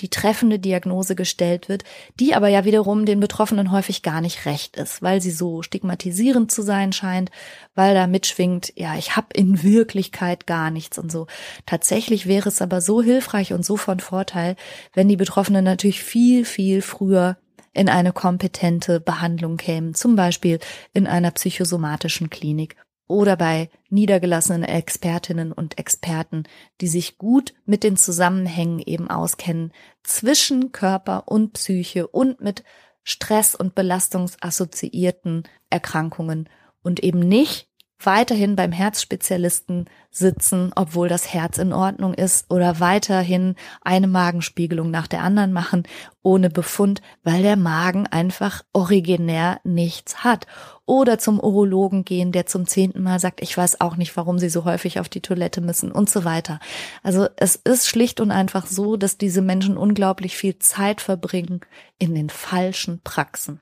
die 0.00 0.10
treffende 0.10 0.58
Diagnose 0.58 1.14
gestellt 1.14 1.68
wird, 1.68 1.84
die 2.20 2.34
aber 2.34 2.48
ja 2.48 2.64
wiederum 2.64 3.06
den 3.06 3.20
Betroffenen 3.20 3.72
häufig 3.72 4.02
gar 4.02 4.20
nicht 4.20 4.44
recht 4.44 4.76
ist, 4.76 5.00
weil 5.00 5.22
sie 5.22 5.30
so 5.30 5.62
stigmatisierend 5.62 6.52
zu 6.52 6.62
sein 6.62 6.92
scheint, 6.92 7.30
weil 7.74 7.94
da 7.94 8.06
mitschwingt, 8.06 8.72
ja, 8.76 8.96
ich 8.96 9.16
habe 9.16 9.28
in 9.32 9.62
Wirklichkeit 9.62 10.46
gar 10.46 10.70
nichts 10.70 10.98
und 10.98 11.10
so. 11.10 11.26
Tatsächlich 11.64 12.26
wäre 12.26 12.48
es 12.48 12.60
aber 12.60 12.80
so 12.80 13.00
hilfreich 13.00 13.54
und 13.54 13.64
so 13.64 13.76
von 13.76 14.00
Vorteil, 14.00 14.56
wenn 14.92 15.08
die 15.08 15.16
Betroffenen 15.16 15.64
natürlich 15.64 16.02
viel, 16.02 16.44
viel 16.44 16.82
früher 16.82 17.38
in 17.76 17.88
eine 17.88 18.12
kompetente 18.12 19.00
Behandlung 19.00 19.56
kämen, 19.56 19.94
zum 19.94 20.16
Beispiel 20.16 20.58
in 20.92 21.06
einer 21.06 21.30
psychosomatischen 21.30 22.30
Klinik 22.30 22.76
oder 23.06 23.36
bei 23.36 23.70
niedergelassenen 23.90 24.64
Expertinnen 24.64 25.52
und 25.52 25.78
Experten, 25.78 26.44
die 26.80 26.88
sich 26.88 27.18
gut 27.18 27.54
mit 27.64 27.84
den 27.84 27.96
Zusammenhängen 27.96 28.80
eben 28.80 29.08
auskennen 29.08 29.72
zwischen 30.02 30.72
Körper 30.72 31.24
und 31.26 31.52
Psyche 31.52 32.08
und 32.08 32.40
mit 32.40 32.64
Stress- 33.04 33.54
und 33.54 33.74
belastungsassoziierten 33.74 35.44
Erkrankungen 35.70 36.48
und 36.82 37.00
eben 37.00 37.20
nicht 37.20 37.68
weiterhin 37.98 38.56
beim 38.56 38.72
Herzspezialisten 38.72 39.86
sitzen, 40.10 40.72
obwohl 40.74 41.08
das 41.08 41.32
Herz 41.32 41.58
in 41.58 41.72
Ordnung 41.72 42.14
ist 42.14 42.50
oder 42.50 42.80
weiterhin 42.80 43.54
eine 43.82 44.06
Magenspiegelung 44.06 44.90
nach 44.90 45.06
der 45.06 45.22
anderen 45.22 45.52
machen 45.52 45.84
ohne 46.22 46.50
Befund, 46.50 47.02
weil 47.22 47.42
der 47.42 47.56
Magen 47.56 48.06
einfach 48.06 48.62
originär 48.72 49.60
nichts 49.64 50.24
hat. 50.24 50.46
Oder 50.84 51.18
zum 51.18 51.40
Urologen 51.40 52.04
gehen, 52.04 52.32
der 52.32 52.46
zum 52.46 52.66
zehnten 52.66 53.02
Mal 53.02 53.18
sagt, 53.18 53.40
ich 53.42 53.56
weiß 53.56 53.80
auch 53.80 53.96
nicht, 53.96 54.16
warum 54.16 54.38
sie 54.38 54.48
so 54.48 54.64
häufig 54.64 55.00
auf 55.00 55.08
die 55.08 55.20
Toilette 55.20 55.60
müssen 55.60 55.90
und 55.92 56.08
so 56.08 56.24
weiter. 56.24 56.60
Also 57.02 57.28
es 57.36 57.56
ist 57.56 57.88
schlicht 57.88 58.20
und 58.20 58.30
einfach 58.30 58.66
so, 58.66 58.96
dass 58.96 59.18
diese 59.18 59.42
Menschen 59.42 59.76
unglaublich 59.76 60.36
viel 60.36 60.58
Zeit 60.58 61.00
verbringen 61.00 61.60
in 61.98 62.14
den 62.14 62.30
falschen 62.30 63.00
Praxen. 63.02 63.60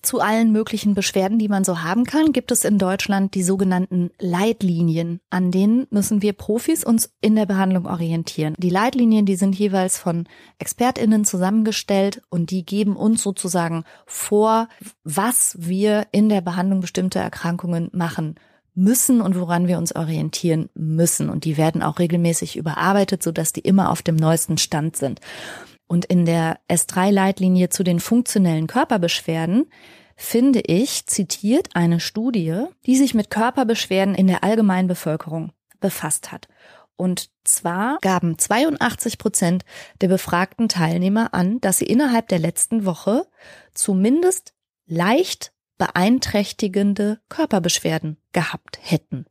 Zu 0.00 0.20
allen 0.20 0.52
möglichen 0.52 0.94
Beschwerden, 0.94 1.38
die 1.38 1.48
man 1.48 1.64
so 1.64 1.82
haben 1.82 2.04
kann, 2.04 2.32
gibt 2.32 2.52
es 2.52 2.64
in 2.64 2.78
Deutschland 2.78 3.34
die 3.34 3.42
sogenannten 3.42 4.10
Leitlinien. 4.20 5.20
An 5.28 5.50
denen 5.50 5.88
müssen 5.90 6.22
wir 6.22 6.34
Profis 6.34 6.84
uns 6.84 7.12
in 7.20 7.34
der 7.34 7.46
Behandlung 7.46 7.86
orientieren. 7.86 8.54
Die 8.58 8.70
Leitlinien, 8.70 9.26
die 9.26 9.34
sind 9.34 9.58
jeweils 9.58 9.98
von 9.98 10.28
ExpertInnen 10.60 11.24
zusammengestellt 11.24 12.22
und 12.30 12.50
die 12.50 12.64
geben 12.64 12.94
uns 12.94 13.22
sozusagen 13.22 13.82
vor, 14.06 14.68
was 15.02 15.56
wir 15.58 16.06
in 16.12 16.28
der 16.28 16.42
Behandlung 16.42 16.80
bestimmter 16.80 17.20
Erkrankungen 17.20 17.90
machen 17.92 18.36
müssen 18.78 19.20
und 19.20 19.38
woran 19.38 19.66
wir 19.66 19.76
uns 19.78 19.94
orientieren 19.96 20.70
müssen. 20.74 21.28
Und 21.28 21.44
die 21.44 21.56
werden 21.56 21.82
auch 21.82 21.98
regelmäßig 21.98 22.56
überarbeitet, 22.56 23.22
sodass 23.22 23.52
die 23.52 23.60
immer 23.60 23.90
auf 23.90 24.02
dem 24.02 24.14
neuesten 24.14 24.56
Stand 24.56 24.96
sind. 24.96 25.20
Und 25.88 26.04
in 26.04 26.26
der 26.26 26.60
S3-Leitlinie 26.70 27.70
zu 27.70 27.82
den 27.82 27.98
funktionellen 27.98 28.66
Körperbeschwerden 28.66 29.66
finde 30.16 30.60
ich 30.60 31.06
zitiert 31.06 31.70
eine 31.74 31.98
Studie, 31.98 32.64
die 32.86 32.96
sich 32.96 33.14
mit 33.14 33.30
Körperbeschwerden 33.30 34.14
in 34.14 34.26
der 34.26 34.44
allgemeinen 34.44 34.88
Bevölkerung 34.88 35.52
befasst 35.80 36.30
hat. 36.30 36.48
Und 36.96 37.30
zwar 37.44 37.98
gaben 38.00 38.38
82 38.38 39.18
Prozent 39.18 39.64
der 40.00 40.08
befragten 40.08 40.68
Teilnehmer 40.68 41.32
an, 41.32 41.60
dass 41.60 41.78
sie 41.78 41.86
innerhalb 41.86 42.28
der 42.28 42.40
letzten 42.40 42.84
Woche 42.84 43.26
zumindest 43.72 44.52
leicht 44.86 45.52
beeinträchtigende 45.78 47.20
Körperbeschwerden 47.28 48.16
gehabt 48.32 48.80
hätten. 48.82 49.26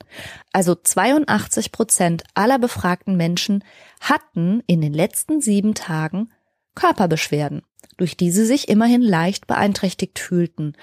Also 0.54 0.76
82 0.76 1.74
Prozent 1.74 2.24
aller 2.34 2.58
befragten 2.58 3.18
Menschen 3.18 3.66
hatten 4.00 4.64
in 4.66 4.80
den 4.80 4.94
letzten 4.94 5.42
sieben 5.42 5.74
Tagen 5.74 6.32
Körperbeschwerden, 6.78 7.64
durch 7.98 8.16
die 8.16 8.32
sie 8.32 8.46
sich 8.46 8.70
immerhin 8.70 9.02
leicht 9.02 9.48
beeinträchtigt 9.48 10.20
fühlten. 10.20 10.74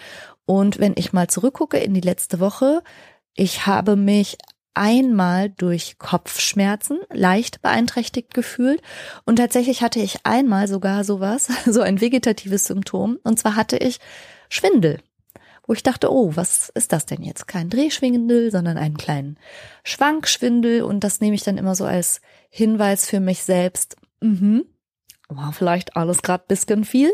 Und 0.45 0.81
wenn 0.81 0.95
ich 0.97 1.13
mal 1.13 1.29
zurückgucke 1.29 1.79
in 1.79 1.95
die 1.95 2.01
letzte 2.01 2.41
Woche, 2.41 2.83
ich 3.35 3.67
habe 3.67 3.95
mich 3.95 4.37
einmal 4.75 5.51
durch 5.51 5.99
Kopfschmerzen 5.99 6.99
leicht 7.13 7.63
beeinträchtigt 7.63 8.35
gefühlt 8.35 8.83
und 9.25 9.37
tatsächlich 9.37 9.83
hatte 9.83 10.01
ich 10.01 10.19
einmal 10.25 10.67
sogar 10.67 11.05
sowas, 11.05 11.49
so 11.65 11.81
ein 11.81 12.01
vegetatives 12.01 12.67
Symptom 12.67 13.19
und 13.23 13.39
zwar 13.39 13.55
hatte 13.55 13.77
ich 13.77 14.01
Schwindel, 14.49 14.99
wo 15.65 15.75
ich 15.75 15.85
dachte, 15.85 16.13
oh, 16.13 16.33
was 16.35 16.71
ist 16.71 16.93
das 16.93 17.07
denn 17.07 17.23
jetzt? 17.23 17.47
Kein 17.47 17.71
Drehschwindel, 17.71 18.51
sondern 18.51 18.77
einen 18.77 18.97
kleinen 18.97 19.39
Schwankschwindel 19.85 20.83
und 20.83 21.05
das 21.05 21.21
nehme 21.21 21.37
ich 21.37 21.45
dann 21.45 21.57
immer 21.57 21.77
so 21.77 21.85
als 21.85 22.21
Hinweis 22.51 23.09
für 23.09 23.21
mich 23.21 23.45
selbst. 23.45 23.97
Mhm, 24.21 24.65
war 25.29 25.53
vielleicht 25.53 25.97
alles 25.97 26.23
gerade 26.23 26.45
bisschen 26.47 26.85
viel. 26.85 27.13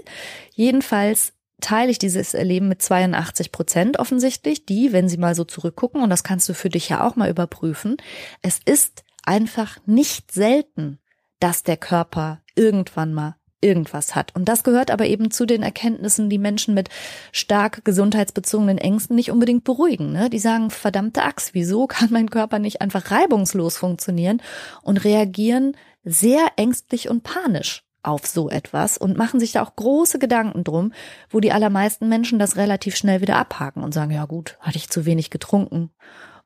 Jedenfalls 0.54 1.32
teile 1.60 1.90
ich 1.90 1.98
dieses 1.98 2.34
Erleben 2.34 2.68
mit 2.68 2.82
82 2.82 3.52
Prozent 3.52 3.98
offensichtlich, 3.98 4.66
die, 4.66 4.92
wenn 4.92 5.08
sie 5.08 5.18
mal 5.18 5.34
so 5.34 5.44
zurückgucken, 5.44 6.02
und 6.02 6.10
das 6.10 6.24
kannst 6.24 6.48
du 6.48 6.54
für 6.54 6.70
dich 6.70 6.88
ja 6.88 7.06
auch 7.06 7.16
mal 7.16 7.30
überprüfen, 7.30 7.96
es 8.42 8.60
ist 8.64 9.04
einfach 9.24 9.78
nicht 9.86 10.32
selten, 10.32 10.98
dass 11.38 11.62
der 11.62 11.76
Körper 11.76 12.42
irgendwann 12.54 13.14
mal 13.14 13.36
irgendwas 13.62 14.14
hat. 14.14 14.34
Und 14.34 14.46
das 14.46 14.64
gehört 14.64 14.90
aber 14.90 15.06
eben 15.06 15.30
zu 15.30 15.44
den 15.44 15.62
Erkenntnissen, 15.62 16.30
die 16.30 16.38
Menschen 16.38 16.72
mit 16.72 16.88
stark 17.30 17.84
gesundheitsbezogenen 17.84 18.78
Ängsten 18.78 19.16
nicht 19.16 19.30
unbedingt 19.30 19.64
beruhigen. 19.64 20.12
Ne? 20.12 20.30
Die 20.30 20.38
sagen, 20.38 20.70
verdammte 20.70 21.22
Axt, 21.22 21.52
wieso 21.52 21.86
kann 21.86 22.08
mein 22.10 22.30
Körper 22.30 22.58
nicht 22.58 22.80
einfach 22.80 23.10
reibungslos 23.10 23.76
funktionieren 23.76 24.42
und 24.82 25.04
reagieren 25.04 25.76
sehr 26.04 26.46
ängstlich 26.56 27.10
und 27.10 27.22
panisch 27.22 27.84
auf 28.02 28.26
so 28.26 28.48
etwas 28.48 28.98
und 28.98 29.16
machen 29.16 29.40
sich 29.40 29.52
da 29.52 29.62
auch 29.62 29.76
große 29.76 30.18
Gedanken 30.18 30.64
drum, 30.64 30.92
wo 31.28 31.40
die 31.40 31.52
allermeisten 31.52 32.08
Menschen 32.08 32.38
das 32.38 32.56
relativ 32.56 32.96
schnell 32.96 33.20
wieder 33.20 33.36
abhaken 33.36 33.82
und 33.82 33.92
sagen, 33.92 34.10
ja 34.10 34.24
gut, 34.24 34.56
hatte 34.60 34.78
ich 34.78 34.90
zu 34.90 35.04
wenig 35.04 35.30
getrunken 35.30 35.90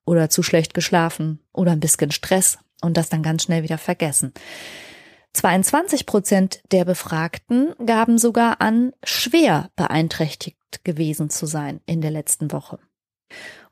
oder 0.05 0.31
zu 0.31 0.43
schlecht 0.43 0.75
geschlafen 0.75 1.41
oder 1.53 1.73
ein 1.73 1.81
bisschen 1.81 2.11
Stress 2.11 2.59
und 2.83 2.97
das 2.97 3.09
dann 3.09 3.23
ganz 3.23 3.45
schnell 3.45 3.63
wieder 3.63 3.79
vergessen. 3.79 4.33
22 5.33 6.07
Prozent 6.07 6.61
der 6.71 6.85
Befragten 6.85 7.75
gaben 7.85 8.19
sogar 8.19 8.61
an, 8.61 8.93
schwer 9.03 9.71
beeinträchtigt 9.75 10.85
gewesen 10.85 11.29
zu 11.29 11.47
sein 11.47 11.81
in 11.87 12.01
der 12.01 12.13
letzten 12.13 12.53
Woche. 12.53 12.79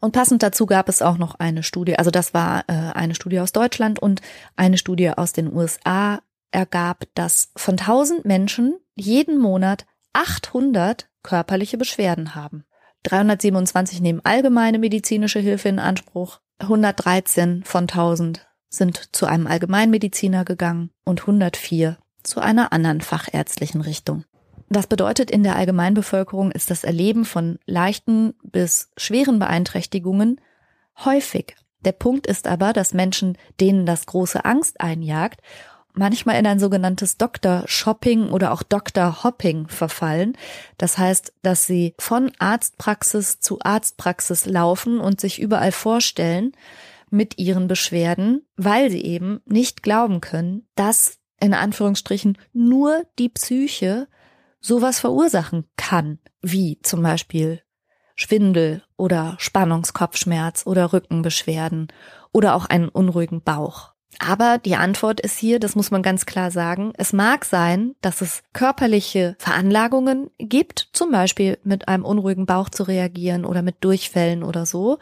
Und 0.00 0.12
passend 0.12 0.42
dazu 0.42 0.66
gab 0.66 0.88
es 0.88 1.02
auch 1.02 1.18
noch 1.18 1.36
eine 1.36 1.62
Studie, 1.62 1.96
also 1.96 2.10
das 2.10 2.34
war 2.34 2.64
äh, 2.66 2.72
eine 2.72 3.14
Studie 3.14 3.38
aus 3.38 3.52
Deutschland 3.52 4.00
und 4.00 4.20
eine 4.56 4.76
Studie 4.76 5.10
aus 5.10 5.32
den 5.32 5.54
USA, 5.54 6.20
ergab, 6.52 7.04
dass 7.14 7.50
von 7.56 7.78
1000 7.78 8.24
Menschen 8.24 8.78
jeden 8.94 9.38
Monat 9.38 9.86
800 10.12 11.08
körperliche 11.22 11.78
Beschwerden 11.78 12.34
haben. 12.34 12.64
327 13.04 14.00
nehmen 14.00 14.20
allgemeine 14.24 14.78
medizinische 14.78 15.40
Hilfe 15.40 15.68
in 15.68 15.78
Anspruch, 15.78 16.40
113 16.58 17.64
von 17.64 17.82
1000 17.82 18.46
sind 18.68 19.14
zu 19.14 19.26
einem 19.26 19.46
Allgemeinmediziner 19.46 20.44
gegangen 20.44 20.90
und 21.04 21.22
104 21.22 21.98
zu 22.22 22.40
einer 22.40 22.72
anderen 22.72 23.00
fachärztlichen 23.00 23.80
Richtung. 23.80 24.24
Das 24.68 24.86
bedeutet, 24.86 25.30
in 25.30 25.42
der 25.42 25.56
Allgemeinbevölkerung 25.56 26.50
ist 26.50 26.70
das 26.70 26.84
Erleben 26.84 27.26
von 27.26 27.58
leichten 27.66 28.34
bis 28.42 28.90
schweren 28.96 29.38
Beeinträchtigungen 29.38 30.40
häufig. 31.04 31.56
Der 31.84 31.92
Punkt 31.92 32.26
ist 32.26 32.46
aber, 32.46 32.72
dass 32.72 32.94
Menschen, 32.94 33.36
denen 33.60 33.84
das 33.84 34.06
große 34.06 34.44
Angst 34.44 34.80
einjagt, 34.80 35.42
manchmal 35.94 36.38
in 36.38 36.46
ein 36.46 36.58
sogenanntes 36.58 37.16
Doktor-Shopping 37.16 38.30
oder 38.30 38.52
auch 38.52 38.62
Doktor-Hopping 38.62 39.68
verfallen. 39.68 40.36
Das 40.78 40.98
heißt, 40.98 41.32
dass 41.42 41.66
sie 41.66 41.94
von 41.98 42.32
Arztpraxis 42.38 43.40
zu 43.40 43.60
Arztpraxis 43.60 44.46
laufen 44.46 45.00
und 45.00 45.20
sich 45.20 45.40
überall 45.40 45.72
vorstellen 45.72 46.52
mit 47.10 47.38
ihren 47.38 47.68
Beschwerden, 47.68 48.46
weil 48.56 48.90
sie 48.90 49.04
eben 49.04 49.40
nicht 49.44 49.82
glauben 49.82 50.20
können, 50.20 50.66
dass 50.74 51.18
in 51.40 51.54
Anführungsstrichen 51.54 52.38
nur 52.52 53.04
die 53.18 53.28
Psyche 53.28 54.08
sowas 54.60 55.00
verursachen 55.00 55.68
kann, 55.76 56.20
wie 56.40 56.78
zum 56.82 57.02
Beispiel 57.02 57.62
Schwindel 58.14 58.82
oder 58.96 59.36
Spannungskopfschmerz 59.38 60.62
oder 60.66 60.92
Rückenbeschwerden 60.92 61.88
oder 62.32 62.54
auch 62.54 62.66
einen 62.66 62.88
unruhigen 62.88 63.42
Bauch. 63.42 63.91
Aber 64.18 64.58
die 64.58 64.76
Antwort 64.76 65.20
ist 65.20 65.38
hier, 65.38 65.58
das 65.58 65.74
muss 65.74 65.90
man 65.90 66.02
ganz 66.02 66.26
klar 66.26 66.50
sagen, 66.50 66.92
es 66.96 67.12
mag 67.12 67.44
sein, 67.44 67.94
dass 68.02 68.20
es 68.20 68.42
körperliche 68.52 69.36
Veranlagungen 69.38 70.30
gibt, 70.38 70.88
zum 70.92 71.10
Beispiel 71.10 71.58
mit 71.64 71.88
einem 71.88 72.04
unruhigen 72.04 72.46
Bauch 72.46 72.68
zu 72.68 72.84
reagieren 72.84 73.44
oder 73.44 73.62
mit 73.62 73.76
Durchfällen 73.80 74.42
oder 74.42 74.66
so, 74.66 74.98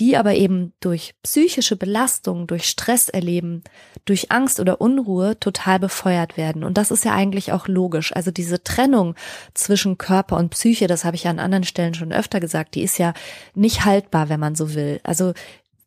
die 0.00 0.16
aber 0.16 0.34
eben 0.34 0.72
durch 0.80 1.14
psychische 1.22 1.76
Belastung, 1.76 2.46
durch 2.46 2.64
Stress 2.64 3.10
erleben, 3.10 3.62
durch 4.06 4.32
Angst 4.32 4.58
oder 4.58 4.80
Unruhe 4.80 5.38
total 5.38 5.78
befeuert 5.78 6.38
werden. 6.38 6.64
Und 6.64 6.78
das 6.78 6.90
ist 6.90 7.04
ja 7.04 7.14
eigentlich 7.14 7.52
auch 7.52 7.68
logisch. 7.68 8.16
Also 8.16 8.30
diese 8.30 8.64
Trennung 8.64 9.14
zwischen 9.52 9.98
Körper 9.98 10.38
und 10.38 10.50
Psyche, 10.50 10.86
das 10.86 11.04
habe 11.04 11.16
ich 11.16 11.24
ja 11.24 11.30
an 11.30 11.38
anderen 11.38 11.64
Stellen 11.64 11.92
schon 11.92 12.12
öfter 12.12 12.40
gesagt, 12.40 12.74
die 12.74 12.82
ist 12.82 12.98
ja 12.98 13.12
nicht 13.54 13.84
haltbar, 13.84 14.30
wenn 14.30 14.40
man 14.40 14.54
so 14.54 14.74
will. 14.74 15.00
Also 15.02 15.34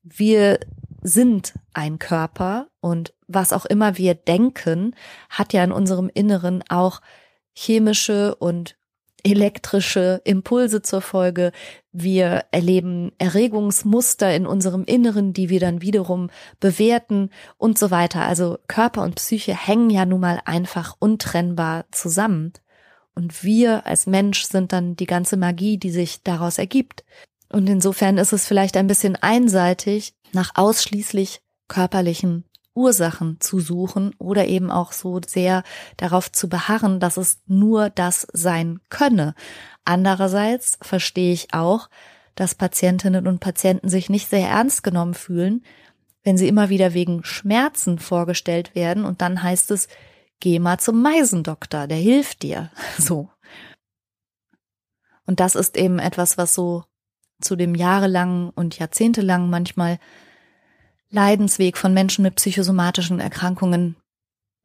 wir 0.03 0.59
sind 1.03 1.53
ein 1.73 1.99
Körper 1.99 2.67
und 2.79 3.13
was 3.27 3.53
auch 3.53 3.65
immer 3.65 3.97
wir 3.97 4.15
denken, 4.15 4.95
hat 5.29 5.53
ja 5.53 5.63
in 5.63 5.71
unserem 5.71 6.09
Inneren 6.13 6.63
auch 6.69 7.01
chemische 7.53 8.35
und 8.35 8.75
elektrische 9.23 10.21
Impulse 10.25 10.81
zur 10.81 11.01
Folge. 11.01 11.51
Wir 11.91 12.45
erleben 12.51 13.11
Erregungsmuster 13.17 14.35
in 14.35 14.45
unserem 14.45 14.83
Inneren, 14.83 15.33
die 15.33 15.49
wir 15.49 15.59
dann 15.59 15.81
wiederum 15.81 16.29
bewerten 16.59 17.29
und 17.57 17.77
so 17.77 17.89
weiter. 17.89 18.23
Also 18.23 18.57
Körper 18.67 19.01
und 19.03 19.15
Psyche 19.15 19.55
hängen 19.55 19.89
ja 19.89 20.05
nun 20.05 20.19
mal 20.21 20.41
einfach 20.45 20.95
untrennbar 20.99 21.85
zusammen. 21.91 22.53
Und 23.15 23.43
wir 23.43 23.85
als 23.85 24.07
Mensch 24.07 24.43
sind 24.43 24.73
dann 24.73 24.95
die 24.95 25.05
ganze 25.05 25.37
Magie, 25.37 25.77
die 25.77 25.91
sich 25.91 26.23
daraus 26.23 26.57
ergibt. 26.57 27.05
Und 27.49 27.69
insofern 27.69 28.17
ist 28.17 28.33
es 28.33 28.47
vielleicht 28.47 28.75
ein 28.75 28.87
bisschen 28.87 29.15
einseitig, 29.15 30.15
nach 30.34 30.51
ausschließlich 30.55 31.41
körperlichen 31.67 32.45
Ursachen 32.75 33.39
zu 33.39 33.59
suchen 33.59 34.15
oder 34.17 34.47
eben 34.47 34.71
auch 34.71 34.91
so 34.91 35.19
sehr 35.25 35.63
darauf 35.97 36.31
zu 36.31 36.49
beharren, 36.49 36.99
dass 36.99 37.17
es 37.17 37.41
nur 37.45 37.89
das 37.89 38.27
sein 38.34 38.79
könne. 38.89 39.36
Andererseits 39.86 40.77
verstehe 40.81 41.34
ich 41.34 41.53
auch, 41.53 41.89
dass 42.36 42.55
Patientinnen 42.55 43.27
und 43.27 43.39
Patienten 43.39 43.89
sich 43.89 44.09
nicht 44.09 44.27
sehr 44.27 44.47
ernst 44.47 44.84
genommen 44.84 45.13
fühlen, 45.13 45.63
wenn 46.23 46.38
sie 46.38 46.47
immer 46.47 46.69
wieder 46.69 46.93
wegen 46.93 47.23
Schmerzen 47.23 47.99
vorgestellt 47.99 48.75
werden 48.75 49.05
und 49.05 49.21
dann 49.21 49.43
heißt 49.43 49.71
es, 49.71 49.88
geh 50.39 50.59
mal 50.59 50.79
zum 50.79 51.01
Meisendoktor, 51.01 51.88
der 51.88 51.97
hilft 51.97 52.43
dir. 52.43 52.71
So. 52.97 53.29
Und 55.25 55.39
das 55.39 55.55
ist 55.55 55.77
eben 55.77 55.99
etwas, 55.99 56.38
was 56.38 56.53
so 56.53 56.84
zu 57.39 57.55
dem 57.55 57.75
jahrelangen 57.75 58.49
und 58.49 58.77
jahrzehntelangen 58.77 59.49
manchmal 59.49 59.99
Leidensweg 61.14 61.78
von 61.78 61.93
Menschen 61.93 62.24
mit 62.24 62.36
psychosomatischen 62.36 63.20
Erkrankungen 63.20 63.95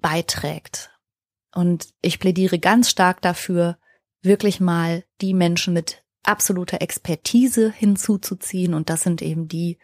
beiträgt. 0.00 0.90
Und 1.54 1.88
ich 2.00 2.18
plädiere 2.18 2.58
ganz 2.58 2.88
stark 2.88 3.20
dafür, 3.20 3.78
wirklich 4.22 4.58
mal 4.58 5.04
die 5.20 5.34
Menschen 5.34 5.74
mit 5.74 6.02
absoluter 6.22 6.80
Expertise 6.80 7.70
hinzuzuziehen. 7.70 8.72
Und 8.72 8.88
das 8.88 9.02
sind 9.02 9.20
eben 9.20 9.46
die 9.46 9.78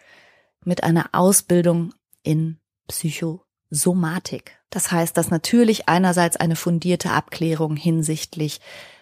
mit 0.65 0.83
einer 0.83 1.11
Ausbildung 1.13 1.93
in 2.23 2.59
Psychosomatik. 2.89 4.59
Das 4.71 4.91
heißt, 4.91 5.17
dass 5.17 5.31
natürlich 5.31 5.89
einerseits 5.89 6.37
eine 6.37 6.57
fundierte 6.57 7.11
Abklärung 7.11 7.77
hinsichtlich 7.77 8.61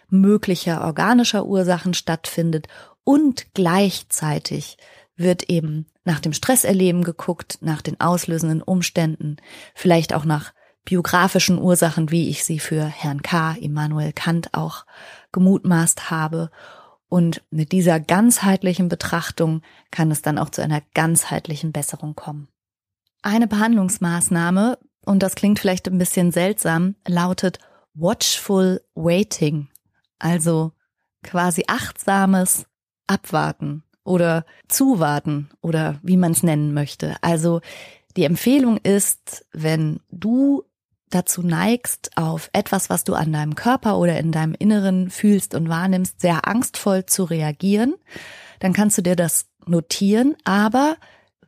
möglicher 0.09 0.85
organischer 0.85 1.47
Ursachen 1.47 1.95
stattfindet 1.95 2.67
und 3.05 3.55
gleichzeitig 3.55 4.77
wird 5.23 5.45
eben 5.45 5.87
nach 6.05 6.21
dem 6.21 6.33
Stresserleben 6.33 7.05
geguckt, 7.05 7.59
nach 7.61 7.83
den 7.83 8.01
auslösenden 8.01 8.63
Umständen, 8.63 9.37
vielleicht 9.75 10.13
auch 10.13 10.25
nach 10.25 10.53
biografischen 10.85 11.59
Ursachen, 11.59 12.11
wie 12.11 12.29
ich 12.29 12.45
sie 12.45 12.59
für 12.59 12.85
Herrn 12.85 13.23
K., 13.23 13.53
Immanuel 13.53 14.13
Kant 14.13 14.53
auch 14.53 14.85
gemutmaßt 15.31 16.11
habe. 16.11 16.51
Und 17.09 17.43
mit 17.51 17.73
dieser 17.73 18.01
ganzheitlichen 18.01 18.89
Betrachtung 18.89 19.63
kann 19.91 20.11
es 20.11 20.23
dann 20.23 20.39
auch 20.39 20.51
zu 20.51 20.63
einer 20.63 20.83
ganzheitlichen 20.95 21.73
Besserung 21.73 22.15
kommen. 22.15 22.49
Eine 23.23 23.47
Behandlungsmaßnahme, 23.47 24.79
und 25.05 25.23
das 25.23 25.35
klingt 25.35 25.61
vielleicht 25.61 25.87
ein 25.89 25.99
bisschen 25.99 26.33
seltsam, 26.33 26.97
lautet 27.07 27.59
Watchful 27.95 28.81
Waiting, 28.95 29.69
also 30.19 30.73
quasi 31.23 31.65
achtsames 31.69 32.67
Abwarten 33.07 33.85
oder 34.05 34.45
Zuwarten 34.69 35.51
oder 35.61 36.01
wie 36.03 36.17
man 36.17 36.33
es 36.33 36.43
nennen 36.43 36.75
möchte. 36.75 37.17
Also 37.23 37.61
die 38.17 38.25
Empfehlung 38.25 38.79
ist, 38.79 39.47
wenn 39.53 40.01
du 40.11 40.65
dazu 41.11 41.43
neigst, 41.43 42.11
auf 42.17 42.51
etwas, 42.53 42.91
was 42.91 43.05
du 43.05 43.15
an 43.15 43.33
deinem 43.33 43.55
Körper 43.55 43.99
oder 43.99 44.19
in 44.19 44.33
deinem 44.33 44.55
Inneren 44.55 45.11
fühlst 45.11 45.55
und 45.55 45.69
wahrnimmst, 45.69 46.21
sehr 46.21 46.47
angstvoll 46.47 47.07
zu 47.07 47.25
reagieren, 47.25 47.95
dann 48.61 48.73
kannst 48.73 48.99
du 48.99 49.03
dir 49.03 49.17
das 49.17 49.47
notieren, 49.67 50.37
aber 50.45 50.97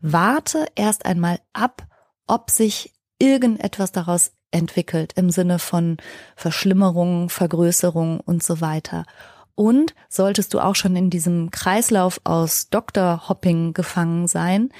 warte 0.00 0.66
erst 0.74 1.06
einmal 1.06 1.40
ab, 1.52 1.86
ob 2.26 2.50
sich 2.50 2.92
irgendetwas 3.18 3.92
daraus 3.92 4.32
entwickelt 4.50 5.14
im 5.16 5.30
Sinne 5.30 5.58
von 5.58 5.96
Verschlimmerung, 6.36 7.28
Vergrößerung 7.28 8.20
und 8.20 8.42
so 8.42 8.60
weiter. 8.60 9.04
Und 9.56 9.94
solltest 10.08 10.52
du 10.52 10.60
auch 10.60 10.74
schon 10.74 10.96
in 10.96 11.10
diesem 11.10 11.50
Kreislauf 11.50 12.20
aus 12.24 12.68
Doktorhopping 12.70 13.72
gefangen 13.72 14.26
sein, 14.26 14.70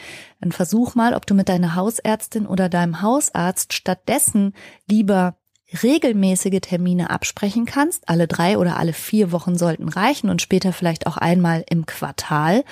dann 0.40 0.50
versuch 0.50 0.94
mal, 0.96 1.14
ob 1.14 1.26
du 1.26 1.34
mit 1.34 1.48
deiner 1.48 1.76
Hausärztin 1.76 2.46
oder 2.46 2.68
deinem 2.68 3.00
Hausarzt 3.00 3.72
stattdessen 3.72 4.52
lieber 4.88 5.36
regelmäßige 5.82 6.60
Termine 6.60 7.10
absprechen 7.10 7.66
kannst. 7.66 8.08
Alle 8.08 8.26
drei 8.26 8.58
oder 8.58 8.76
alle 8.76 8.92
vier 8.92 9.32
Wochen 9.32 9.56
sollten 9.56 9.88
reichen 9.88 10.28
und 10.28 10.42
später 10.42 10.72
vielleicht 10.72 11.06
auch 11.06 11.16
einmal 11.16 11.64
im 11.68 11.86
Quartal. 11.86 12.64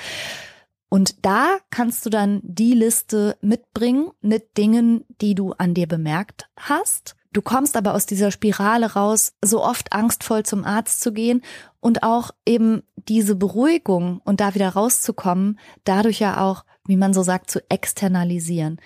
Und 0.88 1.24
da 1.24 1.56
kannst 1.70 2.04
du 2.04 2.10
dann 2.10 2.40
die 2.42 2.74
Liste 2.74 3.36
mitbringen 3.40 4.10
mit 4.20 4.58
Dingen, 4.58 5.04
die 5.20 5.34
du 5.34 5.52
an 5.52 5.72
dir 5.72 5.86
bemerkt 5.86 6.48
hast 6.56 7.16
Du 7.32 7.40
kommst 7.40 7.76
aber 7.76 7.94
aus 7.94 8.06
dieser 8.06 8.30
Spirale 8.30 8.92
raus, 8.92 9.32
so 9.42 9.64
oft 9.64 9.92
angstvoll 9.92 10.42
zum 10.42 10.64
Arzt 10.64 11.00
zu 11.00 11.12
gehen 11.12 11.42
und 11.80 12.02
auch 12.02 12.30
eben 12.46 12.82
diese 12.96 13.36
Beruhigung 13.36 14.20
und 14.24 14.40
da 14.40 14.54
wieder 14.54 14.68
rauszukommen, 14.68 15.58
dadurch 15.84 16.20
ja 16.20 16.42
auch, 16.42 16.64
wie 16.86 16.96
man 16.96 17.14
so 17.14 17.22
sagt, 17.22 17.50
zu 17.50 17.60
externalisieren. 17.70 18.80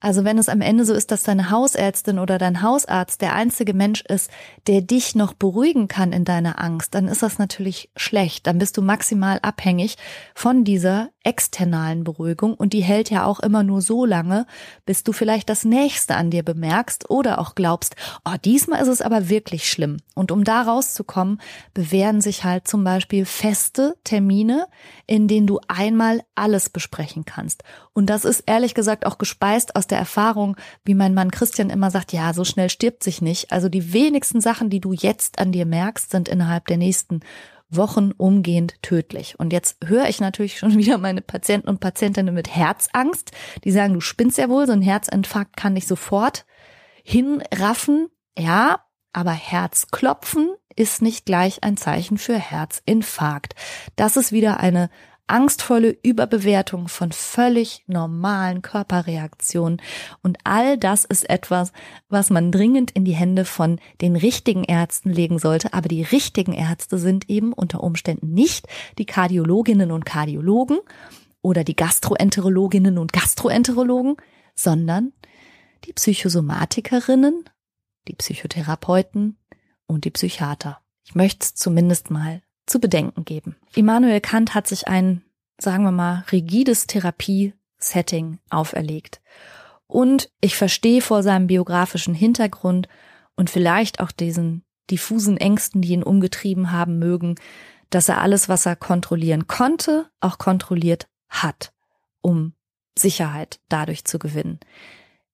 Also 0.00 0.24
wenn 0.24 0.38
es 0.38 0.48
am 0.48 0.60
Ende 0.60 0.84
so 0.84 0.94
ist, 0.94 1.10
dass 1.10 1.24
deine 1.24 1.50
Hausärztin 1.50 2.20
oder 2.20 2.38
dein 2.38 2.62
Hausarzt 2.62 3.20
der 3.20 3.34
einzige 3.34 3.74
Mensch 3.74 4.02
ist, 4.02 4.30
der 4.68 4.80
dich 4.80 5.16
noch 5.16 5.32
beruhigen 5.32 5.88
kann 5.88 6.12
in 6.12 6.24
deiner 6.24 6.62
Angst, 6.62 6.94
dann 6.94 7.08
ist 7.08 7.24
das 7.24 7.38
natürlich 7.38 7.90
schlecht. 7.96 8.46
Dann 8.46 8.58
bist 8.58 8.76
du 8.76 8.82
maximal 8.82 9.40
abhängig 9.42 9.96
von 10.36 10.62
dieser 10.62 11.10
externalen 11.24 12.04
Beruhigung 12.04 12.54
und 12.54 12.72
die 12.72 12.82
hält 12.82 13.10
ja 13.10 13.24
auch 13.24 13.40
immer 13.40 13.64
nur 13.64 13.82
so 13.82 14.04
lange, 14.04 14.46
bis 14.86 15.02
du 15.02 15.12
vielleicht 15.12 15.50
das 15.50 15.64
nächste 15.64 16.14
an 16.14 16.30
dir 16.30 16.44
bemerkst 16.44 17.10
oder 17.10 17.40
auch 17.40 17.56
glaubst, 17.56 17.96
oh, 18.24 18.36
diesmal 18.42 18.80
ist 18.80 18.88
es 18.88 19.02
aber 19.02 19.28
wirklich 19.28 19.68
schlimm. 19.68 19.98
Und 20.14 20.30
um 20.30 20.44
da 20.44 20.62
rauszukommen, 20.62 21.40
bewähren 21.74 22.20
sich 22.20 22.44
halt 22.44 22.68
zum 22.68 22.84
Beispiel 22.84 23.26
feste 23.26 23.96
Termine, 24.04 24.68
in 25.06 25.26
denen 25.26 25.48
du 25.48 25.60
einmal 25.66 26.22
alles 26.34 26.70
besprechen 26.70 27.24
kannst. 27.24 27.64
Und 27.98 28.06
das 28.06 28.24
ist 28.24 28.44
ehrlich 28.46 28.74
gesagt 28.74 29.04
auch 29.06 29.18
gespeist 29.18 29.74
aus 29.74 29.88
der 29.88 29.98
Erfahrung, 29.98 30.56
wie 30.84 30.94
mein 30.94 31.14
Mann 31.14 31.32
Christian 31.32 31.68
immer 31.68 31.90
sagt, 31.90 32.12
ja, 32.12 32.32
so 32.32 32.44
schnell 32.44 32.70
stirbt 32.70 33.02
sich 33.02 33.22
nicht. 33.22 33.50
Also 33.50 33.68
die 33.68 33.92
wenigsten 33.92 34.40
Sachen, 34.40 34.70
die 34.70 34.78
du 34.78 34.92
jetzt 34.92 35.40
an 35.40 35.50
dir 35.50 35.66
merkst, 35.66 36.12
sind 36.12 36.28
innerhalb 36.28 36.68
der 36.68 36.76
nächsten 36.76 37.22
Wochen 37.70 38.12
umgehend 38.12 38.80
tödlich. 38.82 39.40
Und 39.40 39.52
jetzt 39.52 39.78
höre 39.84 40.08
ich 40.08 40.20
natürlich 40.20 40.60
schon 40.60 40.76
wieder 40.78 40.96
meine 40.96 41.22
Patienten 41.22 41.68
und 41.68 41.80
Patientinnen 41.80 42.32
mit 42.32 42.54
Herzangst, 42.54 43.32
die 43.64 43.72
sagen, 43.72 43.94
du 43.94 44.00
spinnst 44.00 44.38
ja 44.38 44.48
wohl, 44.48 44.68
so 44.68 44.74
ein 44.74 44.80
Herzinfarkt 44.80 45.56
kann 45.56 45.74
dich 45.74 45.88
sofort 45.88 46.46
hinraffen. 47.02 48.06
Ja, 48.38 48.84
aber 49.12 49.32
Herzklopfen 49.32 50.50
ist 50.76 51.02
nicht 51.02 51.26
gleich 51.26 51.64
ein 51.64 51.76
Zeichen 51.76 52.16
für 52.16 52.38
Herzinfarkt. 52.38 53.56
Das 53.96 54.16
ist 54.16 54.30
wieder 54.30 54.60
eine 54.60 54.88
angstvolle 55.28 55.96
Überbewertung 56.02 56.88
von 56.88 57.12
völlig 57.12 57.84
normalen 57.86 58.62
Körperreaktionen. 58.62 59.80
Und 60.22 60.38
all 60.44 60.78
das 60.78 61.04
ist 61.04 61.28
etwas, 61.28 61.72
was 62.08 62.30
man 62.30 62.50
dringend 62.50 62.90
in 62.90 63.04
die 63.04 63.14
Hände 63.14 63.44
von 63.44 63.80
den 64.00 64.16
richtigen 64.16 64.64
Ärzten 64.64 65.10
legen 65.10 65.38
sollte. 65.38 65.72
Aber 65.72 65.88
die 65.88 66.02
richtigen 66.02 66.52
Ärzte 66.52 66.98
sind 66.98 67.28
eben 67.28 67.52
unter 67.52 67.82
Umständen 67.82 68.32
nicht 68.32 68.66
die 68.98 69.06
Kardiologinnen 69.06 69.92
und 69.92 70.04
Kardiologen 70.04 70.78
oder 71.42 71.64
die 71.64 71.76
Gastroenterologinnen 71.76 72.98
und 72.98 73.12
Gastroenterologen, 73.12 74.16
sondern 74.54 75.12
die 75.84 75.92
Psychosomatikerinnen, 75.92 77.44
die 78.08 78.14
Psychotherapeuten 78.14 79.36
und 79.86 80.04
die 80.04 80.10
Psychiater. 80.10 80.80
Ich 81.04 81.14
möchte 81.14 81.44
es 81.44 81.54
zumindest 81.54 82.10
mal 82.10 82.42
zu 82.68 82.80
bedenken 82.80 83.24
geben. 83.24 83.56
Immanuel 83.74 84.20
Kant 84.20 84.54
hat 84.54 84.66
sich 84.66 84.88
ein, 84.88 85.22
sagen 85.58 85.84
wir 85.84 85.92
mal, 85.92 86.24
rigides 86.30 86.86
Therapie-Setting 86.86 88.38
auferlegt. 88.50 89.20
Und 89.86 90.30
ich 90.40 90.56
verstehe 90.56 91.00
vor 91.00 91.22
seinem 91.22 91.46
biografischen 91.46 92.14
Hintergrund 92.14 92.88
und 93.36 93.50
vielleicht 93.50 94.00
auch 94.00 94.12
diesen 94.12 94.64
diffusen 94.90 95.36
Ängsten, 95.36 95.80
die 95.80 95.92
ihn 95.92 96.02
umgetrieben 96.02 96.72
haben 96.72 96.98
mögen, 96.98 97.36
dass 97.90 98.08
er 98.08 98.20
alles, 98.20 98.48
was 98.48 98.66
er 98.66 98.76
kontrollieren 98.76 99.46
konnte, 99.46 100.10
auch 100.20 100.38
kontrolliert 100.38 101.08
hat, 101.28 101.72
um 102.20 102.52
Sicherheit 102.98 103.60
dadurch 103.68 104.04
zu 104.04 104.18
gewinnen. 104.18 104.60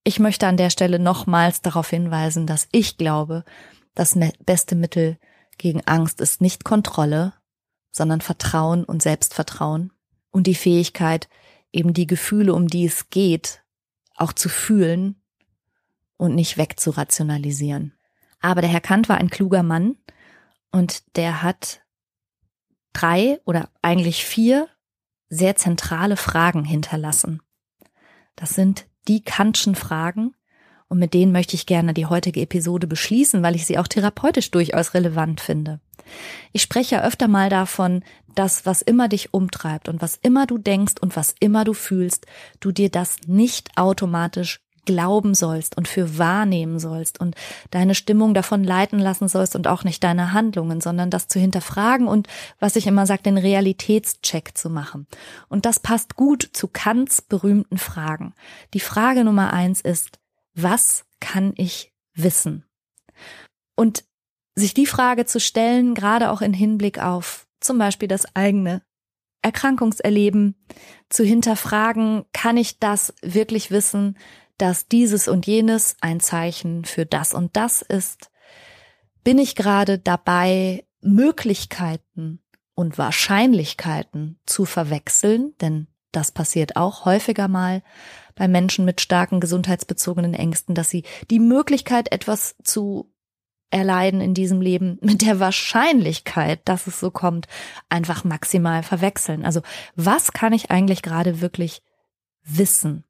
Ich 0.03 0.19
möchte 0.19 0.47
an 0.47 0.57
der 0.57 0.69
Stelle 0.69 0.99
nochmals 0.99 1.61
darauf 1.61 1.89
hinweisen, 1.89 2.47
dass 2.47 2.67
ich 2.71 2.97
glaube, 2.97 3.43
das 3.95 4.17
beste 4.45 4.75
Mittel 4.75 5.17
gegen 5.57 5.81
Angst 5.85 6.21
ist 6.21 6.41
nicht 6.41 6.63
Kontrolle, 6.63 7.33
sondern 7.91 8.21
Vertrauen 8.21 8.83
und 8.83 9.01
Selbstvertrauen 9.01 9.93
und 10.31 10.47
die 10.47 10.55
Fähigkeit, 10.55 11.29
eben 11.71 11.93
die 11.93 12.07
Gefühle, 12.07 12.53
um 12.53 12.67
die 12.67 12.85
es 12.85 13.09
geht, 13.09 13.63
auch 14.15 14.33
zu 14.33 14.49
fühlen 14.49 15.21
und 16.17 16.35
nicht 16.35 16.57
wegzurationalisieren. 16.57 17.93
Aber 18.39 18.61
der 18.61 18.69
Herr 18.69 18.81
Kant 18.81 19.09
war 19.09 19.17
ein 19.17 19.29
kluger 19.29 19.63
Mann 19.63 19.97
und 20.71 21.15
der 21.15 21.41
hat 21.41 21.81
drei 22.93 23.39
oder 23.45 23.69
eigentlich 23.81 24.25
vier 24.25 24.67
sehr 25.29 25.55
zentrale 25.55 26.17
Fragen 26.17 26.63
hinterlassen. 26.63 27.41
Das 28.35 28.51
sind 28.51 28.87
die 29.07 29.23
Kantschen 29.23 29.75
Fragen, 29.75 30.35
und 30.87 30.99
mit 30.99 31.13
denen 31.13 31.31
möchte 31.31 31.55
ich 31.55 31.65
gerne 31.65 31.93
die 31.93 32.05
heutige 32.05 32.41
Episode 32.41 32.87
beschließen, 32.87 33.41
weil 33.43 33.55
ich 33.55 33.65
sie 33.65 33.77
auch 33.77 33.87
therapeutisch 33.87 34.51
durchaus 34.51 34.93
relevant 34.93 35.41
finde. 35.41 35.79
Ich 36.51 36.61
spreche 36.61 36.95
ja 36.95 37.03
öfter 37.03 37.27
mal 37.27 37.49
davon, 37.49 38.03
dass 38.35 38.65
was 38.65 38.81
immer 38.81 39.07
dich 39.07 39.33
umtreibt 39.33 39.89
und 39.89 40.01
was 40.01 40.17
immer 40.21 40.45
du 40.45 40.57
denkst 40.57 40.95
und 41.01 41.15
was 41.15 41.33
immer 41.39 41.63
du 41.63 41.73
fühlst, 41.73 42.25
du 42.59 42.71
dir 42.71 42.89
das 42.89 43.17
nicht 43.27 43.77
automatisch 43.77 44.59
glauben 44.85 45.33
sollst 45.33 45.75
und 45.77 45.87
für 45.87 46.17
wahrnehmen 46.17 46.79
sollst 46.79 47.19
und 47.19 47.35
deine 47.71 47.95
Stimmung 47.95 48.33
davon 48.33 48.63
leiten 48.63 48.99
lassen 48.99 49.27
sollst 49.27 49.55
und 49.55 49.67
auch 49.67 49.83
nicht 49.83 50.03
deine 50.03 50.31
Handlungen, 50.31 50.79
sondern 50.79 51.09
das 51.09 51.27
zu 51.27 51.39
hinterfragen 51.39 52.07
und, 52.07 52.27
was 52.59 52.75
ich 52.75 52.85
immer 52.85 53.07
sage, 53.07 53.23
den 53.23 53.37
Realitätscheck 53.37 54.55
zu 54.55 54.69
machen. 54.69 55.07
Und 55.49 55.65
das 55.65 55.79
passt 55.79 56.15
gut 56.15 56.47
zu 56.53 56.67
Kants 56.67 57.23
berühmten 57.23 57.79
Fragen. 57.79 58.33
Die 58.75 58.79
Frage 58.79 59.23
Nummer 59.23 59.51
eins 59.51 59.81
ist, 59.81 60.19
was 60.55 61.05
kann 61.19 61.53
ich 61.55 61.93
wissen? 62.13 62.65
Und 63.75 64.05
sich 64.55 64.73
die 64.73 64.85
Frage 64.85 65.25
zu 65.25 65.39
stellen, 65.39 65.93
gerade 65.93 66.31
auch 66.31 66.41
in 66.41 66.53
Hinblick 66.53 66.99
auf 66.99 67.45
zum 67.59 67.77
Beispiel 67.77 68.07
das 68.07 68.35
eigene 68.35 68.81
Erkrankungserleben, 69.41 70.55
zu 71.09 71.23
hinterfragen, 71.23 72.25
kann 72.33 72.57
ich 72.57 72.79
das 72.79 73.13
wirklich 73.21 73.69
wissen, 73.69 74.17
dass 74.57 74.87
dieses 74.87 75.27
und 75.27 75.45
jenes 75.45 75.97
ein 76.01 76.19
Zeichen 76.19 76.85
für 76.85 77.05
das 77.05 77.33
und 77.33 77.55
das 77.55 77.81
ist? 77.81 78.31
Bin 79.23 79.37
ich 79.37 79.55
gerade 79.55 79.99
dabei, 79.99 80.85
Möglichkeiten 81.01 82.41
und 82.73 82.97
Wahrscheinlichkeiten 82.97 84.39
zu 84.45 84.65
verwechseln? 84.65 85.53
Denn 85.61 85.87
das 86.11 86.31
passiert 86.31 86.75
auch 86.75 87.05
häufiger 87.05 87.47
mal 87.47 87.83
bei 88.35 88.47
Menschen 88.47 88.85
mit 88.85 89.01
starken 89.01 89.39
gesundheitsbezogenen 89.39 90.33
Ängsten, 90.33 90.75
dass 90.75 90.89
sie 90.89 91.03
die 91.29 91.39
Möglichkeit, 91.39 92.11
etwas 92.11 92.55
zu 92.63 93.11
erleiden 93.71 94.21
in 94.21 94.33
diesem 94.33 94.61
Leben 94.61 94.97
mit 95.01 95.21
der 95.21 95.39
Wahrscheinlichkeit, 95.39 96.61
dass 96.65 96.87
es 96.87 96.99
so 96.99 97.11
kommt, 97.11 97.47
einfach 97.89 98.23
maximal 98.23 98.83
verwechseln. 98.83 99.45
Also 99.45 99.61
was 99.95 100.31
kann 100.31 100.53
ich 100.53 100.71
eigentlich 100.71 101.01
gerade 101.01 101.41
wirklich 101.41 101.81
wissen? 102.43 103.03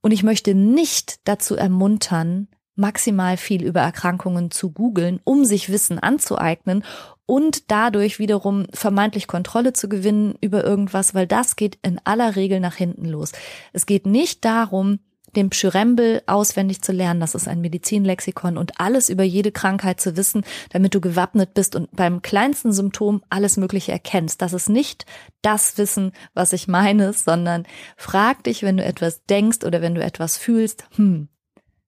Und 0.00 0.12
ich 0.12 0.22
möchte 0.22 0.54
nicht 0.54 1.20
dazu 1.24 1.56
ermuntern, 1.56 2.48
maximal 2.76 3.36
viel 3.36 3.64
über 3.64 3.80
Erkrankungen 3.80 4.50
zu 4.50 4.70
googeln, 4.70 5.20
um 5.24 5.44
sich 5.44 5.70
Wissen 5.70 5.98
anzueignen 5.98 6.84
und 7.26 7.70
dadurch 7.70 8.18
wiederum 8.18 8.66
vermeintlich 8.72 9.26
Kontrolle 9.26 9.72
zu 9.72 9.88
gewinnen 9.88 10.36
über 10.40 10.64
irgendwas, 10.64 11.14
weil 11.14 11.26
das 11.26 11.56
geht 11.56 11.78
in 11.82 12.00
aller 12.04 12.36
Regel 12.36 12.60
nach 12.60 12.76
hinten 12.76 13.04
los. 13.04 13.32
Es 13.72 13.84
geht 13.86 14.06
nicht 14.06 14.44
darum, 14.44 15.00
den 15.34 15.50
Pschyrembel 15.50 16.22
auswendig 16.26 16.82
zu 16.82 16.92
lernen, 16.92 17.20
das 17.20 17.34
ist 17.34 17.46
ein 17.46 17.60
Medizinlexikon 17.60 18.56
und 18.56 18.80
alles 18.80 19.10
über 19.10 19.22
jede 19.22 19.52
Krankheit 19.52 20.00
zu 20.00 20.16
wissen, 20.16 20.44
damit 20.70 20.94
du 20.94 21.00
gewappnet 21.00 21.52
bist 21.52 21.76
und 21.76 21.94
beim 21.94 22.22
kleinsten 22.22 22.72
Symptom 22.72 23.22
alles 23.28 23.56
Mögliche 23.56 23.92
erkennst. 23.92 24.40
Das 24.40 24.54
ist 24.54 24.68
nicht 24.68 25.04
das 25.42 25.76
Wissen, 25.76 26.12
was 26.32 26.52
ich 26.52 26.68
meine, 26.68 27.12
sondern 27.12 27.66
frag 27.96 28.44
dich, 28.44 28.62
wenn 28.62 28.78
du 28.78 28.84
etwas 28.84 29.24
denkst 29.24 29.64
oder 29.64 29.82
wenn 29.82 29.94
du 29.94 30.02
etwas 30.02 30.38
fühlst, 30.38 30.84
hm, 30.96 31.28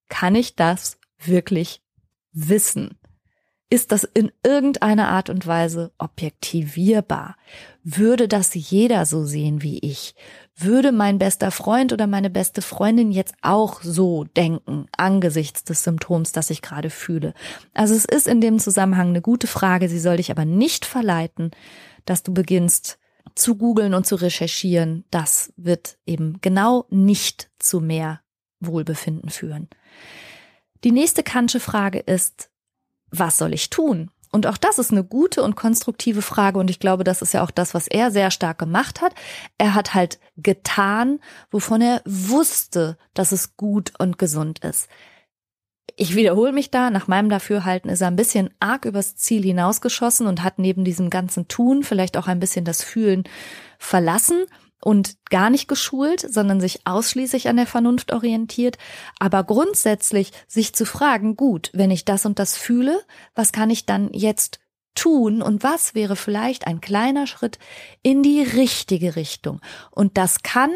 kann 0.08 0.34
ich 0.34 0.54
das 0.54 0.98
wirklich 1.18 1.80
wissen? 2.32 2.98
Ist 3.70 3.92
das 3.92 4.04
in 4.04 4.32
irgendeiner 4.42 5.08
Art 5.08 5.28
und 5.28 5.46
Weise 5.46 5.92
objektivierbar? 5.98 7.36
Würde 7.84 8.26
das 8.26 8.54
jeder 8.54 9.04
so 9.04 9.26
sehen 9.26 9.62
wie 9.62 9.78
ich? 9.80 10.14
Würde 10.56 10.90
mein 10.90 11.18
bester 11.18 11.50
Freund 11.50 11.92
oder 11.92 12.06
meine 12.06 12.30
beste 12.30 12.62
Freundin 12.62 13.12
jetzt 13.12 13.34
auch 13.42 13.82
so 13.82 14.24
denken 14.24 14.86
angesichts 14.96 15.64
des 15.64 15.84
Symptoms, 15.84 16.32
das 16.32 16.48
ich 16.48 16.62
gerade 16.62 16.88
fühle? 16.88 17.34
Also 17.74 17.94
es 17.94 18.06
ist 18.06 18.26
in 18.26 18.40
dem 18.40 18.58
Zusammenhang 18.58 19.08
eine 19.08 19.20
gute 19.20 19.46
Frage, 19.46 19.90
sie 19.90 20.00
soll 20.00 20.16
dich 20.16 20.30
aber 20.30 20.46
nicht 20.46 20.86
verleiten, 20.86 21.50
dass 22.06 22.22
du 22.22 22.32
beginnst 22.32 22.98
zu 23.34 23.56
googeln 23.56 23.92
und 23.92 24.06
zu 24.06 24.16
recherchieren. 24.16 25.04
Das 25.10 25.52
wird 25.58 25.98
eben 26.06 26.38
genau 26.40 26.86
nicht 26.88 27.50
zu 27.58 27.80
mehr 27.80 28.22
Wohlbefinden 28.60 29.28
führen. 29.28 29.68
Die 30.84 30.92
nächste 30.92 31.22
Kantsche 31.22 31.60
Frage 31.60 31.98
ist, 31.98 32.50
was 33.10 33.38
soll 33.38 33.54
ich 33.54 33.70
tun? 33.70 34.10
Und 34.30 34.46
auch 34.46 34.58
das 34.58 34.78
ist 34.78 34.92
eine 34.92 35.04
gute 35.04 35.42
und 35.42 35.56
konstruktive 35.56 36.22
Frage. 36.22 36.58
Und 36.58 36.68
ich 36.68 36.80
glaube, 36.80 37.04
das 37.04 37.22
ist 37.22 37.32
ja 37.32 37.42
auch 37.42 37.50
das, 37.50 37.72
was 37.72 37.88
er 37.88 38.10
sehr 38.10 38.30
stark 38.30 38.58
gemacht 38.58 39.00
hat. 39.00 39.14
Er 39.56 39.74
hat 39.74 39.94
halt 39.94 40.18
getan, 40.36 41.20
wovon 41.50 41.80
er 41.80 42.02
wusste, 42.04 42.98
dass 43.14 43.32
es 43.32 43.56
gut 43.56 43.92
und 43.98 44.18
gesund 44.18 44.58
ist. 44.60 44.88
Ich 45.96 46.14
wiederhole 46.14 46.52
mich 46.52 46.70
da, 46.70 46.90
nach 46.90 47.08
meinem 47.08 47.30
Dafürhalten 47.30 47.90
ist 47.90 48.02
er 48.02 48.08
ein 48.08 48.16
bisschen 48.16 48.50
arg 48.60 48.84
übers 48.84 49.16
Ziel 49.16 49.42
hinausgeschossen 49.42 50.26
und 50.26 50.44
hat 50.44 50.58
neben 50.58 50.84
diesem 50.84 51.10
ganzen 51.10 51.48
Tun 51.48 51.82
vielleicht 51.82 52.16
auch 52.16 52.28
ein 52.28 52.38
bisschen 52.38 52.64
das 52.64 52.84
Fühlen 52.84 53.24
verlassen 53.78 54.44
und 54.82 55.16
gar 55.30 55.50
nicht 55.50 55.68
geschult, 55.68 56.20
sondern 56.20 56.60
sich 56.60 56.86
ausschließlich 56.86 57.48
an 57.48 57.56
der 57.56 57.66
Vernunft 57.66 58.12
orientiert, 58.12 58.78
aber 59.18 59.44
grundsätzlich 59.44 60.32
sich 60.46 60.74
zu 60.74 60.86
fragen, 60.86 61.36
gut, 61.36 61.70
wenn 61.72 61.90
ich 61.90 62.04
das 62.04 62.26
und 62.26 62.38
das 62.38 62.56
fühle, 62.56 63.00
was 63.34 63.52
kann 63.52 63.70
ich 63.70 63.86
dann 63.86 64.12
jetzt 64.12 64.60
tun 64.94 65.42
und 65.42 65.62
was 65.62 65.94
wäre 65.94 66.16
vielleicht 66.16 66.66
ein 66.66 66.80
kleiner 66.80 67.26
Schritt 67.26 67.58
in 68.02 68.22
die 68.22 68.42
richtige 68.42 69.16
Richtung? 69.16 69.60
Und 69.90 70.16
das 70.16 70.42
kann 70.42 70.70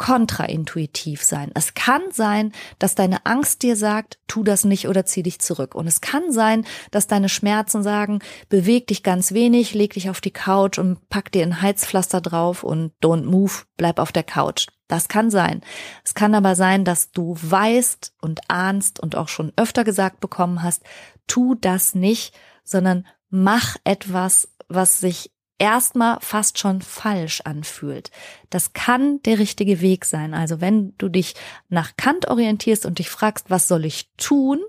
kontraintuitiv 0.00 1.22
sein. 1.22 1.50
Es 1.52 1.74
kann 1.74 2.00
sein, 2.10 2.52
dass 2.78 2.94
deine 2.94 3.26
Angst 3.26 3.62
dir 3.62 3.76
sagt, 3.76 4.18
tu 4.28 4.42
das 4.42 4.64
nicht 4.64 4.88
oder 4.88 5.04
zieh 5.04 5.22
dich 5.22 5.40
zurück. 5.40 5.74
Und 5.74 5.86
es 5.86 6.00
kann 6.00 6.32
sein, 6.32 6.64
dass 6.90 7.06
deine 7.06 7.28
Schmerzen 7.28 7.82
sagen, 7.82 8.20
beweg 8.48 8.86
dich 8.86 9.02
ganz 9.02 9.32
wenig, 9.32 9.74
leg 9.74 9.92
dich 9.92 10.08
auf 10.08 10.22
die 10.22 10.30
Couch 10.30 10.78
und 10.78 11.10
pack 11.10 11.30
dir 11.30 11.42
ein 11.42 11.60
Heizpflaster 11.60 12.22
drauf 12.22 12.64
und 12.64 12.94
don't 13.02 13.24
move, 13.24 13.52
bleib 13.76 13.98
auf 13.98 14.10
der 14.10 14.22
Couch. 14.22 14.68
Das 14.88 15.08
kann 15.08 15.30
sein. 15.30 15.60
Es 16.02 16.14
kann 16.14 16.34
aber 16.34 16.54
sein, 16.54 16.86
dass 16.86 17.10
du 17.10 17.36
weißt 17.38 18.14
und 18.22 18.40
ahnst 18.48 19.00
und 19.00 19.16
auch 19.16 19.28
schon 19.28 19.52
öfter 19.56 19.84
gesagt 19.84 20.20
bekommen 20.20 20.62
hast, 20.62 20.82
tu 21.26 21.54
das 21.54 21.94
nicht, 21.94 22.34
sondern 22.64 23.06
mach 23.28 23.76
etwas, 23.84 24.48
was 24.66 24.98
sich 24.98 25.30
erstmal 25.60 26.18
fast 26.20 26.58
schon 26.58 26.80
falsch 26.80 27.42
anfühlt. 27.42 28.10
Das 28.48 28.72
kann 28.72 29.22
der 29.22 29.38
richtige 29.38 29.80
Weg 29.80 30.04
sein. 30.04 30.34
Also 30.34 30.60
wenn 30.60 30.94
du 30.98 31.08
dich 31.08 31.34
nach 31.68 31.96
Kant 31.96 32.26
orientierst 32.28 32.86
und 32.86 32.98
dich 32.98 33.10
fragst, 33.10 33.50
was 33.50 33.68
soll 33.68 33.84
ich 33.84 34.10
tun, 34.16 34.60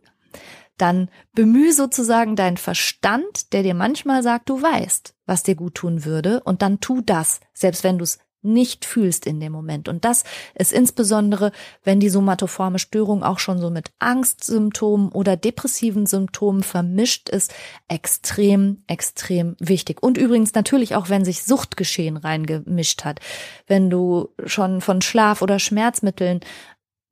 dann 0.77 1.09
bemühe 1.33 1.73
sozusagen 1.73 2.35
deinen 2.35 2.57
Verstand, 2.57 3.53
der 3.53 3.63
dir 3.63 3.73
manchmal 3.73 4.21
sagt, 4.21 4.49
du 4.49 4.61
weißt, 4.61 5.15
was 5.25 5.43
dir 5.43 5.55
gut 5.55 5.75
tun 5.75 6.05
würde, 6.05 6.41
und 6.43 6.61
dann 6.61 6.79
tu 6.79 7.01
das, 7.01 7.39
selbst 7.53 7.83
wenn 7.83 7.97
du 7.97 8.03
es 8.03 8.19
nicht 8.41 8.85
fühlst 8.85 9.25
in 9.25 9.39
dem 9.39 9.51
Moment. 9.51 9.87
Und 9.87 10.05
das 10.05 10.23
ist 10.55 10.73
insbesondere, 10.73 11.51
wenn 11.83 11.99
die 11.99 12.09
somatoforme 12.09 12.79
Störung 12.79 13.23
auch 13.23 13.39
schon 13.39 13.59
so 13.59 13.69
mit 13.69 13.91
Angstsymptomen 13.99 15.09
oder 15.09 15.37
depressiven 15.37 16.05
Symptomen 16.05 16.63
vermischt 16.63 17.29
ist, 17.29 17.53
extrem, 17.87 18.83
extrem 18.87 19.55
wichtig. 19.59 20.01
Und 20.01 20.17
übrigens 20.17 20.53
natürlich 20.53 20.95
auch, 20.95 21.09
wenn 21.09 21.25
sich 21.25 21.43
Suchtgeschehen 21.43 22.17
reingemischt 22.17 23.05
hat. 23.05 23.19
Wenn 23.67 23.89
du 23.89 24.29
schon 24.45 24.81
von 24.81 25.01
Schlaf- 25.01 25.41
oder 25.41 25.59
Schmerzmitteln 25.59 26.41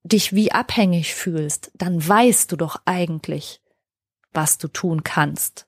dich 0.03 0.33
wie 0.33 0.51
abhängig 0.51 1.13
fühlst, 1.13 1.71
dann 1.75 2.05
weißt 2.05 2.51
du 2.51 2.55
doch 2.55 2.81
eigentlich, 2.85 3.61
was 4.31 4.57
du 4.57 4.67
tun 4.67 5.03
kannst. 5.03 5.67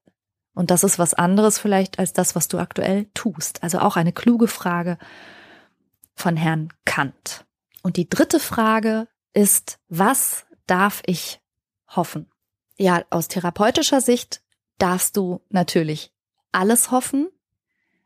Und 0.53 0.71
das 0.71 0.83
ist 0.83 0.99
was 0.99 1.13
anderes 1.13 1.59
vielleicht 1.59 1.99
als 1.99 2.13
das, 2.13 2.35
was 2.35 2.47
du 2.47 2.57
aktuell 2.57 3.07
tust. 3.13 3.63
Also 3.63 3.79
auch 3.79 3.95
eine 3.95 4.11
kluge 4.11 4.47
Frage 4.47 4.97
von 6.21 6.37
Herrn 6.37 6.71
Kant. 6.85 7.45
Und 7.81 7.97
die 7.97 8.07
dritte 8.07 8.39
Frage 8.39 9.07
ist, 9.33 9.79
was 9.89 10.45
darf 10.67 11.01
ich 11.07 11.41
hoffen? 11.87 12.29
Ja, 12.77 13.03
aus 13.09 13.27
therapeutischer 13.27 14.01
Sicht 14.01 14.43
darfst 14.77 15.17
du 15.17 15.41
natürlich 15.49 16.13
alles 16.51 16.91
hoffen. 16.91 17.29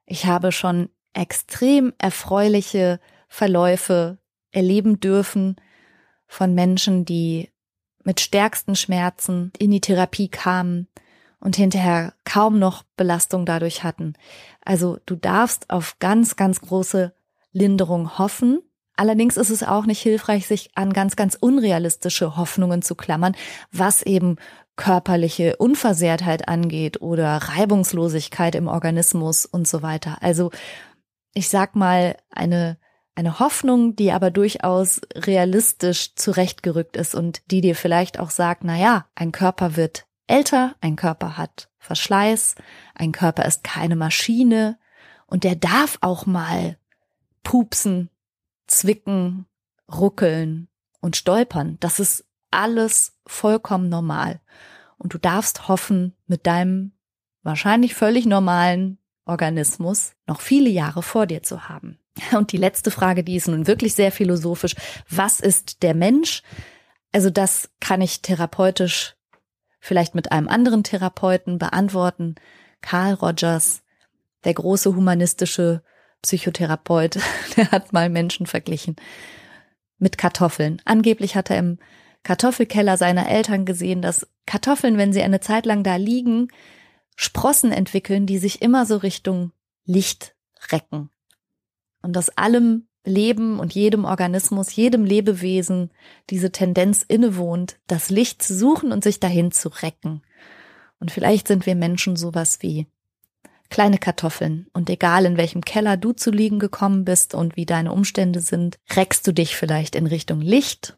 Ich 0.06 0.26
habe 0.28 0.54
schon 0.54 0.90
extrem 1.14 1.94
erfreuliche 1.98 3.02
Verläufe 3.28 4.18
erleben 4.52 5.02
dürfen 5.02 5.58
von 6.26 6.54
Menschen, 6.54 7.04
die 7.04 7.52
mit 8.04 8.22
stärksten 8.22 8.78
Schmerzen 8.78 9.52
in 9.58 9.72
die 9.72 9.82
Therapie 9.82 10.30
kamen 10.30 10.88
und 11.42 11.58
hinterher 11.58 12.14
kaum 12.24 12.60
noch 12.60 12.84
Belastung 12.96 13.46
dadurch 13.46 13.84
hatten. 13.84 14.14
Also 14.62 15.00
du 15.06 15.16
darfst 15.18 15.70
auf 15.70 16.00
ganz, 16.00 16.38
ganz 16.38 16.62
große 16.62 17.14
Linderung 17.56 18.18
hoffen. 18.18 18.60
Allerdings 18.98 19.38
ist 19.38 19.50
es 19.50 19.64
auch 19.64 19.86
nicht 19.86 20.02
hilfreich, 20.02 20.46
sich 20.46 20.72
an 20.76 20.94
ganz, 20.94 21.16
ganz 21.16 21.36
unrealistische 21.40 22.38
Hoffnungen 22.38 22.82
zu 22.82 22.96
klammern, 22.96 23.36
was 23.72 24.04
eben 24.04 24.36
körperliche 24.76 25.56
Unversehrtheit 25.56 26.48
angeht 26.48 27.02
oder 27.02 27.38
Reibungslosigkeit 27.38 28.56
im 28.56 28.68
Organismus 28.68 29.46
und 29.46 29.68
so 29.68 29.82
weiter. 29.82 30.18
Also 30.22 30.52
ich 31.34 31.50
sag 31.50 31.76
mal, 31.76 32.18
eine, 32.30 32.78
eine 33.16 33.40
Hoffnung, 33.40 33.96
die 33.96 34.12
aber 34.12 34.32
durchaus 34.32 35.02
realistisch 35.16 36.16
zurechtgerückt 36.16 36.98
ist 36.98 37.16
und 37.16 37.42
die 37.52 37.62
dir 37.62 37.76
vielleicht 37.76 38.20
auch 38.20 38.30
sagt, 38.30 38.64
na 38.66 38.78
ja, 38.78 39.06
ein 39.16 39.32
Körper 39.32 39.78
wird 39.78 40.08
älter, 40.28 40.76
ein 40.82 40.96
Körper 40.96 41.38
hat 41.38 41.70
Verschleiß, 41.80 42.56
ein 42.96 43.12
Körper 43.12 43.46
ist 43.46 43.64
keine 43.64 43.96
Maschine 43.96 44.78
und 45.26 45.44
der 45.44 45.56
darf 45.56 45.98
auch 46.02 46.26
mal 46.26 46.78
pupsen, 47.46 48.10
zwicken, 48.68 49.46
ruckeln 49.90 50.68
und 51.00 51.16
stolpern. 51.16 51.78
Das 51.80 52.02
ist 52.02 52.26
alles 52.52 53.18
vollkommen 53.26 53.88
normal. 53.88 54.42
Und 54.98 55.14
du 55.14 55.18
darfst 55.18 55.70
hoffen, 55.70 56.14
mit 56.28 56.46
deinem 56.48 56.92
wahrscheinlich 57.44 57.96
völlig 57.96 58.26
normalen 58.26 58.98
Organismus 59.26 60.14
noch 60.28 60.42
viele 60.42 60.70
Jahre 60.70 61.04
vor 61.04 61.28
dir 61.28 61.44
zu 61.44 61.70
haben. 61.70 62.00
Und 62.36 62.52
die 62.52 62.58
letzte 62.58 62.92
Frage, 62.92 63.24
die 63.24 63.36
ist 63.36 63.48
nun 63.48 63.68
wirklich 63.68 63.94
sehr 63.94 64.12
philosophisch. 64.12 64.76
Was 65.10 65.40
ist 65.40 65.84
der 65.84 65.94
Mensch? 65.94 66.44
Also 67.12 67.30
das 67.30 67.70
kann 67.80 68.02
ich 68.02 68.22
therapeutisch 68.22 69.16
vielleicht 69.80 70.16
mit 70.16 70.32
einem 70.32 70.48
anderen 70.48 70.84
Therapeuten 70.84 71.60
beantworten. 71.60 72.36
Carl 72.82 73.14
Rogers, 73.14 73.84
der 74.44 74.56
große 74.56 74.96
humanistische 74.96 75.84
Psychotherapeut, 76.26 77.20
der 77.58 77.72
hat 77.72 77.94
mal 77.94 78.10
Menschen 78.10 78.48
verglichen 78.48 78.96
mit 79.98 80.18
Kartoffeln. 80.18 80.82
Angeblich 80.84 81.36
hat 81.36 81.50
er 81.50 81.60
im 81.60 81.78
Kartoffelkeller 82.24 82.98
seiner 82.98 83.30
Eltern 83.30 83.66
gesehen, 83.66 84.02
dass 84.02 84.28
Kartoffeln, 84.46 84.98
wenn 84.98 85.14
sie 85.14 85.22
eine 85.22 85.40
Zeit 85.40 85.66
lang 85.66 85.84
da 85.84 85.96
liegen, 85.96 86.48
Sprossen 87.16 87.72
entwickeln, 87.72 88.26
die 88.26 88.40
sich 88.40 88.62
immer 88.62 88.86
so 88.86 88.98
Richtung 88.98 89.52
Licht 89.86 90.36
recken. 90.72 91.10
Und 92.02 92.18
aus 92.18 92.30
allem 92.30 92.88
Leben 93.06 93.60
und 93.60 93.76
jedem 93.76 94.04
Organismus, 94.04 94.76
jedem 94.76 95.06
Lebewesen 95.06 95.92
diese 96.32 96.52
Tendenz 96.52 97.04
innewohnt, 97.08 97.78
das 97.88 98.10
Licht 98.10 98.42
zu 98.42 98.56
suchen 98.56 98.92
und 98.92 99.04
sich 99.04 99.20
dahin 99.20 99.52
zu 99.52 99.70
recken. 99.70 100.24
Und 101.00 101.12
vielleicht 101.12 101.48
sind 101.48 101.68
wir 101.68 101.76
Menschen 101.76 102.16
sowas 102.16 102.58
wie 102.62 102.88
kleine 103.70 103.98
Kartoffeln. 103.98 104.68
Und 104.74 104.90
egal 104.90 105.26
in 105.26 105.38
welchem 105.38 105.62
Keller 105.62 105.98
du 105.98 106.14
zu 106.14 106.32
liegen 106.32 106.60
gekommen 106.60 107.06
bist 107.06 107.34
und 107.34 107.56
wie 107.56 107.66
deine 107.66 107.92
Umstände 107.92 108.40
sind, 108.40 108.78
reckst 108.96 109.26
du 109.28 109.32
dich 109.32 109.56
vielleicht 109.56 109.96
in 109.96 110.08
Richtung 110.08 110.42
Licht 110.42 110.98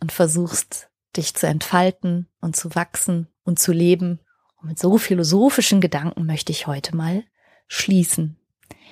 und 0.00 0.12
versuchst 0.12 0.88
dich 1.16 1.34
zu 1.34 1.46
entfalten 1.46 2.28
und 2.40 2.56
zu 2.56 2.74
wachsen 2.74 3.28
und 3.44 3.58
zu 3.58 3.72
leben. 3.72 4.20
Und 4.60 4.68
mit 4.68 4.78
so 4.78 4.98
philosophischen 4.98 5.80
Gedanken 5.80 6.26
möchte 6.26 6.52
ich 6.52 6.66
heute 6.66 6.94
mal 6.94 7.24
schließen. 7.66 8.38